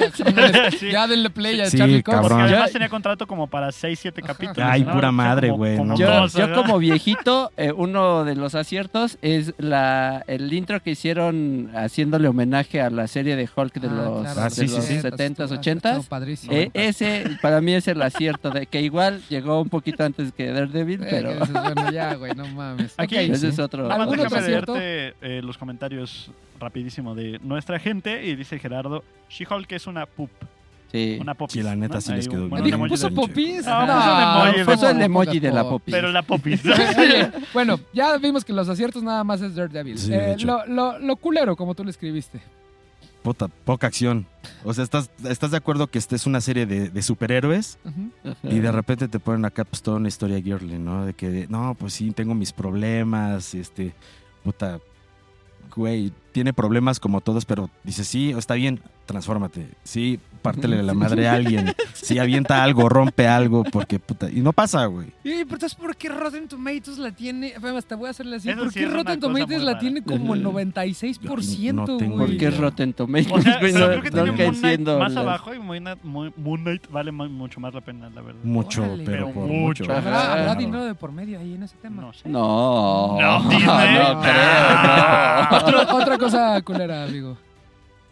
Sí. 0.78 0.90
Ya 0.90 1.06
denle 1.06 1.30
play 1.30 1.60
a 1.60 1.70
Sí, 1.70 1.78
Charlie 1.78 2.02
Cox. 2.02 2.18
Porque 2.20 2.34
además 2.42 2.72
tenía 2.72 2.88
contrato 2.88 3.26
como 3.26 3.46
para 3.46 3.72
6, 3.72 3.98
7 4.00 4.20
Ajá. 4.22 4.32
capítulos. 4.34 4.68
Ay, 4.70 4.84
¿no? 4.84 4.92
pura 4.92 5.12
madre, 5.12 5.50
güey, 5.50 5.78
no 5.82 5.96
Yo, 5.96 6.54
como 6.54 6.78
viejito, 6.78 7.52
eh, 7.56 7.72
uno 7.74 8.24
de 8.24 8.34
los 8.34 8.54
aciertos 8.54 9.18
es 9.22 9.54
la 9.58 10.24
el 10.26 10.52
intro 10.52 10.82
que 10.82 10.90
hicieron 10.90 11.70
haciéndole 11.74 12.28
homenaje 12.28 12.80
a 12.80 12.90
la 12.90 13.06
serie 13.06 13.36
de 13.36 13.48
Hulk 13.54 13.74
de 13.74 13.88
Ah, 13.88 13.92
los, 13.92 14.20
claro, 14.22 14.40
Ah, 14.40 14.44
de 14.44 14.50
sí, 14.50 14.68
sí, 14.68 14.76
los 14.76 14.84
sí. 14.84 14.94
70s, 14.98 15.30
Estuvo- 15.44 15.60
80s. 15.60 15.90
estuvo 15.90 16.02
padrísimo. 16.08 16.52
Eh, 16.52 16.70
ese 16.74 17.24
para 17.42 17.60
mí 17.60 17.72
es 17.72 17.88
el 17.88 18.00
acierto 18.02 18.50
de 18.50 18.66
que 18.66 18.79
igual 18.80 19.22
llegó 19.28 19.60
un 19.60 19.68
poquito 19.68 20.04
antes 20.04 20.32
que 20.32 20.46
Daredevil, 20.48 21.02
Eh, 21.02 21.06
pero 21.10 21.28
que 21.30 21.34
dices, 21.40 21.52
bueno, 21.52 21.90
ya, 21.90 22.14
güey, 22.14 22.32
no 22.34 22.46
mames. 22.48 22.94
Aquí- 22.96 23.16
ese 23.16 23.48
es 23.48 23.58
otro. 23.58 23.90
¿Algún 23.90 24.18
otro 24.20 24.40
leerte 24.40 25.14
eh, 25.20 25.40
los 25.42 25.56
comentarios 25.58 26.30
rapidísimo 26.58 27.14
de 27.14 27.38
nuestra 27.42 27.78
gente 27.78 28.24
y 28.26 28.36
dice 28.36 28.58
Gerardo, 28.58 29.02
She-Hulk 29.30 29.70
es 29.72 29.86
una 29.86 30.06
pup, 30.06 30.30
Sí. 30.92 31.18
una 31.20 31.34
popis. 31.34 31.52
Sí, 31.52 31.62
la 31.62 31.76
neta 31.76 31.94
¿no? 31.94 32.00
sí 32.00 32.12
les 32.12 32.28
quedó 32.28 32.48
bien. 32.48 32.64
Dijo, 32.64 32.86
¿Puso 32.88 33.10
popis? 33.14 33.62
Ah, 33.66 33.84
puso 33.86 34.10
un 34.12 34.20
emoji 34.20 34.58
de- 34.58 34.64
puso 34.64 34.90
el 34.90 34.98
no, 34.98 35.04
emoji 35.04 35.38
de 35.40 35.52
la 35.52 35.62
pop. 35.62 35.70
popis. 35.72 35.94
Pero 35.94 36.08
la 36.10 36.22
popis. 36.22 36.62
Oye, 36.98 37.30
bueno, 37.54 37.78
ya 37.92 38.16
vimos 38.18 38.44
que 38.44 38.52
los 38.52 38.68
aciertos 38.68 39.00
nada 39.02 39.22
más 39.22 39.40
es 39.40 39.54
Daredevil. 39.54 39.96
Sí, 39.98 40.10
de 40.10 40.32
Eh, 40.32 40.36
lo, 40.40 40.66
lo, 40.66 40.98
lo 40.98 41.14
culero, 41.16 41.54
como 41.54 41.74
tú 41.76 41.84
lo 41.84 41.90
escribiste. 41.90 42.40
Puta, 43.22 43.48
poca 43.48 43.86
acción. 43.86 44.26
O 44.64 44.72
sea, 44.72 44.82
¿estás, 44.82 45.10
estás 45.28 45.50
de 45.50 45.58
acuerdo 45.58 45.88
que 45.88 45.98
esta 45.98 46.16
es 46.16 46.26
una 46.26 46.40
serie 46.40 46.64
de, 46.64 46.88
de 46.88 47.02
superhéroes? 47.02 47.78
Y 48.42 48.60
de 48.60 48.72
repente 48.72 49.08
te 49.08 49.18
ponen 49.20 49.44
acá 49.44 49.64
pues 49.64 49.82
toda 49.82 49.98
una 49.98 50.08
historia 50.08 50.40
girly, 50.40 50.78
¿no? 50.78 51.04
De 51.04 51.12
que, 51.12 51.46
no, 51.50 51.76
pues 51.78 51.92
sí, 51.92 52.12
tengo 52.12 52.34
mis 52.34 52.52
problemas, 52.52 53.54
este, 53.54 53.94
puta, 54.42 54.80
güey, 55.76 56.12
tiene 56.32 56.52
problemas 56.52 56.98
como 56.98 57.20
todos, 57.20 57.44
pero 57.44 57.68
dice, 57.84 58.04
sí, 58.04 58.30
está 58.30 58.54
bien, 58.54 58.80
transfórmate. 59.04 59.68
Sí, 59.84 60.18
pártele 60.42 60.82
la 60.82 60.94
madre 60.94 61.28
a 61.28 61.34
alguien. 61.34 61.72
Sí, 61.94 62.18
avienta 62.18 62.62
algo, 62.62 62.88
rompe 62.88 63.28
algo, 63.28 63.64
porque 63.64 63.98
puta. 63.98 64.30
Y 64.30 64.40
no 64.40 64.52
pasa, 64.52 64.86
güey. 64.86 65.08
Y 65.24 65.44
pero 65.44 65.54
entonces, 65.54 65.74
¿por 65.74 65.96
qué 65.96 66.08
Rotten 66.08 66.48
Tomatoes 66.48 66.98
la 66.98 67.12
tiene? 67.12 67.52
Además, 67.56 67.84
te 67.86 67.94
voy 67.94 68.08
a 68.08 68.10
hacerle 68.10 68.36
así. 68.36 68.50
Eso 68.50 68.58
¿Por 68.58 68.72
sí 68.72 68.80
qué 68.80 68.86
Rotten 68.86 69.20
Tomatoes 69.20 69.62
la 69.62 69.78
tiene 69.78 70.02
como 70.02 70.34
el 70.34 70.42
No 70.42 70.52
96%, 70.52 71.98
tengo 71.98 72.16
güey? 72.16 72.28
Porque 72.30 72.46
es 72.48 72.56
Rotten 72.58 72.92
Tomatoes, 72.92 73.32
O 73.32 73.40
sea, 73.42 73.58
güey, 73.60 73.72
no, 73.72 73.86
creo 73.86 74.02
que 74.02 74.10
no 74.10 74.24
tiene 74.24 74.44
Moon 74.44 74.54
Knight 74.56 74.80
más 74.80 75.12
las- 75.12 75.16
abajo 75.24 75.54
y 75.54 75.58
Moon 75.58 75.78
Knight, 75.78 75.98
Moon- 76.02 76.32
Knight 76.62 76.90
vale 76.90 77.12
mu- 77.12 77.28
mucho 77.28 77.60
más 77.60 77.72
la 77.74 77.80
pena, 77.80 78.10
la 78.10 78.22
verdad. 78.22 78.40
Mucho, 78.42 78.82
Órale. 78.82 79.04
pero 79.04 79.26
Pero 79.26 79.34
por 79.34 79.46
mucho. 79.46 79.84
mucho. 79.84 79.92
¿Habrá, 79.96 80.10
Ajá. 80.20 80.32
habrá 80.32 80.44
Claro. 80.44 80.60
dinero 80.60 80.84
de 80.84 80.94
por 80.94 81.12
medio 81.12 81.38
ahí 81.38 81.54
en 81.54 81.62
ese 81.62 81.76
tema? 81.80 82.02
No 82.02 82.12
sé. 82.12 82.28
No. 82.28 83.18
No, 83.20 83.40
Disney. 83.50 83.66
No 83.66 84.20
creo, 84.20 85.84
no. 85.84 85.96
Otra 85.96 86.18
cosa 86.18 86.60
culera, 86.62 87.04
amigo. 87.04 87.36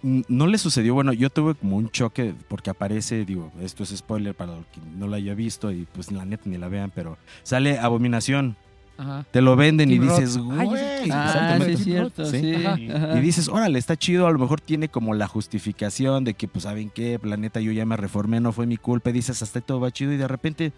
No 0.03 0.47
le 0.47 0.59
sucedió, 0.59 0.95
bueno, 0.95 1.13
yo 1.13 1.29
tuve 1.29 1.55
como 1.57 1.77
un 1.77 1.91
choque 1.91 2.33
porque 2.49 2.71
aparece, 2.71 3.25
digo, 3.25 3.51
esto 3.61 3.83
es 3.83 3.91
spoiler 3.97 4.35
para 4.35 4.57
el 4.57 4.65
que 4.67 4.81
no 4.97 5.09
lo 5.09 5.17
haya 5.17 5.35
visto 5.35 5.73
y 5.73 5.87
pues 5.93 6.13
la 6.13 6.25
neta 6.25 6.45
ni 6.47 6.57
la 6.57 6.69
vean, 6.69 6.93
pero 6.95 7.19
sale 7.43 7.81
Abominación, 7.81 8.57
Ajá. 8.97 9.27
te 9.33 9.41
lo 9.41 9.57
venden 9.57 9.91
y 9.91 9.99
Roth. 9.99 10.19
dices, 10.21 10.37
Ay, 10.37 10.67
güey, 10.69 10.83
Ah, 11.11 11.27
exactamente. 11.27 11.67
sí 11.67 11.73
es 11.73 11.85
cierto, 11.85 12.25
Sí. 12.27 12.39
sí. 12.41 12.55
Ajá. 12.65 12.79
ajá. 13.09 13.19
Y 13.19 13.21
dices, 13.23 13.49
órale, 13.49 13.79
está 13.79 13.97
chido, 13.97 14.29
a 14.29 14.31
lo 14.31 14.39
mejor 14.39 14.61
tiene 14.61 14.89
como 14.89 15.15
la 15.15 15.27
justificación 15.27 16.23
de 16.23 16.35
que, 16.35 16.47
pues, 16.47 16.63
¿saben 16.63 16.91
qué? 16.91 17.19
La 17.25 17.37
neta, 17.37 17.61
yo 17.61 17.73
ya 17.73 17.85
me 17.85 17.97
reformé, 17.97 18.39
no 18.41 18.53
fue 18.53 18.67
mi 18.67 18.77
culpa. 18.77 19.11
Y 19.11 19.15
dices, 19.15 19.43
hasta 19.43 19.59
ahí 19.59 19.65
todo 19.67 19.81
va 19.81 19.91
chido. 19.91 20.13
Y 20.13 20.17
de 20.17 20.29
repente, 20.29 20.73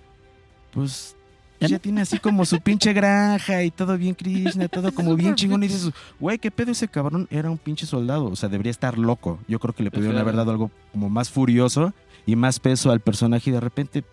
pues, 0.73 1.14
Ya 1.61 1.69
ya 1.69 1.77
no- 1.77 1.81
tiene 1.81 2.01
así 2.01 2.19
como 2.19 2.45
su 2.45 2.59
pinche 2.61 2.93
granja 2.93 3.63
y 3.63 3.71
todo 3.71 3.97
bien 3.99 4.15
Krishna, 4.15 4.69
todo 4.69 4.93
como 4.93 5.15
bien 5.15 5.35
chingón. 5.35 5.63
Y 5.63 5.69
dices, 5.69 5.91
güey, 6.19 6.39
¿qué 6.39 6.51
pedo 6.51 6.73
ese 6.73 6.89
cabrón? 6.89 7.29
Era 7.31 7.51
un 7.51 7.59
pinche 7.59 7.87
soldado. 7.87 8.25
O 8.27 8.37
sea, 8.37 8.49
debería 8.49 8.71
estar 8.71 8.97
loco. 8.99 9.39
Yo 9.47 9.59
creo 9.59 9.75
que 9.75 9.83
le 9.83 9.91
pudieron 9.91 10.17
haber 10.19 10.37
dado 10.37 10.51
algo 10.53 10.71
como 10.93 11.11
más 11.11 11.29
furioso 11.31 11.93
y 12.27 12.35
más 12.37 12.59
peso 12.61 12.91
al 12.91 13.01
personaje. 13.01 13.51
Y 13.51 13.53
de 13.53 13.61
repente, 13.61 14.05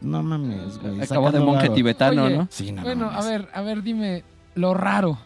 no 0.00 0.22
mames, 0.22 0.78
güey. 0.78 1.00
Acabó 1.02 1.30
de 1.32 1.40
monje 1.40 1.68
tibetano, 1.70 2.24
Oye, 2.24 2.36
¿no? 2.36 2.48
Sí, 2.50 2.70
no 2.72 2.82
Bueno, 2.82 3.06
mames. 3.06 3.24
a 3.24 3.28
ver, 3.28 3.48
a 3.52 3.60
ver, 3.62 3.82
dime 3.82 4.24
lo 4.54 4.74
raro. 4.74 5.18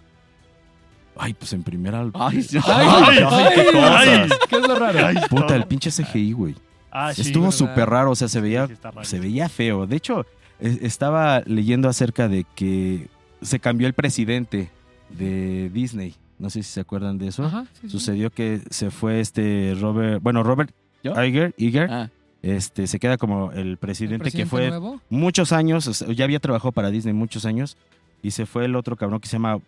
Ay, 1.19 1.33
pues 1.35 1.53
en 1.55 1.63
primera. 1.63 2.05
Ay, 2.15 2.43
sí. 2.43 2.59
Ay, 2.65 2.87
ay, 3.27 3.55
qué 3.55 3.65
cosas. 3.73 4.39
¿Qué 4.49 4.57
es 4.57 4.69
lo 4.69 4.79
raro? 4.79 5.21
Puta, 5.31 5.57
el 5.57 5.65
pinche 5.67 5.91
CGI, 5.91 6.33
güey. 6.33 6.55
Ah, 6.91 7.13
sí. 7.15 7.23
Estuvo 7.23 7.51
súper 7.53 7.89
raro, 7.89 8.11
o 8.11 8.15
sea, 8.17 8.29
se 8.29 8.41
veía, 8.41 8.67
Sí, 8.67 8.75
se 9.03 9.21
veía 9.21 9.49
feo. 9.49 9.87
De 9.87 9.97
hecho, 9.97 10.27
estaba 10.61 11.41
leyendo 11.47 11.89
acerca 11.89 12.29
de 12.29 12.45
que 12.55 13.09
se 13.43 13.61
cambió 13.61 13.87
el 13.87 13.95
presidente 13.95 14.71
de 15.11 15.71
Disney. 15.71 16.15
No 16.39 16.51
sé 16.51 16.63
si 16.63 16.71
se 16.71 16.81
acuerdan 16.81 17.19
de 17.19 17.29
eso. 17.29 17.45
Ajá, 17.45 17.65
sí, 17.75 17.81
sí. 17.83 17.89
Sucedió 17.91 18.31
que 18.31 18.61
se 18.71 18.91
fue 18.91 19.21
este 19.21 19.75
Robert, 19.81 20.23
bueno, 20.23 20.43
Robert. 20.43 20.71
Iger, 21.03 21.55
Iger, 21.57 21.89
Ah, 21.91 22.11
este, 22.43 22.87
se 22.89 22.99
queda 22.99 23.17
como 23.17 23.53
el 23.53 23.59
¿El 23.69 23.77
presidente, 23.77 24.31
que 24.33 24.45
fue 24.45 24.69
nuevo? 24.69 25.01
muchos 25.09 25.53
años, 25.53 25.87
o 25.87 25.95
sea, 25.95 26.13
ya 26.13 26.25
había 26.25 26.41
trabajado 26.41 26.73
para 26.73 26.91
Disney 26.91 27.15
muchos 27.15 27.45
años, 27.47 27.77
y 28.23 28.33
se 28.33 28.45
fue 28.45 28.65
el 28.65 28.75
otro 28.77 28.97
cabrón 28.97 29.21
que 29.21 29.29
se 29.29 29.35
llama 29.35 29.59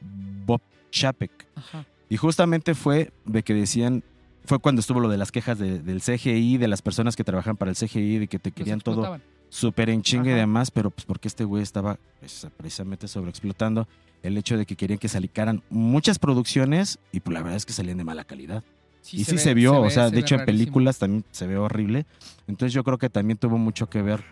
Bob 0.47 0.61
Chapek. 0.91 1.31
Ajá. 1.55 1.85
Y 2.11 2.17
justamente 2.17 2.75
fue 2.75 3.13
de 3.25 3.43
que 3.45 3.55
decían, 3.55 4.03
fue 4.45 4.59
cuando 4.59 4.81
estuvo 4.81 4.99
lo 5.01 5.09
de 5.09 5.17
las 5.19 5.31
quejas 5.31 5.59
de- 5.59 5.79
del 5.79 6.01
CGI, 6.01 6.57
de 6.59 6.67
las 6.69 6.83
personas 6.83 7.15
que 7.15 7.23
trabajan 7.25 7.57
para 7.57 7.71
el 7.71 7.77
CGI, 7.77 8.19
de 8.19 8.27
que 8.29 8.39
te 8.39 8.51
Los 8.51 8.57
querían 8.57 8.81
todo. 8.81 9.19
Súper 9.51 9.91
en 9.91 10.03
chingue 10.03 10.31
y 10.33 10.35
demás, 10.35 10.71
pero 10.71 10.91
pues 10.91 11.05
porque 11.05 11.29
este 11.29 11.45
güey 11.45 11.63
estaba 11.63 11.99
pues, 12.21 12.47
precisamente 12.57 13.09
sobreexplotando 13.09 13.87
el 14.23 14.37
hecho 14.37 14.57
de 14.59 14.67
que 14.67 14.77
querían 14.77 14.99
que 14.99 15.09
salicaran 15.09 15.63
muchas 15.71 16.19
producciones 16.19 16.99
y 17.13 17.21
pues 17.21 17.33
la 17.35 17.41
verdad 17.41 17.57
es 17.57 17.65
que 17.67 17.73
salían 17.73 17.99
de 17.99 18.05
mala 18.05 18.25
calidad. 18.25 18.63
y 19.13 19.25
sí 19.25 19.33
ve- 19.37 19.39
se 19.39 19.55
vio, 19.55 19.79
o 19.79 19.83
ve- 19.85 19.91
sea, 19.91 20.09
se 20.09 20.15
de 20.17 20.21
hecho 20.21 20.35
en 20.35 20.45
películas 20.45 20.99
también 20.99 21.25
se 21.31 21.47
ve 21.47 21.57
horrible. 21.57 22.05
Entonces 22.47 22.73
yo 22.73 22.83
creo 22.85 22.99
que 22.99 23.09
también 23.09 23.39
tuvo 23.39 23.57
mucho 23.59 23.89
que 23.89 24.03
ver 24.03 24.25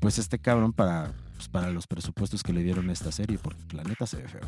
pues 0.00 0.18
este 0.18 0.38
cabrón 0.38 0.72
para, 0.72 1.12
pues, 1.40 1.48
para 1.48 1.70
los 1.70 1.86
presupuestos 1.86 2.42
que 2.42 2.52
le 2.52 2.62
dieron 2.62 2.90
a 2.90 2.92
esta 2.92 3.10
serie, 3.10 3.38
porque 3.40 3.58
la 3.74 3.82
neta 3.82 4.04
se 4.06 4.18
ve 4.18 4.24
feo. 4.28 4.42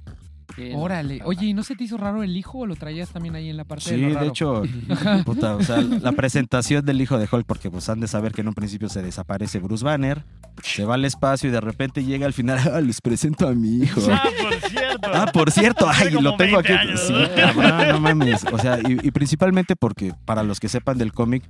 Órale. 0.79 1.21
Oye, 1.25 1.47
¿y 1.47 1.55
no 1.55 1.63
se 1.63 1.75
te 1.75 1.85
hizo 1.85 1.97
raro 1.97 2.23
el 2.23 2.37
hijo 2.37 2.59
o 2.59 2.67
lo 2.67 2.77
traías 2.77 3.09
también 3.09 3.35
ahí 3.35 3.49
en 3.49 3.57
la 3.57 3.65
parte 3.65 3.85
Sí, 3.87 3.91
de 3.93 4.03
lo 4.03 4.09
de 4.09 4.15
raro? 4.17 4.27
hecho, 4.29 4.63
puta, 5.25 5.57
o 5.57 5.63
sea, 5.63 5.81
la 5.81 6.13
presentación 6.13 6.85
del 6.85 7.01
hijo 7.01 7.19
de 7.19 7.27
Hulk, 7.31 7.47
porque 7.47 7.71
pues 7.71 7.89
han 7.89 8.01
de 8.01 8.07
saber 8.09 8.33
que 8.33 8.43
en 8.43 8.49
un 8.49 8.55
principio 8.55 8.91
se 8.91 9.01
desaparece 9.01 9.61
Bruce 9.61 9.83
Banner, 9.83 10.23
se 10.63 10.85
va 10.85 10.95
al 10.97 11.07
espacio 11.07 11.49
y 11.49 11.53
de 11.53 11.61
repente 11.63 12.05
llega 12.05 12.27
al 12.27 12.35
final, 12.35 12.59
"Ah, 12.71 12.83
les 12.83 13.01
presento 13.01 13.49
a 13.49 13.53
mi 13.55 13.79
hijo. 13.79 14.03
Ah, 14.11 14.23
por 14.43 14.71
cierto. 14.71 15.11
Ah, 15.15 15.27
por 15.33 15.51
cierto, 15.51 15.87
ay, 15.89 16.11
lo 16.11 16.37
tengo 16.37 16.59
20 16.59 16.75
aquí. 16.75 16.89
años, 16.89 17.01
Sí, 17.01 17.13
¿no? 17.15 17.35
cabrón, 17.35 17.89
no 17.89 18.01
mames. 18.01 18.45
O 18.53 18.59
sea, 18.59 18.79
y, 18.87 18.99
y 19.07 19.11
principalmente 19.11 19.75
porque, 19.75 20.13
para 20.27 20.43
los 20.43 20.61
que 20.61 20.69
sepan 20.69 20.99
del 20.99 21.15
cómic, 21.15 21.49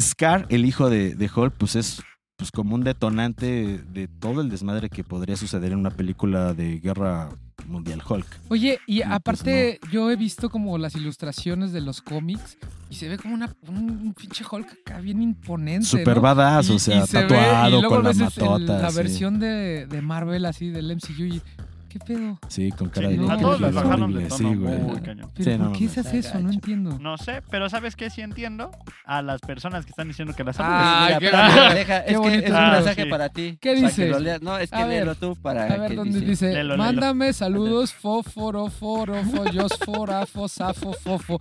Scar, 0.00 0.46
el 0.48 0.64
hijo 0.64 0.88
de, 0.88 1.14
de 1.14 1.30
Hulk, 1.34 1.52
pues 1.58 1.76
es 1.76 2.02
pues 2.38 2.52
como 2.52 2.76
un 2.76 2.84
detonante 2.84 3.80
de 3.92 4.06
todo 4.06 4.40
el 4.42 4.48
desmadre 4.48 4.88
que 4.88 5.02
podría 5.02 5.36
suceder 5.36 5.72
en 5.72 5.78
una 5.80 5.90
película 5.90 6.54
de 6.54 6.78
guerra 6.78 7.30
mundial 7.66 8.00
Hulk. 8.08 8.26
Oye, 8.48 8.78
y 8.86 9.00
pues, 9.00 9.10
aparte 9.10 9.80
yo 9.90 10.08
he 10.08 10.14
visto 10.14 10.48
como 10.48 10.78
las 10.78 10.94
ilustraciones 10.94 11.72
de 11.72 11.80
los 11.80 12.00
cómics 12.00 12.56
y 12.90 12.94
se 12.94 13.08
ve 13.08 13.18
como 13.18 13.34
una, 13.34 13.52
un, 13.66 13.76
un 13.90 14.14
pinche 14.14 14.44
Hulk 14.48 14.68
acá 14.86 15.00
bien 15.00 15.20
imponente, 15.20 15.84
Super 15.84 16.16
¿no? 16.18 16.22
badass, 16.22 16.68
Y- 16.70 16.72
o 16.74 16.78
sea, 16.78 17.02
y 17.02 17.06
se 17.08 17.16
ve- 17.22 17.28
tatuado 17.28 17.68
y 17.68 17.70
luego 17.72 17.88
con 17.96 18.04
la 18.04 18.10
el- 18.12 18.16
matota. 18.18 18.78
la 18.82 18.90
sí. 18.90 18.96
versión 18.96 19.40
de, 19.40 19.86
de 19.88 20.00
Marvel 20.00 20.46
así 20.46 20.68
del 20.70 20.92
MCU 20.94 21.24
y 21.24 21.42
¿qué 21.88 21.98
pedo? 21.98 22.38
Sí, 22.48 22.70
con 22.72 22.88
cara 22.88 23.08
Sí, 23.08 23.16
de 23.16 23.22
no, 23.22 23.30
a 23.30 23.38
todos 23.38 23.60
les 23.60 23.74
horrible, 23.74 23.82
bajaron 23.82 24.14
de 24.14 24.30
sí, 24.30 24.42
tono 24.42 24.60
güey. 24.60 24.78
muy 24.78 25.00
cañón. 25.00 25.30
Pero 25.34 25.50
Sí, 25.50 25.56
¿por 25.58 25.66
no 25.66 25.72
qué 25.72 25.88
se 25.88 26.00
hace 26.00 26.18
eso? 26.18 26.38
No 26.40 26.50
entiendo. 26.52 26.98
No 27.00 27.18
sé, 27.18 27.42
pero 27.50 27.68
¿sabes 27.68 27.96
qué 27.96 28.10
sí 28.10 28.20
entiendo? 28.20 28.70
A 29.04 29.22
las 29.22 29.40
personas 29.40 29.84
que 29.84 29.90
están 29.90 30.08
diciendo 30.08 30.34
que 30.34 30.44
la 30.44 30.52
salud 30.52 30.70
Ah, 30.72 31.08
qué 31.18 31.24
deja, 31.26 32.04
Qué 32.04 32.12
es 32.12 32.20
que 32.20 32.36
es 32.38 32.50
un 32.50 32.70
mensaje 32.70 33.02
sí. 33.04 33.08
para 33.08 33.28
ti. 33.28 33.58
¿Qué 33.60 33.74
para 33.74 33.90
que 33.92 34.04
dices? 34.04 34.42
No, 34.42 34.58
es 34.58 34.70
que 34.70 34.84
léelo 34.84 35.14
tú 35.14 35.36
para 35.36 35.64
A 35.64 35.76
ver, 35.76 35.94
¿dónde 35.94 36.20
dice. 36.20 36.62
Mándame 36.76 37.32
saludos, 37.32 37.92
fósforo, 37.92 38.68
foro, 38.68 39.14
follos, 39.24 39.72
forafo, 39.84 40.48
safo, 40.48 40.92
fofo. 40.92 41.38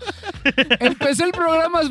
Empecé 0.80 1.24
el 1.26 1.32
programa 1.32 1.82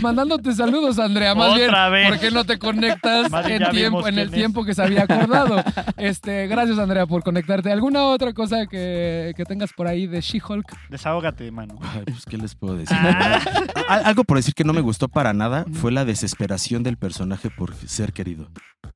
mandándote 0.00 0.54
saludos, 0.54 0.98
Andrea. 0.98 1.34
Más 1.34 1.54
bien, 1.54 1.68
Otra 1.68 1.88
vez. 1.88 2.08
¿por 2.08 2.18
qué 2.18 2.30
no 2.30 2.44
te 2.44 2.58
conectas 2.58 3.32
en, 3.46 4.18
el 4.18 4.30
tiempo 4.30 4.64
que 4.64 4.74
se 4.74 4.82
había 4.82 5.02
acordado? 5.02 5.62
Este, 5.96 6.46
gracias, 6.46 6.78
Andrea, 6.78 7.06
por 7.06 7.22
conectarte. 7.22 7.70
¿Alguna 7.86 8.06
otra 8.06 8.32
cosa 8.32 8.66
que, 8.66 9.32
que 9.36 9.44
tengas 9.44 9.72
por 9.72 9.86
ahí 9.86 10.08
de 10.08 10.20
She-Hulk? 10.20 10.66
Desahógate, 10.90 11.48
mano. 11.52 11.78
Ay, 11.80 12.02
pues, 12.04 12.24
¿qué 12.26 12.36
les 12.36 12.56
puedo 12.56 12.76
decir? 12.76 12.96
Ah. 12.98 13.40
Al- 13.88 14.04
Algo 14.06 14.24
por 14.24 14.38
decir 14.38 14.54
que 14.54 14.64
no 14.64 14.72
me 14.72 14.80
gustó 14.80 15.06
para 15.06 15.32
nada 15.32 15.64
fue 15.72 15.92
la 15.92 16.04
desesperación 16.04 16.82
del 16.82 16.96
personaje 16.96 17.48
por 17.48 17.76
ser 17.76 18.12
querido. 18.12 18.50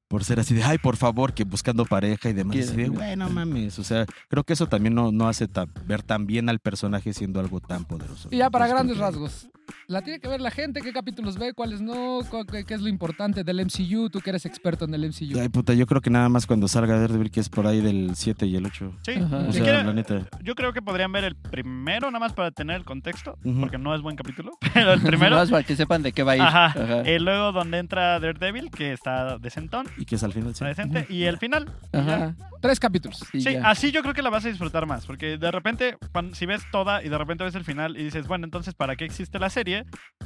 Por 0.08 0.24
ser 0.24 0.40
así 0.40 0.54
de, 0.56 0.64
ay, 0.64 0.78
por 0.78 0.96
favor, 0.96 1.34
que 1.34 1.44
buscando 1.44 1.84
pareja 1.84 2.30
y 2.30 2.32
demás. 2.32 2.56
Así 2.56 2.66
de, 2.70 2.74
Quiero- 2.74 2.92
güey, 2.94 3.14
no 3.16 3.30
mames. 3.30 3.78
O 3.78 3.84
sea, 3.84 4.06
creo 4.28 4.42
que 4.42 4.54
eso 4.54 4.66
también 4.66 4.92
no, 4.92 5.12
no 5.12 5.28
hace 5.28 5.46
ta- 5.46 5.66
ver 5.86 6.02
tan 6.02 6.26
bien 6.26 6.48
al 6.48 6.58
personaje 6.58 7.12
siendo 7.12 7.38
algo 7.38 7.60
tan 7.60 7.84
poderoso. 7.84 8.28
Y 8.32 8.38
ya 8.38 8.50
para 8.50 8.64
Entonces, 8.66 8.74
grandes 8.74 8.96
que- 8.96 9.02
rasgos. 9.02 9.48
La 9.90 10.02
tiene 10.02 10.20
que 10.20 10.28
ver 10.28 10.40
la 10.40 10.52
gente, 10.52 10.82
qué 10.82 10.92
capítulos 10.92 11.36
ve, 11.36 11.52
cuáles 11.52 11.80
no, 11.80 12.20
qué, 12.52 12.62
qué 12.64 12.74
es 12.74 12.80
lo 12.80 12.86
importante 12.88 13.42
del 13.42 13.56
MCU, 13.66 14.08
tú 14.08 14.20
que 14.20 14.30
eres 14.30 14.46
experto 14.46 14.84
en 14.84 14.94
el 14.94 15.00
MCU. 15.08 15.36
Ay, 15.40 15.48
puta, 15.48 15.74
yo 15.74 15.84
creo 15.84 16.00
que 16.00 16.10
nada 16.10 16.28
más 16.28 16.46
cuando 16.46 16.68
salga 16.68 16.96
Daredevil, 16.96 17.32
que 17.32 17.40
es 17.40 17.48
por 17.48 17.66
ahí 17.66 17.80
del 17.80 18.12
7 18.14 18.46
y 18.46 18.54
el 18.54 18.66
8. 18.66 18.92
Sí, 19.04 19.12
Ajá. 19.14 19.38
O 19.38 19.46
si 19.46 19.54
sea, 19.54 19.62
quieren- 19.64 19.86
la 19.88 19.92
neta. 19.92 20.28
yo 20.44 20.54
creo 20.54 20.72
que 20.72 20.80
podrían 20.80 21.10
ver 21.10 21.24
el 21.24 21.34
primero, 21.34 22.08
nada 22.08 22.20
más 22.20 22.32
para 22.34 22.52
tener 22.52 22.76
el 22.76 22.84
contexto, 22.84 23.36
porque 23.58 23.78
no 23.78 23.92
es 23.92 24.00
buen 24.00 24.14
capítulo, 24.14 24.52
pero 24.74 24.92
el 24.92 25.00
primero. 25.02 25.34
Más 25.40 25.50
para 25.50 25.64
que 25.64 25.74
sepan 25.74 26.04
de 26.04 26.12
qué 26.12 26.22
va 26.22 26.32
a 26.32 26.36
ir. 26.36 26.42
Ajá. 26.42 26.66
Ajá. 26.66 27.10
Y 27.10 27.18
luego 27.18 27.50
donde 27.50 27.78
entra 27.78 28.20
Daredevil, 28.20 28.70
que 28.70 28.92
está 28.92 29.38
decentón, 29.38 29.88
Y 29.98 30.04
que 30.04 30.14
es 30.14 30.22
al 30.22 30.32
final 30.32 30.54
sí. 30.54 30.64
decente, 30.64 31.04
y 31.08 31.24
el 31.24 31.38
final. 31.38 31.66
ya. 31.92 32.00
Ajá. 32.00 32.36
Tres 32.60 32.78
capítulos. 32.78 33.24
Sí, 33.32 33.40
Sí, 33.40 33.54
ya. 33.54 33.68
así 33.68 33.90
yo 33.90 34.02
creo 34.02 34.14
que 34.14 34.22
la 34.22 34.30
vas 34.30 34.44
a 34.44 34.48
disfrutar 34.50 34.86
más, 34.86 35.04
porque 35.04 35.36
de 35.36 35.50
repente, 35.50 35.96
cuando- 36.12 36.36
si 36.36 36.46
ves 36.46 36.62
toda 36.70 37.02
y 37.02 37.08
de 37.08 37.18
repente 37.18 37.42
ves 37.42 37.56
el 37.56 37.64
final 37.64 37.96
y 37.96 38.04
dices, 38.04 38.28
bueno, 38.28 38.44
entonces, 38.44 38.74
¿para 38.74 38.94
qué 38.94 39.04
existe 39.04 39.40
la 39.40 39.50
serie? 39.50 39.79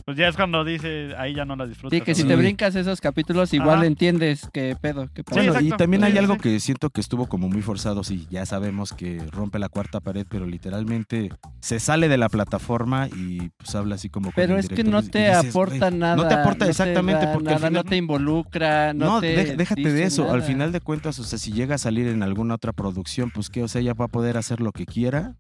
Pues 0.05 0.17
ya 0.19 0.29
es 0.29 0.37
cuando 0.37 0.65
dices, 0.65 1.15
ahí 1.17 1.35
ya 1.35 1.45
no 1.45 1.57
la 1.57 1.67
disfrutas. 1.67 1.97
Sí, 1.99 2.05
que 2.05 2.15
si 2.15 2.25
te 2.25 2.37
brincas 2.37 2.75
esos 2.75 3.01
capítulos, 3.01 3.55
igual 3.55 3.79
Ajá. 3.79 3.87
entiendes 3.87 4.49
qué 4.53 4.77
pedo, 4.79 5.09
qué 5.15 5.25
pasa. 5.25 5.41
Sí, 5.41 5.49
Bueno, 5.49 5.61
y 5.67 5.71
también 5.71 6.05
hay 6.05 6.13
Sí, 6.13 6.19
algo 6.19 6.37
que 6.37 6.61
siento 6.61 6.91
que 6.91 7.01
estuvo 7.01 7.27
como 7.27 7.49
muy 7.49 7.63
forzado, 7.63 8.05
sí, 8.05 8.27
ya 8.31 8.45
sabemos 8.45 8.93
que 8.93 9.23
rompe 9.31 9.59
la 9.59 9.69
cuarta 9.69 10.01
pared, 10.01 10.27
pero 10.29 10.47
literalmente 10.47 11.31
se 11.61 11.81
sale 11.81 12.09
de 12.09 12.19
la 12.19 12.29
plataforma 12.29 13.09
y 13.17 13.49
pues 13.57 13.75
habla 13.75 13.95
así 13.95 14.11
como... 14.11 14.27
con 14.27 14.35
Pero 14.35 14.59
es 14.59 14.69
que 14.69 14.85
no 14.85 15.03
te 15.03 15.21
dices, 15.31 15.51
aporta 15.51 15.89
"Güey, 15.89 15.99
nada. 16.01 16.17
No 16.17 16.29
te 16.29 16.35
aporta 16.35 16.65
no 16.67 16.71
exactamente 16.71 17.27
porque 17.33 17.49
al 17.49 17.55
nada, 17.55 17.69
final- 17.69 17.73
no 17.85 17.85
te 17.85 17.97
involucra, 17.97 18.93
no, 18.93 19.07
No, 19.07 19.21
te 19.21 19.57
déjate 19.57 19.81
dice 19.81 19.93
de 19.93 20.03
eso. 20.05 20.31
Al 20.31 20.43
final 20.43 20.73
de 20.73 20.81
cuentas, 20.81 21.19
o 21.19 21.25
sea, 21.25 21.39
si 21.39 21.53
llega 21.53 21.77
a 21.77 21.79
salir 21.79 22.09
en 22.09 22.23
alguna 22.23 22.55
otra 22.55 22.73
producción, 22.73 23.31
pues 23.31 23.49
que, 23.49 23.63
o 23.63 23.69
sea, 23.69 23.81
ella 23.81 23.95
va 23.95 24.07
a 24.07 24.09
poder 24.09 24.37
hacer 24.37 24.61
lo 24.61 24.73
que 24.73 24.85
quiera. 24.87 25.35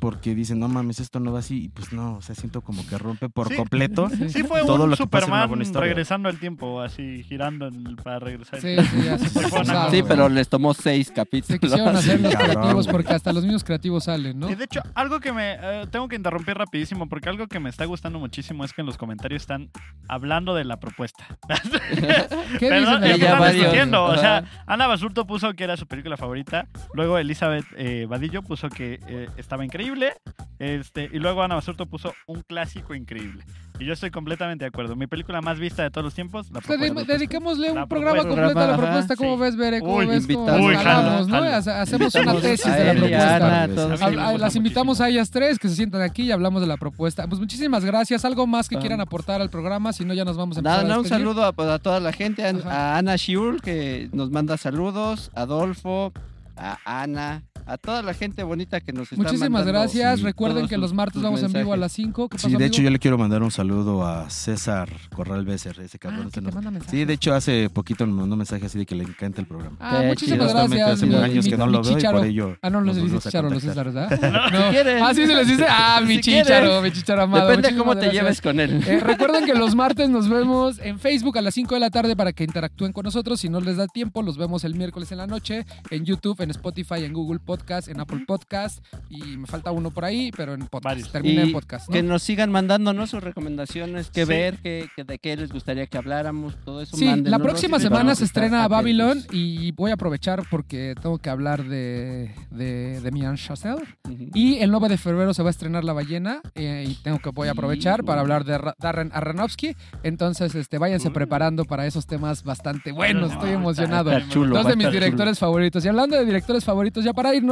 Porque 0.00 0.34
dicen, 0.34 0.58
no 0.60 0.68
mames, 0.68 1.00
esto 1.00 1.18
no 1.18 1.32
va 1.32 1.38
así. 1.40 1.64
Y 1.64 1.68
pues 1.70 1.92
no, 1.92 2.16
o 2.16 2.22
sea, 2.22 2.34
siento 2.34 2.60
como 2.60 2.86
que 2.86 2.98
rompe 2.98 3.28
por 3.30 3.48
Sí. 3.48 3.54
Completo. 3.58 4.08
Sí 4.28 4.42
fue 4.42 4.62
Todo 4.64 4.84
un 4.84 4.90
lo 4.90 4.96
Superman 4.96 5.50
regresando 5.74 6.28
al 6.28 6.38
tiempo, 6.38 6.80
así 6.80 7.22
girando 7.24 7.66
en 7.68 7.86
el- 7.86 7.96
para 7.96 8.18
regresar. 8.18 8.60
Sí, 8.60 8.76
se 8.76 9.28
fue 9.48 9.60
una 9.60 9.88
pero 10.06 10.28
les 10.28 10.48
tomó 10.48 10.72
seis 10.74 11.08
Se 11.08 11.12
capítulos. 11.14 11.72
hacer 11.74 12.20
los 12.20 12.34
creativos 12.34 12.88
porque 12.88 13.12
hasta 13.12 13.32
los 13.32 13.44
mismos 13.44 13.64
creativos 13.64 14.04
salen, 14.04 14.38
¿no? 14.38 14.50
Y 14.50 14.54
de 14.54 14.64
hecho, 14.64 14.80
algo 14.94 15.20
que 15.20 15.32
me... 15.32 15.54
eh, 15.60 15.86
tengo 15.90 16.08
que 16.08 16.16
interrumpir 16.16 16.56
rapidísimo 16.56 17.08
porque 17.08 17.28
algo 17.28 17.46
que 17.46 17.60
me 17.60 17.68
está 17.68 17.84
gustando 17.84 18.18
muchísimo 18.18 18.64
es 18.64 18.72
que 18.72 18.80
en 18.82 18.86
los 18.86 18.96
comentarios 18.96 19.42
están 19.42 19.70
hablando 20.08 20.54
de 20.54 20.64
la 20.64 20.78
propuesta. 20.78 21.24
¿Qué 22.58 22.68
Perdón, 22.68 23.02
dicen 23.02 23.22
están 23.22 23.52
discutiendo. 23.52 24.04
O 24.04 24.16
sea. 24.16 24.44
Ana 24.66 24.86
Basurto 24.86 25.26
puso 25.26 25.52
que 25.54 25.64
era 25.64 25.76
su 25.76 25.86
película 25.86 26.16
favorita. 26.16 26.66
Luego 26.94 27.18
Elizabeth 27.18 27.64
eh, 27.76 28.06
Vadillo 28.08 28.42
puso 28.42 28.68
que 28.68 29.00
eh, 29.08 29.28
estaba 29.36 29.64
increíble. 29.64 30.12
Este, 30.58 31.08
y 31.12 31.18
luego 31.18 31.42
Ana 31.42 31.54
Basurto 31.56 31.86
puso 31.86 32.14
un 32.26 32.42
clásico 32.42 32.94
increíble. 32.94 33.44
Y 33.80 33.84
yo 33.84 33.92
estoy 33.92 34.10
completamente 34.10 34.64
de 34.64 34.68
acuerdo. 34.70 34.96
Mi 34.96 35.06
película 35.06 35.40
más 35.40 35.58
vista 35.60 35.84
de 35.84 35.90
todos 35.90 36.04
los 36.04 36.12
tiempos, 36.14 36.50
la 36.50 36.58
O 36.58 36.62
sea, 36.62 36.76
de- 36.76 36.86
propuesta. 36.86 37.12
dediquémosle 37.12 37.72
La 37.74 37.82
un 37.84 37.88
programa 37.88 38.22
propuesta. 38.22 38.42
completo 38.42 38.60
a 38.60 38.66
la 38.72 38.76
propuesta. 38.76 39.16
¿Cómo 39.16 39.34
sí. 39.36 39.40
ves, 39.42 39.56
Bere? 39.56 39.80
¿Cómo 39.80 39.94
Uy, 39.94 40.06
ves? 40.06 40.26
¿Cómo 40.26 40.32
invitamos. 40.40 40.66
Uy, 40.68 40.74
jalamos, 40.76 41.28
¿no? 41.28 41.36
Hacemos 41.38 42.14
una 42.16 42.34
tesis 42.40 42.66
a 42.66 42.74
de 42.74 42.84
la 42.84 42.90
a 42.90 43.68
propuesta. 43.68 44.26
A 44.28 44.32
las 44.38 44.56
invitamos 44.56 45.00
a 45.00 45.08
ellas 45.08 45.30
tres 45.30 45.58
que 45.60 45.68
se 45.68 45.76
sientan 45.76 46.02
aquí 46.02 46.22
y 46.24 46.32
hablamos 46.32 46.60
de 46.60 46.66
la 46.66 46.76
propuesta. 46.76 47.28
Pues 47.28 47.40
muchísimas 47.40 47.84
gracias. 47.84 48.24
¿Algo 48.24 48.48
más 48.48 48.68
que 48.68 48.76
Ah. 48.76 48.80
quieran 48.80 49.00
aportar 49.00 49.40
al 49.40 49.48
programa? 49.50 49.92
Si 49.92 50.04
no, 50.04 50.12
ya 50.12 50.24
nos 50.24 50.36
vamos 50.36 50.56
a 50.56 50.60
empezar 50.60 50.72
Nada, 50.78 50.84
a 50.84 50.88
nada, 50.88 51.00
un 51.00 51.06
saludo 51.08 51.44
a, 51.44 51.52
pues, 51.52 51.68
a 51.68 51.78
toda 51.78 52.00
la 52.00 52.12
gente, 52.12 52.44
a, 52.44 52.96
Ana 52.98 53.14
Shiul 53.14 53.62
que 53.62 54.08
nos 54.12 54.30
manda 54.32 54.56
saludos, 54.56 55.30
Adolfo, 55.36 56.12
a 56.56 56.78
Ana, 56.84 57.44
a 57.68 57.76
toda 57.78 58.02
la 58.02 58.14
gente 58.14 58.42
bonita 58.42 58.80
que 58.80 58.92
nos 58.92 59.04
está 59.12 59.16
Muchísimas 59.16 59.50
mandando 59.50 59.78
gracias. 59.80 60.18
sí, 60.18 60.24
Recuerden 60.24 60.66
que 60.68 60.74
sus- 60.76 60.80
los 60.82 60.94
martes 60.94 61.22
vamos 61.22 61.42
en 61.42 61.52
vivo 61.52 61.72
a 61.72 61.76
las 61.76 61.92
5. 61.92 62.28
¿Qué 62.28 62.38
Sí, 62.38 62.46
pasó, 62.46 62.58
de 62.58 62.66
hecho 62.66 62.82
yo 62.82 62.90
le 62.90 62.98
quiero 62.98 63.18
mandar 63.18 63.42
un 63.42 63.50
saludo 63.50 64.06
a 64.06 64.28
César 64.30 64.88
Corral 65.14 65.44
Becer, 65.44 65.78
ese 65.80 65.96
Ah, 65.96 66.00
cabrón. 66.00 66.22
que 66.22 66.28
ese 66.28 66.34
te 66.40 66.40
nos- 66.42 66.54
manda 66.54 66.70
mensajes. 66.70 66.90
Sí, 66.90 67.04
de 67.04 67.12
hecho 67.14 67.34
hace 67.34 67.68
poquito 67.70 68.06
me 68.06 68.12
mandó 68.14 68.34
un 68.34 68.38
mensaje 68.38 68.66
así 68.66 68.78
de 68.78 68.86
que 68.86 68.94
le 68.94 69.04
encanta 69.04 69.40
el 69.40 69.46
programa. 69.46 69.76
Ah, 69.80 69.98
Qué 70.00 70.06
muchísimas 70.08 70.48
chido. 70.48 70.54
Gracias. 70.68 70.88
hace 70.90 71.06
mi- 71.06 71.14
años 71.16 71.44
mi- 71.44 71.50
que 71.50 71.56
no 71.56 71.66
mi 71.66 71.72
lo 71.72 71.82
veo 71.82 71.92
y 71.92 71.94
chícharo. 71.96 72.18
por 72.18 72.26
ello. 72.26 72.56
Ah, 72.62 72.70
no, 72.70 72.80
no 72.80 72.94
se 72.94 73.00
dice 73.02 73.18
chicharo, 73.18 73.50
los 73.50 73.62
contactar. 73.64 73.92
César, 73.92 74.08
¿verdad? 74.18 74.48
No. 74.98 75.06
Ah, 75.06 75.14
sí 75.14 75.26
se 75.26 75.34
les 75.34 75.46
dice. 75.48 75.66
Ah, 75.68 76.00
mi 76.06 76.20
chicharo, 76.20 76.80
mi 76.82 76.90
chicharo 76.90 77.22
amado. 77.22 77.48
Depende 77.50 77.76
cómo 77.76 77.96
te 77.96 78.10
lleves 78.10 78.40
con 78.40 78.60
él. 78.60 78.82
Eh, 78.86 79.00
recuerden 79.00 79.44
que 79.44 79.54
los 79.54 79.74
martes 79.74 80.08
nos 80.08 80.28
vemos 80.28 80.78
en 80.78 80.98
Facebook 80.98 81.36
a 81.38 81.42
las 81.42 81.54
5 81.54 81.74
de 81.74 81.80
la 81.80 81.90
tarde 81.90 82.16
para 82.16 82.32
que 82.32 82.44
interactúen 82.44 82.92
con 82.92 83.04
nosotros. 83.04 83.40
Si 83.40 83.48
no 83.48 83.60
les 83.60 83.76
da 83.76 83.86
tiempo, 83.86 84.22
los 84.22 84.38
vemos 84.38 84.64
el 84.64 84.74
miércoles 84.74 85.12
en 85.12 85.18
la 85.18 85.26
noche 85.26 85.66
en 85.90 86.04
YouTube, 86.04 86.40
en 86.40 86.50
Spotify, 86.50 87.04
en 87.04 87.12
Google 87.12 87.38
Podcast, 87.40 87.57
en 87.68 88.00
Apple 88.00 88.24
Podcast 88.26 88.84
y 89.10 89.36
me 89.36 89.46
falta 89.46 89.70
uno 89.72 89.90
por 89.90 90.04
ahí, 90.04 90.30
pero 90.36 90.54
en 90.54 90.60
podcast. 90.60 90.84
Varios. 90.84 91.12
Termina 91.12 91.42
en 91.42 91.52
podcast. 91.52 91.88
¿no? 91.88 91.92
Que 91.92 92.02
nos 92.02 92.22
sigan 92.22 92.50
mandando 92.50 92.92
¿no? 92.92 93.06
sus 93.06 93.22
recomendaciones, 93.22 94.10
qué 94.10 94.22
Sí. 94.24 94.28
ver, 94.28 94.58
qué, 94.62 94.88
qué- 94.96 95.04
de 95.04 95.18
qué 95.18 95.36
les 95.36 95.50
gustaría 95.52 95.86
que 95.86 95.98
habláramos, 95.98 96.54
todo 96.64 96.80
eso. 96.82 96.96
Sí, 96.96 97.06
la 97.24 97.38
próxima 97.38 97.78
semana 97.78 98.14
se 98.14 98.24
estrena. 98.24 98.66
Babylon 98.68 99.22
y 99.32 99.72
voy 99.72 99.90
a 99.90 99.94
aprovechar 99.94 100.42
porque 100.50 100.94
tengo 101.02 101.18
que 101.18 101.30
hablar 101.30 101.64
de, 101.64 102.34
de, 102.50 103.00
de 103.00 103.10
Mian 103.10 103.36
Chazelle. 103.36 103.82
Ujú. 104.04 104.30
Y 104.34 104.58
el 104.58 104.70
9 104.70 104.88
de 104.88 104.98
febrero 104.98 105.34
se 105.34 105.42
va 105.42 105.48
a 105.48 105.50
estrenar 105.50 105.84
La 105.84 105.92
Ballena 105.92 106.40
eh, 106.54 106.84
y 106.88 106.94
tengo 107.02 107.18
que 107.18 107.30
voy 107.30 107.48
a 107.48 107.52
aprovechar 107.52 108.04
para 108.04 108.20
hablar 108.20 108.44
de 108.44 108.58
Ra- 108.58 108.74
Darren 108.78 109.10
Aronofsky. 109.12 109.74
Entonces, 110.02 110.54
este, 110.54 110.78
váyanse 110.78 111.10
preparando 111.10 111.64
para 111.64 111.86
esos 111.86 112.06
temas 112.06 112.42
bastante 112.44 112.92
buenos. 112.92 113.32
Estoy 113.32 113.50
emocionado. 113.50 114.12
Está 114.12 114.28
chulo, 114.28 114.56
Dos 114.56 114.66
de 114.66 114.76
mis 114.76 114.86
chulo. 114.86 114.92
directores 115.00 115.38
favoritos. 115.38 115.84
Y 115.84 115.88
hablando 115.88 116.16
de 116.16 116.24
directores 116.24 116.64
favoritos, 116.64 117.04
ya 117.04 117.12
para 117.12 117.34
irnos, 117.34 117.47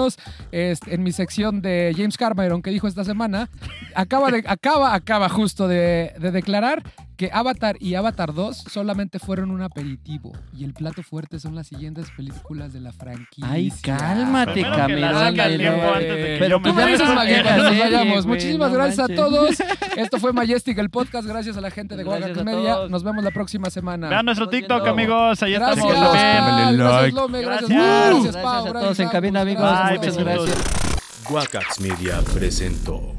este, 0.52 0.94
en 0.94 1.02
mi 1.02 1.12
sección 1.12 1.62
de 1.62 1.94
James 1.96 2.16
Cameron 2.16 2.62
que 2.62 2.70
dijo 2.70 2.88
esta 2.88 3.04
semana, 3.04 3.48
acaba, 3.94 4.30
de, 4.30 4.44
acaba, 4.46 4.94
acaba 4.94 5.28
justo 5.28 5.68
de, 5.68 6.12
de 6.18 6.30
declarar 6.30 6.82
que 7.16 7.30
Avatar 7.32 7.76
y 7.80 7.94
Avatar 7.94 8.34
2 8.34 8.56
solamente 8.70 9.18
fueron 9.18 9.50
un 9.50 9.62
aperitivo 9.62 10.32
y 10.56 10.64
el 10.64 10.74
plato 10.74 11.02
fuerte 11.02 11.40
son 11.40 11.54
las 11.54 11.66
siguientes 11.66 12.08
películas 12.16 12.72
de 12.72 12.80
la 12.80 12.92
franquicia. 12.92 13.50
Ay, 13.50 13.72
cálmate, 13.82 14.52
Primero 14.52 14.72
que 14.74 14.78
la 14.96 15.10
Cameron. 15.10 15.14
saque 15.20 15.40
al 15.40 15.50
de 15.52 15.58
tiempo 15.58 15.76
nuevo. 15.78 15.94
antes 15.94 16.08
de 16.08 16.16
que 16.16 16.36
Pero 16.38 16.60
ya 16.62 17.56
nos 17.56 17.78
vayamos. 17.78 18.26
Muchísimas 18.26 18.70
no 18.70 18.76
gracias 18.76 18.98
manches. 19.08 19.18
a 19.18 19.22
todos. 19.22 19.56
Esto 19.96 20.18
fue 20.18 20.32
Majestic, 20.32 20.78
el 20.78 20.90
podcast. 20.90 21.26
Gracias 21.26 21.56
a 21.56 21.60
la 21.60 21.70
gente 21.70 21.96
de 21.96 22.04
Guaga 22.04 22.28
Media. 22.44 22.88
Nos 22.88 23.02
vemos 23.02 23.24
la 23.24 23.30
próxima 23.30 23.70
semana. 23.70 24.08
Vean 24.08 24.26
nuestro 24.26 24.48
TikTok, 24.48 24.86
amigos. 24.86 25.42
Ahí 25.42 25.52
Gracias. 25.54 25.78
estamos. 25.78 26.00
Gracias. 26.00 26.76
Gracias. 26.76 27.12
Lome. 27.14 27.40
Gracias, 27.42 27.70
Gracias. 27.70 27.70
Gracias, 27.70 28.22
Gracias 28.22 28.42
Pau. 28.42 28.52
a 28.54 28.60
Gracias, 28.62 28.82
todos 28.82 29.00
en 29.00 29.08
cabina, 29.08 29.40
amigos. 29.40 29.78
Muchas 29.92 30.16
gracias. 30.18 30.56
Guacax 31.28 31.80
Media 31.80 32.20
presentó 32.34 33.14